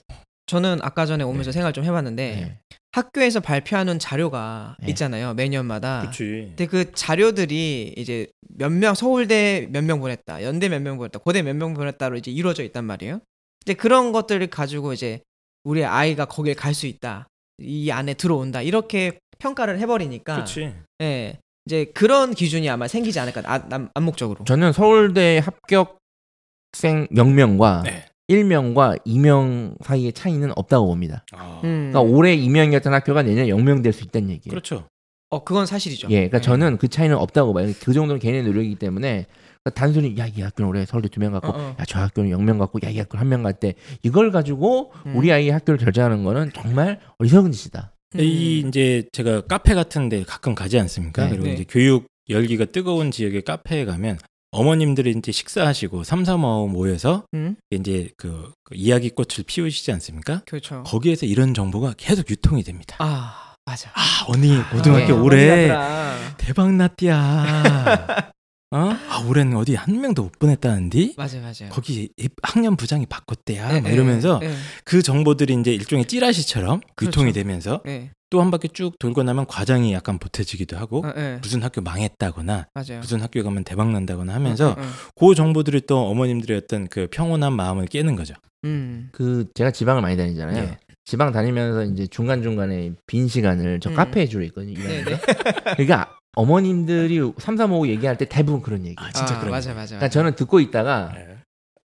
저는 0.48 0.80
아까 0.82 1.06
전에 1.06 1.24
오면서 1.24 1.52
생각을 1.52 1.74
좀 1.74 1.84
해봤는데 1.84 2.36
네. 2.36 2.60
학교에서 2.94 3.40
발표하는 3.42 4.00
자료가 4.00 4.78
네. 4.80 4.88
있잖아요 4.90 5.34
매년마다. 5.34 6.02
그렇지. 6.02 6.46
근데 6.56 6.66
그 6.66 6.92
자료들이 6.94 7.94
이제 7.98 8.28
몇 8.58 8.72
명 8.72 8.96
서울대 8.96 9.68
몇 9.70 9.84
명 9.84 10.00
보냈다, 10.00 10.42
연대 10.44 10.70
몇 10.70 10.80
명 10.82 10.98
보냈다, 10.98 11.20
고대 11.20 11.42
몇 11.44 11.54
명 11.56 11.74
보냈다로 11.74 12.16
이제 12.18 12.32
이루어져 12.32 12.64
있단 12.64 12.86
말이에요. 12.86 13.20
근데 13.66 13.76
그런 13.78 14.12
것들을 14.14 14.48
가지고 14.48 14.94
이제 14.94 15.22
우리 15.64 15.84
아이가 15.86 16.26
거길 16.26 16.56
갈수 16.56 16.88
있다, 16.88 17.28
이 17.60 17.92
안에 17.92 18.14
들어온다 18.16 18.62
이렇게 18.62 19.20
평가를 19.40 19.80
해버리니까, 19.80 20.34
그렇지. 20.36 20.74
예, 21.02 21.38
이제 21.66 21.86
그런 21.94 22.34
기준이 22.34 22.70
아마 22.70 22.88
생기지 22.88 23.20
않을까 23.20 23.42
아, 23.46 23.68
남, 23.68 23.90
암묵적으로. 23.94 24.46
저는 24.46 24.72
서울대 24.72 25.40
합격생 25.44 27.08
명명과 27.12 27.84
네. 27.84 28.06
1명과 28.30 29.00
2명 29.06 29.76
사이의 29.84 30.14
차이는 30.14 30.52
없다고 30.56 30.88
봅니다. 30.88 31.24
아, 31.32 31.62
음. 31.64 31.92
그러니까 31.92 32.02
올해 32.02 32.36
2명이었던 32.38 32.90
학교가 32.92 33.24
내년 33.24 33.48
0명 33.48 33.84
될 33.84 33.94
수 33.94 34.04
있다는 34.04 34.30
얘기예요. 34.30 34.50
그렇죠. 34.52 34.88
어 35.30 35.44
그건 35.44 35.66
사실이죠. 35.66 36.08
예, 36.12 36.16
그러니까 36.30 36.38
네. 36.38 36.42
저는 36.42 36.78
그 36.78 36.88
차이는 36.88 37.16
없다고 37.18 37.54
봐요. 37.54 37.72
그 37.82 37.94
정도는 37.94 38.20
개인의 38.20 38.44
노력이기 38.44 38.76
때문에 38.76 39.26
그러니까 39.64 39.70
단순히 39.74 40.16
야 40.18 40.28
이 40.28 40.42
학교는 40.42 40.70
올해 40.70 40.86
서울대 40.86 41.10
두 41.10 41.20
명 41.20 41.34
갖고 41.34 41.50
어, 41.50 41.58
어. 41.58 41.76
야저 41.80 42.00
학교는 42.00 42.30
0명 42.32 42.60
갖고 42.60 42.80
야 42.84 42.90
이 42.90 42.98
학교는 43.00 43.22
한명 43.22 43.44
갈때 43.44 43.74
이걸 44.04 44.32
가지고 44.32 44.92
음. 45.06 45.16
우리 45.18 45.32
아이의 45.32 45.52
학교를 45.52 45.78
결정하는 45.80 46.24
거는 46.24 46.52
정말 46.54 47.00
어리석은 47.20 47.52
짓이다. 47.52 47.94
이 48.18 48.64
이제 48.66 49.04
제가 49.12 49.42
카페 49.42 49.74
같은데 49.74 50.24
가끔 50.24 50.56
가지 50.56 50.80
않습니까? 50.80 51.24
네. 51.26 51.30
그리고 51.32 51.46
네. 51.46 51.54
이제 51.54 51.66
교육 51.68 52.06
열기가 52.30 52.66
뜨거운 52.66 53.12
지역의 53.12 53.42
카페에 53.44 53.84
가면 53.84 54.18
어머님들이 54.58 55.12
이제 55.18 55.32
식사하시고 55.32 56.04
삼삼오오 56.04 56.68
모여서 56.70 57.24
음, 57.34 57.56
이제 57.72 58.10
그, 58.18 58.52
그 58.64 58.76
이야기꽃을 58.76 59.44
피우시지 59.46 59.92
않습니까? 59.94 60.42
그렇죠. 60.48 60.84
거기에서 60.84 61.26
이런 61.26 61.54
정보가 61.54 61.94
계속 61.98 62.30
유통이 62.30 62.64
됩니다. 62.64 62.96
아 63.00 63.54
맞아. 63.66 63.90
아, 63.94 64.02
언니 64.28 64.58
고등학교 64.72 65.06
네. 65.08 65.12
올해 65.12 65.52
어디가더라. 65.52 66.18
대박 66.38 66.74
났디야. 66.74 68.32
어? 68.72 68.78
아, 69.10 69.24
올해는 69.26 69.56
어디 69.56 69.76
한 69.76 70.02
명도 70.02 70.24
못 70.24 70.40
보냈다는디? 70.40 71.14
맞아 71.16 71.40
맞아. 71.40 71.70
거기 71.70 72.10
입- 72.18 72.34
학년 72.44 72.76
부장이 72.76 73.06
바꿨대야. 73.06 73.76
예, 73.78 73.80
막 73.80 73.90
예, 73.90 73.94
이러면서 73.94 74.42
예, 74.44 74.54
그 74.84 75.02
정보들이 75.02 75.54
이제 75.62 75.74
일종의 75.74 76.06
찌라시처럼 76.06 76.82
그렇죠. 76.96 77.22
유통이 77.22 77.32
되면서 77.34 77.82
예, 77.88 78.12
또 78.30 78.42
한 78.42 78.52
바퀴 78.52 78.68
쭉 78.70 78.98
돌고 79.00 79.24
나면 79.24 79.46
과장이 79.48 79.94
약간 79.94 80.20
보태지기도 80.20 80.78
하고 80.78 81.06
어, 81.06 81.14
예, 81.18 81.40
무슨 81.42 81.64
학교 81.64 81.82
망했다거나 81.82 82.68
맞아요. 82.74 83.00
무슨 83.00 83.22
학교 83.22 83.44
가면 83.44 83.64
대박 83.64 83.90
난다거나 83.92 84.34
하면서 84.34 84.70
어, 84.70 84.72
어, 84.72 84.82
어. 84.82 84.84
그 85.16 85.36
정보들이 85.36 85.82
또 85.88 86.08
어머님들의 86.10 86.58
어떤 86.58 86.88
그 86.88 87.08
평온한 87.10 87.54
마음을 87.54 87.86
깨는 87.86 88.16
거죠. 88.16 88.34
음. 88.66 89.10
그 89.14 89.46
제가 89.54 89.72
지방을 89.72 90.02
많이 90.02 90.18
다니잖아요. 90.18 90.58
예. 90.64 90.78
지방 91.06 91.32
다니면서 91.32 91.86
이제 91.86 92.06
중간 92.08 92.44
중간에 92.44 92.92
빈 93.06 93.30
시간을 93.30 93.80
저 93.80 93.90
음. 93.92 93.96
카페에 93.96 94.28
주로 94.28 94.44
있거든요. 94.46 94.78
네, 94.78 95.00
일하면서. 95.00 95.26
그러니까 95.78 96.18
어머님들이 96.36 97.32
삼삼오오 97.38 97.88
얘기할 97.88 98.18
때 98.18 98.26
대부분 98.26 98.62
그런 98.62 98.86
얘기. 98.86 98.96
아, 98.98 99.10
진짜 99.12 99.36
아, 99.36 99.40
그런 99.40 99.52
맞아. 99.52 99.74
맞아. 99.74 99.96
그러니까 99.96 100.10
저는 100.10 100.36
듣고 100.36 100.60
있다가 100.60 101.12
네. 101.16 101.38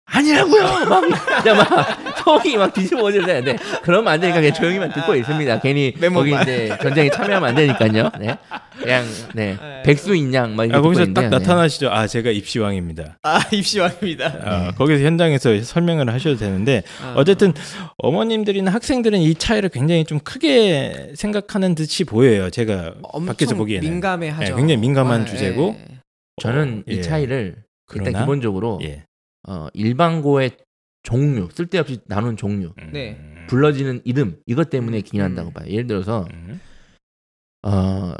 아니라고요. 0.06 0.62
막, 0.88 1.02
진짜 1.44 1.54
막 1.54 2.09
속이 2.24 2.56
막 2.56 2.72
뒤집어져야 2.72 3.26
되는데 3.26 3.56
그러면 3.82 4.12
안 4.12 4.20
되니까 4.20 4.40
그냥 4.40 4.54
조용히만 4.54 4.92
듣고 4.92 5.14
있습니다. 5.14 5.60
괜히 5.60 5.92
거기. 5.92 6.34
이제 6.42 6.76
전쟁에 6.80 7.10
참여하면 7.10 7.48
안 7.48 7.54
되니까요. 7.54 8.10
네. 8.18 8.38
그냥 8.78 9.04
네 9.34 9.82
백수인 9.84 10.32
양막 10.32 10.66
이렇게 10.66 10.78
아, 10.78 10.80
거기서 10.80 11.04
듣고 11.06 11.14
딱. 11.14 11.22
네. 11.22 11.28
나타나시죠. 11.28 11.90
아, 11.90 12.06
제가 12.06 12.30
입시왕입니다. 12.30 13.18
아 13.22 13.40
입시왕입니다. 13.52 14.34
아, 14.44 14.70
거기서 14.72 15.04
현장에서 15.04 15.60
설명을 15.62 16.12
하셔도 16.12 16.36
되는데 16.36 16.82
아. 17.02 17.14
어쨌든 17.16 17.52
어머님들이나 17.98 18.70
학생들은 18.72 19.20
이 19.20 19.34
차이를 19.34 19.68
굉장히 19.68 20.04
좀 20.04 20.18
크게 20.20 21.12
생각하는 21.14 21.74
듯이 21.74 22.04
보여요. 22.04 22.50
제가 22.50 22.94
엄청 23.02 23.26
밖에서 23.26 23.54
보기에는 23.54 23.88
민감해하죠. 23.88 24.50
네, 24.50 24.56
굉장히 24.56 24.76
민감한 24.78 25.22
아, 25.22 25.24
주제고. 25.24 25.76
예. 25.78 26.00
저는 26.40 26.84
예. 26.88 26.94
이 26.94 27.02
차이를 27.02 27.56
일단 27.92 28.04
그러나 28.04 28.20
기본적으로 28.20 28.80
예. 28.82 29.04
어, 29.46 29.66
일반고의 29.74 30.52
종류 31.02 31.48
쓸데없이 31.52 31.98
나눈 32.06 32.36
종류 32.36 32.72
음. 32.80 32.90
네. 32.92 33.18
불러지는 33.48 34.00
이름 34.04 34.36
이것 34.46 34.70
때문에 34.70 34.98
음, 34.98 35.02
기인한다고 35.02 35.50
음. 35.50 35.52
봐요. 35.52 35.66
예를 35.68 35.86
들어서 35.86 36.26
음. 36.32 36.60
어 37.62 38.14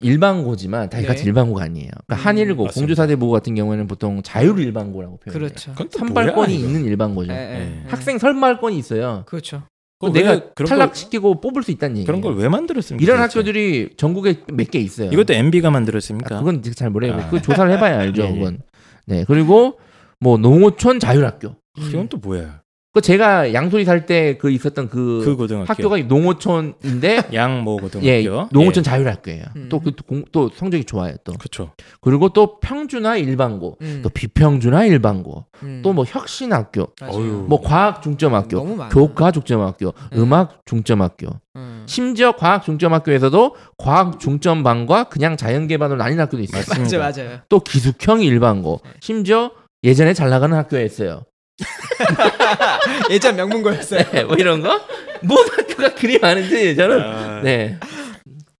일반고지만 0.00 0.90
다 0.90 1.00
네. 1.00 1.06
같이 1.06 1.24
일반고가 1.24 1.64
아니에요. 1.64 1.90
그러니까 2.06 2.14
음, 2.14 2.26
한일고 2.26 2.64
맞습니다. 2.64 2.80
공주사대부고 2.80 3.32
같은 3.32 3.54
경우에는 3.56 3.86
보통 3.88 4.22
자율 4.22 4.58
일반고라고 4.58 5.16
표현해요. 5.18 5.48
그렇죠. 5.48 5.74
선발권이 5.90 6.54
뭐야? 6.58 6.66
있는 6.68 6.84
일반고죠. 6.84 7.32
예, 7.32 7.36
예, 7.36 7.58
네. 7.58 7.82
예. 7.84 7.88
학생 7.88 8.18
선발권이 8.18 8.78
있어요. 8.78 9.24
그렇죠. 9.26 9.64
내가 10.12 10.30
왜 10.30 10.38
그런 10.54 10.54
걸- 10.54 10.66
탈락시키고 10.68 11.40
뽑을 11.40 11.64
수 11.64 11.72
있다는 11.72 11.96
얘기예요. 11.96 12.06
그런 12.06 12.20
걸 12.20 12.34
왜 12.40 12.48
만들었습니까? 12.48 13.02
이런 13.02 13.16
도대체? 13.16 13.38
학교들이 13.40 13.94
전국에 13.96 14.42
몇 14.52 14.70
개 14.70 14.78
있어요. 14.78 15.10
이것도 15.10 15.32
MB가 15.34 15.68
아, 15.68 15.70
만들었습니까? 15.72 16.38
그건 16.38 16.62
잘 16.62 16.90
모르겠고 16.90 17.20
아. 17.20 17.30
그 17.30 17.42
조사를 17.42 17.72
해봐야 17.72 17.98
알죠. 17.98 18.22
예, 18.26 18.28
예. 18.30 18.34
그건. 18.34 18.60
네 19.06 19.24
그리고 19.26 19.80
뭐 20.20 20.36
농어촌 20.38 21.00
자율학교. 21.00 21.56
이건 21.88 22.08
또 22.08 22.18
뭐야? 22.18 22.62
그 22.94 23.02
제가 23.02 23.52
양소리 23.52 23.84
살 23.84 24.06
때 24.06 24.38
그 24.38 24.50
있었던 24.50 24.88
그, 24.88 25.20
그 25.24 25.36
고등학교 25.36 25.68
학교가 25.68 25.98
농어촌인데 25.98 27.28
양모 27.34 27.76
고등학교 27.76 28.08
예 28.08 28.22
농어촌 28.50 28.80
예. 28.80 28.82
자율학교예요. 28.82 29.44
음. 29.56 29.68
또그 29.68 29.92
또 30.32 30.48
성적이 30.54 30.84
좋아요. 30.84 31.14
또 31.22 31.32
그렇죠. 31.34 31.72
그리고 32.00 32.30
또 32.30 32.58
평준화 32.60 33.18
일반고, 33.18 33.76
음, 33.82 34.00
또 34.02 34.08
비평준화 34.08 34.86
일반고, 34.86 35.44
음. 35.62 35.82
또뭐 35.84 36.04
혁신학교, 36.06 36.88
맞아요. 37.00 37.14
어휴. 37.16 37.44
뭐 37.48 37.60
과학 37.60 38.02
중점학교. 38.02 38.64
교과 38.88 39.30
중점학교, 39.32 39.88
음. 40.14 40.18
음악 40.18 40.62
중점학교. 40.64 41.28
음. 41.56 41.84
심지어 41.86 42.32
과학 42.32 42.64
중점학교에서도 42.64 43.54
과학 43.76 44.18
중점반과 44.18 45.04
그냥 45.04 45.36
자연계반으로 45.36 45.98
나뉜 45.98 46.18
학교도 46.20 46.42
있어요. 46.42 46.62
맞아 46.68 46.98
맞아요. 46.98 47.38
또 47.50 47.60
기숙형 47.60 48.22
일반고. 48.22 48.80
심지어 49.00 49.50
예전에 49.84 50.14
잘 50.14 50.30
나가는 50.30 50.56
학교였어요. 50.56 51.22
예전 53.10 53.36
명문고였어요. 53.36 54.10
네, 54.12 54.24
뭐 54.24 54.36
이런 54.36 54.60
거? 54.60 54.80
모든 55.22 55.52
학교가 55.52 55.94
그리 55.94 56.18
많은지 56.18 56.76
저는 56.76 57.00
아, 57.00 57.40
네. 57.42 57.78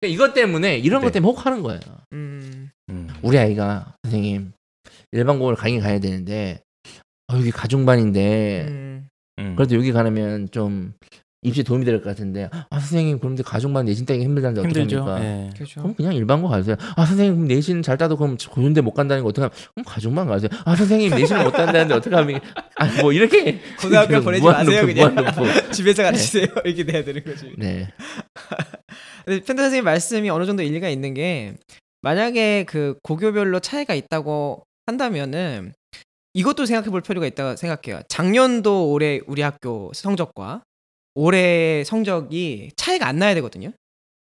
그러니까 0.00 0.06
이것 0.06 0.34
때문에 0.34 0.78
이런 0.78 1.00
것 1.00 1.08
네. 1.08 1.12
때문에 1.14 1.32
혹하는 1.32 1.62
거예요. 1.62 1.80
음. 2.12 2.70
음. 2.90 3.08
우리 3.22 3.38
아이가 3.38 3.94
선생님 4.04 4.52
일반고를 5.12 5.56
가긴 5.56 5.80
가야 5.80 5.98
되는데 6.00 6.60
아, 7.28 7.36
여기 7.36 7.50
가중반인데 7.50 8.66
음. 8.68 9.08
음. 9.38 9.54
그래도 9.56 9.76
여기 9.76 9.92
가면 9.92 10.50
좀 10.50 10.94
입시에 11.48 11.64
도움이 11.64 11.84
될 11.84 11.98
것 11.98 12.04
같은데 12.04 12.48
아 12.52 12.78
선생님 12.78 13.18
그런데 13.18 13.42
가중반 13.42 13.84
내신 13.86 14.06
따기 14.06 14.22
힘들다는데. 14.22 14.60
어떡합니까? 14.68 15.24
예. 15.24 15.50
그렇죠. 15.54 15.80
그럼 15.80 15.94
그냥 15.94 16.14
일반고 16.14 16.48
가세요. 16.48 16.76
아 16.96 17.04
선생님 17.04 17.34
그럼 17.34 17.48
내신 17.48 17.82
잘 17.82 17.98
따도 17.98 18.16
그럼 18.16 18.36
고준대 18.36 18.80
못 18.82 18.92
간다는 18.92 19.22
거 19.22 19.28
어떡하면 19.30 19.50
그럼 19.74 19.84
가중반 19.84 20.26
가세요. 20.28 20.48
아 20.64 20.76
선생님 20.76 21.10
내신을 21.10 21.44
못 21.44 21.50
딴다는데 21.52 21.94
어떡합니까? 21.94 22.40
아뭐 22.76 23.12
이렇게 23.12 23.60
고등학교 23.80 24.20
보내지 24.22 24.44
마세요, 24.44 24.82
루프, 24.86 24.94
그냥. 24.94 25.14
집에서 25.72 26.02
가르치세요. 26.04 26.46
이렇게 26.64 26.84
돼야 26.84 27.04
되는 27.04 27.24
거지. 27.24 27.52
네. 27.56 27.88
근데 29.24 29.44
펜타 29.44 29.62
선생님 29.62 29.84
말씀이 29.84 30.30
어느 30.30 30.44
정도 30.46 30.62
일리가 30.62 30.88
있는 30.88 31.14
게 31.14 31.54
만약에 32.02 32.64
그 32.64 32.94
고교별로 33.02 33.60
차이가 33.60 33.94
있다고 33.94 34.62
한다면은 34.86 35.72
이것도 36.34 36.66
생각해 36.66 36.90
볼 36.90 37.00
필요가 37.00 37.26
있다고 37.26 37.56
생각해요. 37.56 38.02
작년도 38.08 38.90
올해 38.90 39.20
우리 39.26 39.42
학교 39.42 39.90
성적과 39.94 40.62
올해 41.14 41.82
성적이 41.84 42.70
차이가 42.76 43.06
안 43.06 43.18
나야 43.18 43.34
되거든요. 43.34 43.72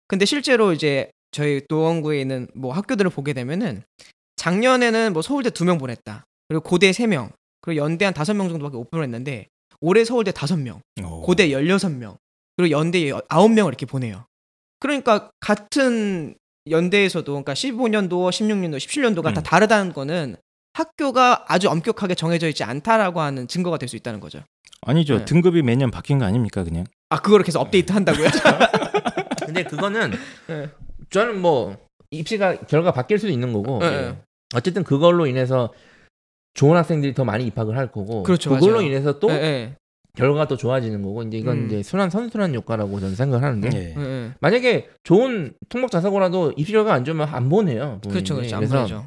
근데 0.08 0.24
실제로 0.24 0.72
이제 0.72 1.10
저희 1.30 1.62
노원구에 1.68 2.20
있는 2.20 2.48
뭐 2.54 2.72
학교들을 2.72 3.10
보게 3.10 3.32
되면은 3.32 3.82
작년에는 4.36 5.12
뭐 5.12 5.22
서울대 5.22 5.50
두 5.50 5.64
명 5.64 5.78
보냈다. 5.78 6.24
그리고 6.48 6.62
고대 6.62 6.92
세 6.92 7.06
명, 7.06 7.30
그리고 7.60 7.82
연대 7.82 8.04
한 8.04 8.12
다섯 8.12 8.34
명 8.34 8.48
정도밖에 8.48 8.76
못 8.76 8.90
보냈는데 8.90 9.46
올해 9.80 10.04
서울대 10.04 10.32
다섯 10.32 10.56
명, 10.58 10.80
오. 11.02 11.22
고대 11.22 11.48
16명, 11.48 12.16
그리고 12.56 12.70
연대 12.70 13.00
9명을 13.00 13.68
이렇게 13.68 13.86
보내요. 13.86 14.26
그러니까 14.80 15.30
같은 15.40 16.34
연대에서도 16.68 17.30
그러니까 17.32 17.54
15년도, 17.54 18.10
16년도, 18.30 18.76
17년도가 18.76 19.26
음. 19.28 19.34
다 19.34 19.40
다르다는 19.42 19.92
거는 19.92 20.36
학교가 20.74 21.44
아주 21.48 21.68
엄격하게 21.68 22.14
정해져 22.14 22.48
있지 22.48 22.64
않다라고 22.64 23.20
하는 23.20 23.46
증거가 23.48 23.78
될 23.78 23.88
수 23.88 23.96
있다는 23.96 24.20
거죠. 24.20 24.42
아니죠. 24.86 25.18
네. 25.18 25.24
등급이 25.24 25.62
매년 25.62 25.90
바뀐 25.90 26.18
거 26.18 26.24
아닙니까 26.24 26.64
그냥? 26.64 26.84
아, 27.08 27.20
그거를 27.20 27.44
계속 27.44 27.60
업데이트 27.60 27.92
한다고요? 27.92 28.28
근데 29.46 29.64
그거는 29.64 30.12
네. 30.46 30.70
저는 31.10 31.40
뭐 31.40 31.76
입시가 32.10 32.56
결과 32.66 32.92
바뀔 32.92 33.18
수도 33.18 33.32
있는 33.32 33.52
거고 33.52 33.78
네, 33.78 33.90
네. 33.90 34.18
어쨌든 34.54 34.82
그걸로 34.84 35.26
인해서 35.26 35.72
좋은 36.54 36.76
학생들이 36.76 37.14
더 37.14 37.24
많이 37.24 37.46
입학을 37.46 37.76
할 37.76 37.90
거고 37.90 38.22
그렇죠, 38.22 38.50
그걸로 38.50 38.76
맞아요. 38.76 38.86
인해서 38.86 39.18
또 39.18 39.30
예, 39.30 39.34
예. 39.34 39.76
결과가 40.14 40.46
더 40.48 40.56
좋아지는 40.56 41.02
거고 41.02 41.22
이제 41.22 41.38
이건 41.38 41.58
음. 41.58 41.66
이제 41.66 41.82
순환 41.82 42.10
선순환 42.10 42.54
효과라고 42.54 43.00
저는 43.00 43.14
생각을 43.14 43.44
하는데 43.44 43.70
예. 43.72 43.94
예, 43.96 44.02
예. 44.02 44.32
만약에 44.40 44.88
좋은 45.04 45.54
통목 45.68 45.90
자사고라도 45.90 46.52
입시 46.56 46.72
결과 46.72 46.92
안 46.92 47.04
좋으면 47.04 47.28
안 47.28 47.48
보내요. 47.48 48.00
그렇죠. 48.08 48.34
그렇죠. 48.34 48.56
안 48.56 48.68
보내죠. 48.68 49.06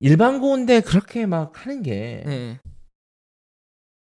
일반 0.00 0.40
고인데 0.40 0.80
그렇게 0.80 1.26
막 1.26 1.52
하는 1.64 1.82
게 1.82 2.24
예. 2.26 2.58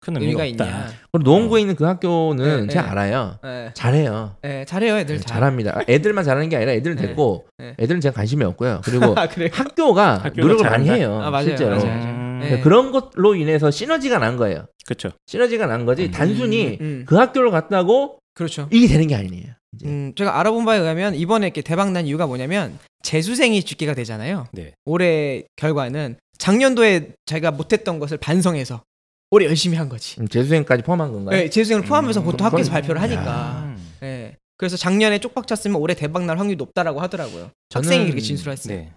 큰 0.05 0.15
의미가, 0.21 0.43
의미가 0.43 0.63
없다. 0.65 0.75
있냐? 0.77 0.87
그리고 1.11 1.23
노원구에 1.23 1.61
있는 1.61 1.75
그 1.75 1.83
학교는 1.83 2.67
네, 2.67 2.73
제가 2.73 2.85
네. 2.85 2.91
알아요. 2.91 3.39
예. 3.43 3.71
잘해요. 3.73 4.35
예, 4.45 4.63
잘해요, 4.67 4.97
애들 4.97 5.15
네, 5.17 5.21
잘. 5.21 5.35
잘합니다. 5.39 5.81
애들만 5.89 6.23
잘하는 6.23 6.49
게 6.49 6.57
아니라 6.57 6.73
애들은 6.73 6.97
네. 6.97 7.07
됐고 7.07 7.45
네. 7.57 7.73
애들은 7.79 8.01
제가 8.01 8.13
관심이 8.13 8.43
없고요. 8.43 8.81
그리고 8.83 9.05
아? 9.17 9.27
학교가 9.51 10.15
학교가 10.17 10.31
노력을 10.41 10.63
많이 10.69 10.85
잘한다? 10.85 10.93
해요. 10.93 11.19
아, 11.23 11.31
맞아요, 11.31 11.45
실제로. 11.45 11.77
맞아요. 11.77 11.91
음, 12.03 12.39
네. 12.41 12.45
그러니까 12.47 12.63
그런 12.63 12.91
것로 12.91 13.33
인해서 13.35 13.71
시너지가 13.71 14.19
난 14.19 14.37
거예요. 14.37 14.67
그렇죠. 14.85 15.09
시너지가 15.25 15.65
난 15.65 15.85
거지 15.85 16.03
음. 16.05 16.11
단순히 16.11 16.77
음, 16.79 17.03
그 17.07 17.15
학교를 17.15 17.49
갔다고 17.49 18.19
그렇죠. 18.35 18.67
이게 18.71 18.87
되는 18.87 19.07
게 19.07 19.15
아니에요. 19.15 19.45
이제. 19.73 19.87
음, 19.87 20.13
제가 20.15 20.39
알아본 20.39 20.65
바에 20.65 20.77
의하면 20.79 21.15
이번에 21.15 21.47
이렇게 21.47 21.61
대박 21.61 21.91
난 21.91 22.05
이유가 22.05 22.27
뭐냐면 22.27 22.77
재수생이 23.01 23.63
집계가 23.63 23.95
되잖아요. 23.95 24.45
네. 24.51 24.73
올해 24.85 25.43
결과는 25.55 26.17
작년도에 26.37 27.13
자기가 27.25 27.51
못했던 27.51 27.97
것을 27.99 28.17
반성해서 28.17 28.83
올해 29.32 29.45
열심히 29.47 29.78
한 29.78 29.89
거지. 29.89 30.19
음, 30.21 30.28
재수생까지 30.28 30.84
포함한 30.84 31.11
건가요? 31.11 31.38
네, 31.38 31.49
재수생을 31.49 31.84
포함해서 31.84 32.21
음, 32.21 32.26
보통 32.26 32.45
학교에서 32.45 32.69
그건- 32.69 32.82
발표를 32.82 33.01
하니까. 33.01 33.63
음. 33.63 33.91
예. 34.03 34.38
그래서 34.57 34.78
작년에 34.78 35.19
쪽박 35.19 35.47
찼으면 35.47 35.76
올해 35.82 35.95
대박 35.95 36.23
날 36.26 36.38
확률이 36.39 36.55
높다라고 36.57 37.01
하더라고요. 37.01 37.51
저는- 37.69 37.76
학생이 37.84 38.03
그렇게 38.05 38.21
진술했어요. 38.21 38.78
네. 38.78 38.93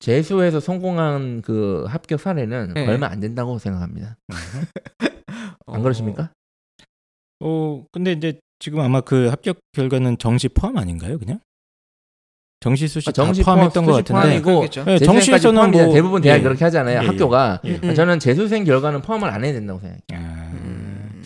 재수에서 0.00 0.58
성공한 0.58 1.42
그 1.42 1.84
합격 1.88 2.18
사례는 2.20 2.74
네. 2.74 2.88
얼마 2.88 3.06
안 3.06 3.20
된다고 3.20 3.58
생각합니다. 3.60 4.16
안 5.66 5.82
그러십니까? 5.82 6.32
어, 7.38 7.84
근데 7.92 8.10
이제 8.12 8.40
지금 8.58 8.80
아마 8.80 9.00
그 9.00 9.28
합격 9.28 9.58
결과는 9.72 10.18
정시 10.18 10.48
포함 10.48 10.76
아닌가요, 10.76 11.18
그냥? 11.20 11.38
정시 12.62 12.86
수시 12.86 13.08
아, 13.08 13.12
정시 13.12 13.42
다 13.42 13.54
포함했던 13.54 13.84
포함, 13.84 14.04
것 14.04 14.14
같은데. 14.14 14.40
포함이고. 14.40 14.84
네, 14.84 14.98
정시에서는. 15.00 15.70
뭐 15.72 15.92
대부분 15.92 16.22
대학이 16.22 16.38
예. 16.38 16.42
그렇게 16.44 16.64
하잖아요. 16.64 17.00
예, 17.00 17.02
예. 17.02 17.06
학교가 17.08 17.60
예. 17.64 17.80
음. 17.82 17.94
저는 17.96 18.20
재수생 18.20 18.62
결과는 18.62 19.02
포함을 19.02 19.28
안 19.28 19.44
해야 19.44 19.52
된다고 19.52 19.80
생각해요. 19.80 20.00
아, 20.12 20.50
음. 20.52 21.24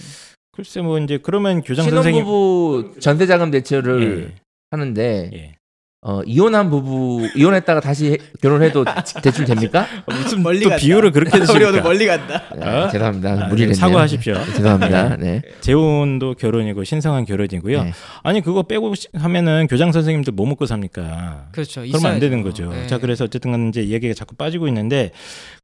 글쎄 0.52 0.80
뭐 0.80 0.98
이제 0.98 1.18
그러면 1.22 1.60
교장 1.62 1.90
선생님 1.90 2.24
신혼부부 2.24 3.00
전세자금 3.00 3.50
대출을 3.50 4.30
예, 4.32 4.34
하는데 4.70 5.30
예. 5.34 5.55
어, 6.02 6.22
이혼한 6.24 6.70
부부 6.70 7.30
이혼했다가 7.34 7.80
다시 7.80 8.12
해- 8.12 8.18
결혼해도 8.40 8.84
대출 9.22 9.44
됩니까? 9.44 9.86
무슨 10.06 10.42
멀리 10.42 10.60
또 10.60 10.68
간다. 10.68 10.80
비유를 10.80 11.10
그렇게 11.10 11.38
우리 11.38 11.64
오늘? 11.64 11.82
멀리 11.82 12.06
간다. 12.06 12.42
네, 12.54 12.64
어? 12.64 12.88
죄송합니다. 12.88 13.30
아, 13.46 13.48
무리를 13.48 13.68
네. 13.70 13.74
사과하십시오. 13.74 14.34
네, 14.34 14.44
죄송합니다. 14.52 15.16
네. 15.16 15.42
재혼도 15.60 16.34
결혼이고 16.34 16.84
신성한 16.84 17.24
결혼이고요. 17.24 17.82
네. 17.84 17.92
아니 18.22 18.40
그거 18.40 18.62
빼고 18.62 18.94
시- 18.94 19.08
하면은 19.14 19.66
교장 19.68 19.90
선생님들 19.90 20.32
뭐 20.34 20.46
먹고 20.46 20.66
삽니까? 20.66 21.48
그렇죠. 21.50 21.80
그러면 21.80 22.12
안. 22.12 22.20
되는 22.20 22.42
거죠. 22.42 22.70
네. 22.70 22.86
자, 22.86 22.98
그래서 22.98 23.24
어쨌든 23.24 23.50
간에 23.50 23.68
이제 23.70 23.88
얘기가 23.88 24.14
자꾸 24.14 24.36
빠지고 24.36 24.68
있는데 24.68 25.10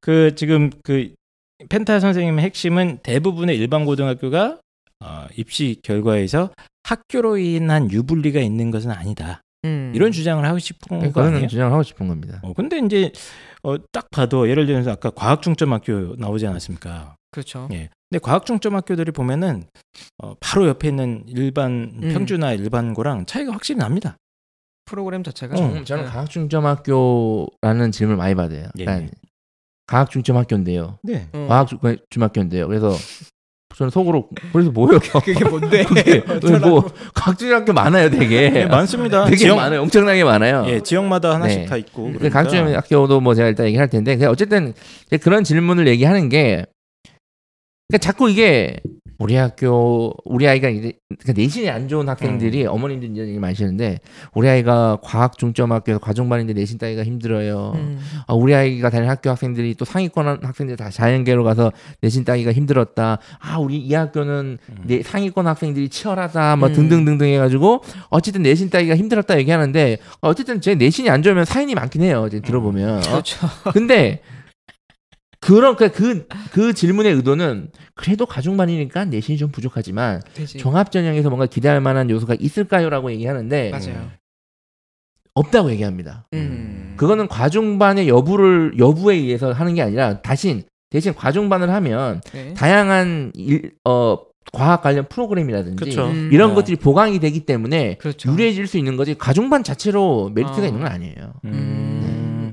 그 0.01 0.35
지금 0.35 0.71
그 0.83 1.13
펜타 1.69 2.01
선생님의 2.01 2.45
핵심은 2.47 2.99
대부분의 3.05 3.57
일반 3.57 3.85
고등학교가 3.85 4.59
어, 5.05 5.27
입시 5.37 5.77
결과에서 5.85 6.51
학교로 6.83 7.37
인한 7.39 7.91
유불리가 7.93 8.41
있는 8.41 8.73
것은 8.73 8.91
아니다. 8.91 9.41
음. 9.65 9.93
이런 9.95 10.11
주장을 10.13 10.45
하고 10.45 10.59
싶은 10.59 10.99
거 10.99 11.07
그거는 11.07 11.35
아니에요? 11.35 11.49
주장을 11.49 11.73
하고 11.73 11.83
싶은 11.83 12.09
겁니다. 12.09 12.41
어, 12.43 12.53
근데 12.53 12.79
이제 12.79 13.13
어, 13.63 13.77
딱 13.93 14.11
봐도 14.11 14.49
예를 14.49 14.67
들어서 14.67 14.91
아까 14.93 15.11
과학 15.11 15.43
중점 15.43 15.73
학교 15.73 16.15
나오지 16.17 16.47
않았습니까? 16.47 17.17
그렇죠. 17.31 17.69
예. 17.73 17.89
근데 18.11 18.21
과학 18.21 18.45
중점 18.45 18.75
학교들이 18.75 19.13
보면은 19.13 19.65
어, 20.19 20.35
바로 20.41 20.67
옆에 20.67 20.89
있는 20.89 21.25
일반 21.29 21.93
음. 22.03 22.11
평주나 22.13 22.53
일반고랑 22.53 23.27
차이가 23.27 23.53
확실히 23.53 23.79
납니다. 23.79 24.17
프로그램 24.85 25.23
자체가 25.23 25.55
어, 25.55 25.57
저는, 25.57 25.85
저는 25.85 26.05
네. 26.05 26.11
과학 26.11 26.29
중점 26.29 26.67
학교라는 26.67 27.93
질문을 27.93 28.17
많이 28.17 28.35
받아요. 28.35 28.69
예, 28.79 28.85
그러니까 28.85 29.07
예. 29.07 29.11
과학 29.87 30.11
중점 30.11 30.37
학교인데요. 30.37 30.99
네. 31.03 31.29
어. 31.33 31.47
과학중학교인데요. 31.49 32.67
그래서 32.67 32.91
저는 33.83 33.91
속으로 33.91 34.29
그래서 34.53 34.71
뭐예요? 34.71 35.01
그게 35.25 35.45
뭔데? 35.45 35.83
그게 35.85 36.59
뭐 36.59 36.89
과학중학교 37.15 37.73
많아요, 37.73 38.11
되게. 38.11 38.49
네, 38.49 38.67
많습니다. 38.67 39.25
되게 39.25 39.37
지역, 39.37 39.57
많아요. 39.57 39.83
엄청나게 39.83 40.23
많아요. 40.23 40.65
예, 40.69 40.81
지역마다 40.81 41.35
하나씩 41.35 41.61
네. 41.63 41.67
다 41.67 41.77
있고. 41.77 42.13
그 42.13 42.19
그러니까. 42.19 42.43
과학중학교도 42.45 43.21
뭐 43.21 43.35
제가 43.35 43.49
일단 43.49 43.67
얘기할 43.67 43.89
텐데 43.89 44.25
어쨌든 44.27 44.73
그런 45.21 45.43
질문을 45.43 45.89
얘기하는 45.89 46.29
게 46.29 46.65
그러니까 47.89 47.99
자꾸 47.99 48.31
이게 48.31 48.79
우리 49.19 49.37
학교 49.37 50.15
우리 50.25 50.49
아이가 50.49 50.69
이제 50.69 50.93
그러니까 51.09 51.41
내신이 51.41 51.71
안 51.71 51.89
좋은 51.89 52.09
학생들이 52.09 52.67
어머님들 52.67 53.15
이런 53.15 53.29
얘기 53.29 53.39
많이 53.39 53.53
하시는데 53.53 53.99
우리 54.35 54.49
아이가 54.49 54.99
과학 55.03 55.39
중점 55.39 55.73
학교에서 55.73 55.99
과중반인데 56.01 56.55
내신 56.55 56.79
따기가 56.79 57.05
힘들어요. 57.05 57.73
음. 57.75 58.01
아, 58.27 58.35
우리 58.35 58.55
아이가 58.55 58.91
다니는 58.91 59.09
학교 59.09 59.31
학생들이 59.31 59.75
또 59.75 59.85
상위권 59.85 60.41
학생들 60.43 60.77
다 60.77 60.91
자연계로 60.91 61.45
가서 61.45 61.73
내신 62.01 62.25
따기가 62.25 62.53
힘들었다. 62.53 63.19
아 63.39 63.59
우리 63.59 63.77
이 63.79 63.95
학교는 63.95 64.59
음. 64.69 64.77
내 64.85 65.03
상위권 65.03 65.47
학생들이 65.47 65.89
치열하다. 65.89 66.57
뭐 66.57 66.69
음. 66.69 66.73
등등등등 66.75 67.27
해가지고 67.29 67.83
어쨌든 68.09 68.43
내신 68.43 68.71
따기가 68.71 68.97
힘들었다 68.97 69.39
얘기하는데 69.39 69.99
어쨌든 70.21 70.61
제 70.61 70.75
내신이 70.75 71.11
안 71.11 71.23
좋으면 71.23 71.45
사인이 71.45 71.75
많긴 71.75 72.03
해요. 72.03 72.25
이제 72.27 72.41
들어보면. 72.41 72.99
어? 72.99 73.01
그렇죠. 73.01 73.47
근데 73.73 74.21
그런 75.43 75.75
그그 75.75 76.29
그 76.53 76.73
질문의 76.73 77.13
의도는 77.15 77.69
그래도 77.95 78.27
가중반이니까 78.27 79.07
내신이 79.07 79.37
좀 79.39 79.51
부족하지만 79.51 80.23
되지. 80.35 80.57
종합 80.57 80.93
전형에서 80.93 81.31
뭔가 81.31 81.47
기대할 81.47 81.81
만한 81.81 82.09
요소가 82.09 82.37
있을까요라고 82.39 83.11
얘기하는데 83.11 83.71
맞아요. 83.71 84.11
없다고 85.35 85.73
얘기합니다. 85.73 86.29
음. 86.35 86.95
그거는 86.97 87.27
과중반의 87.27 88.09
여부를 88.09 88.79
여부에 88.79 89.17
의해서 89.17 89.51
하는 89.51 89.75
게 89.75 89.83
아니라 89.83 90.23
대신 90.23 90.63
대신 90.91 91.13
과중반을 91.13 91.71
하면 91.71 92.21
네. 92.33 92.55
다양한 92.55 93.33
일, 93.35 93.73
어 93.85 94.19
과학 94.53 94.83
관련 94.83 95.09
프로그램이라든지 95.09 95.77
그렇죠. 95.77 96.07
음. 96.09 96.31
이런 96.33 96.53
어. 96.53 96.55
것들이 96.55 96.77
보강이 96.77 97.19
되기 97.19 97.41
때문에 97.41 97.97
그렇죠. 97.97 98.31
유리해질 98.31 98.69
수 98.69 98.79
있는 98.79 98.97
거지 98.97 99.17
과중반 99.19 99.65
자체로 99.65 100.31
메리트가 100.35 100.63
어. 100.63 100.67
있는 100.67 100.83
건 100.83 100.93
아니에요. 100.93 101.33
음. 101.47 102.12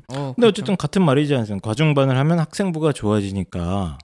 어, 0.09 0.33
근데 0.33 0.33
그렇죠. 0.35 0.47
어쨌든 0.49 0.75
같은 0.77 1.01
말이지 1.03 1.35
않습니까? 1.35 1.69
과중반을 1.69 2.17
하면 2.17 2.39
학생부가 2.39 2.91
좋아지니까 2.93 3.97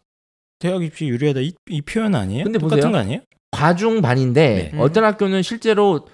대학 0.60 0.84
입시 0.84 1.06
유리하다 1.08 1.42
이, 1.42 1.54
이 1.70 1.82
표현 1.82 2.16
아니에요? 2.16 2.44
근데 2.46 2.60
똑같은 2.60 2.78
보세요. 2.80 2.92
거 2.92 2.98
아니에요? 3.00 3.22
과중반인데 3.52 4.72
네. 4.74 4.80
어떤 4.80 5.04
학교는 5.06 5.42
실제로 5.42 6.08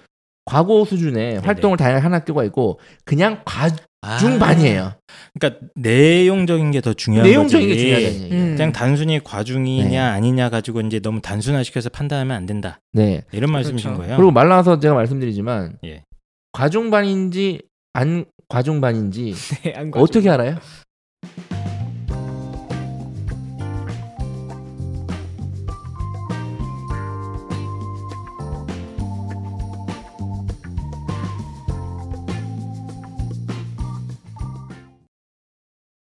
과고 0.44 0.84
수준의 0.84 1.40
활동을 1.40 1.76
다양하게 1.76 2.02
하는 2.02 2.16
학교가 2.18 2.42
있고 2.44 2.80
그냥 3.04 3.42
과중반이에요. 3.44 4.94
그러니까 5.38 5.66
내용적인 5.76 6.70
게 6.72 6.80
더 6.80 6.92
중요한 6.94 7.28
내용적인 7.28 7.68
게 7.68 7.74
거지. 7.74 7.84
중요하다는 7.84 8.14
얘기예요. 8.24 8.42
음. 8.44 8.56
그냥 8.56 8.72
단순히 8.72 9.22
과중이냐 9.22 9.88
네. 9.88 9.98
아니냐 9.98 10.50
가지고 10.50 10.80
이제 10.80 10.98
너무 11.00 11.20
단순화시켜서 11.20 11.90
판단하면 11.90 12.36
안 12.36 12.46
된다. 12.46 12.80
네. 12.92 13.22
이런 13.32 13.52
말씀이신 13.52 13.90
그렇죠. 13.90 14.02
거예요. 14.02 14.16
그리고 14.16 14.32
말 14.32 14.48
나와서 14.48 14.80
제가 14.80 14.94
말씀드리지만 14.94 15.78
예. 15.84 16.02
과중반인지 16.52 17.62
안 17.94 18.24
과중반인지 18.52 19.34
네. 19.64 19.90
어떻게 19.92 20.28
알아요? 20.28 20.56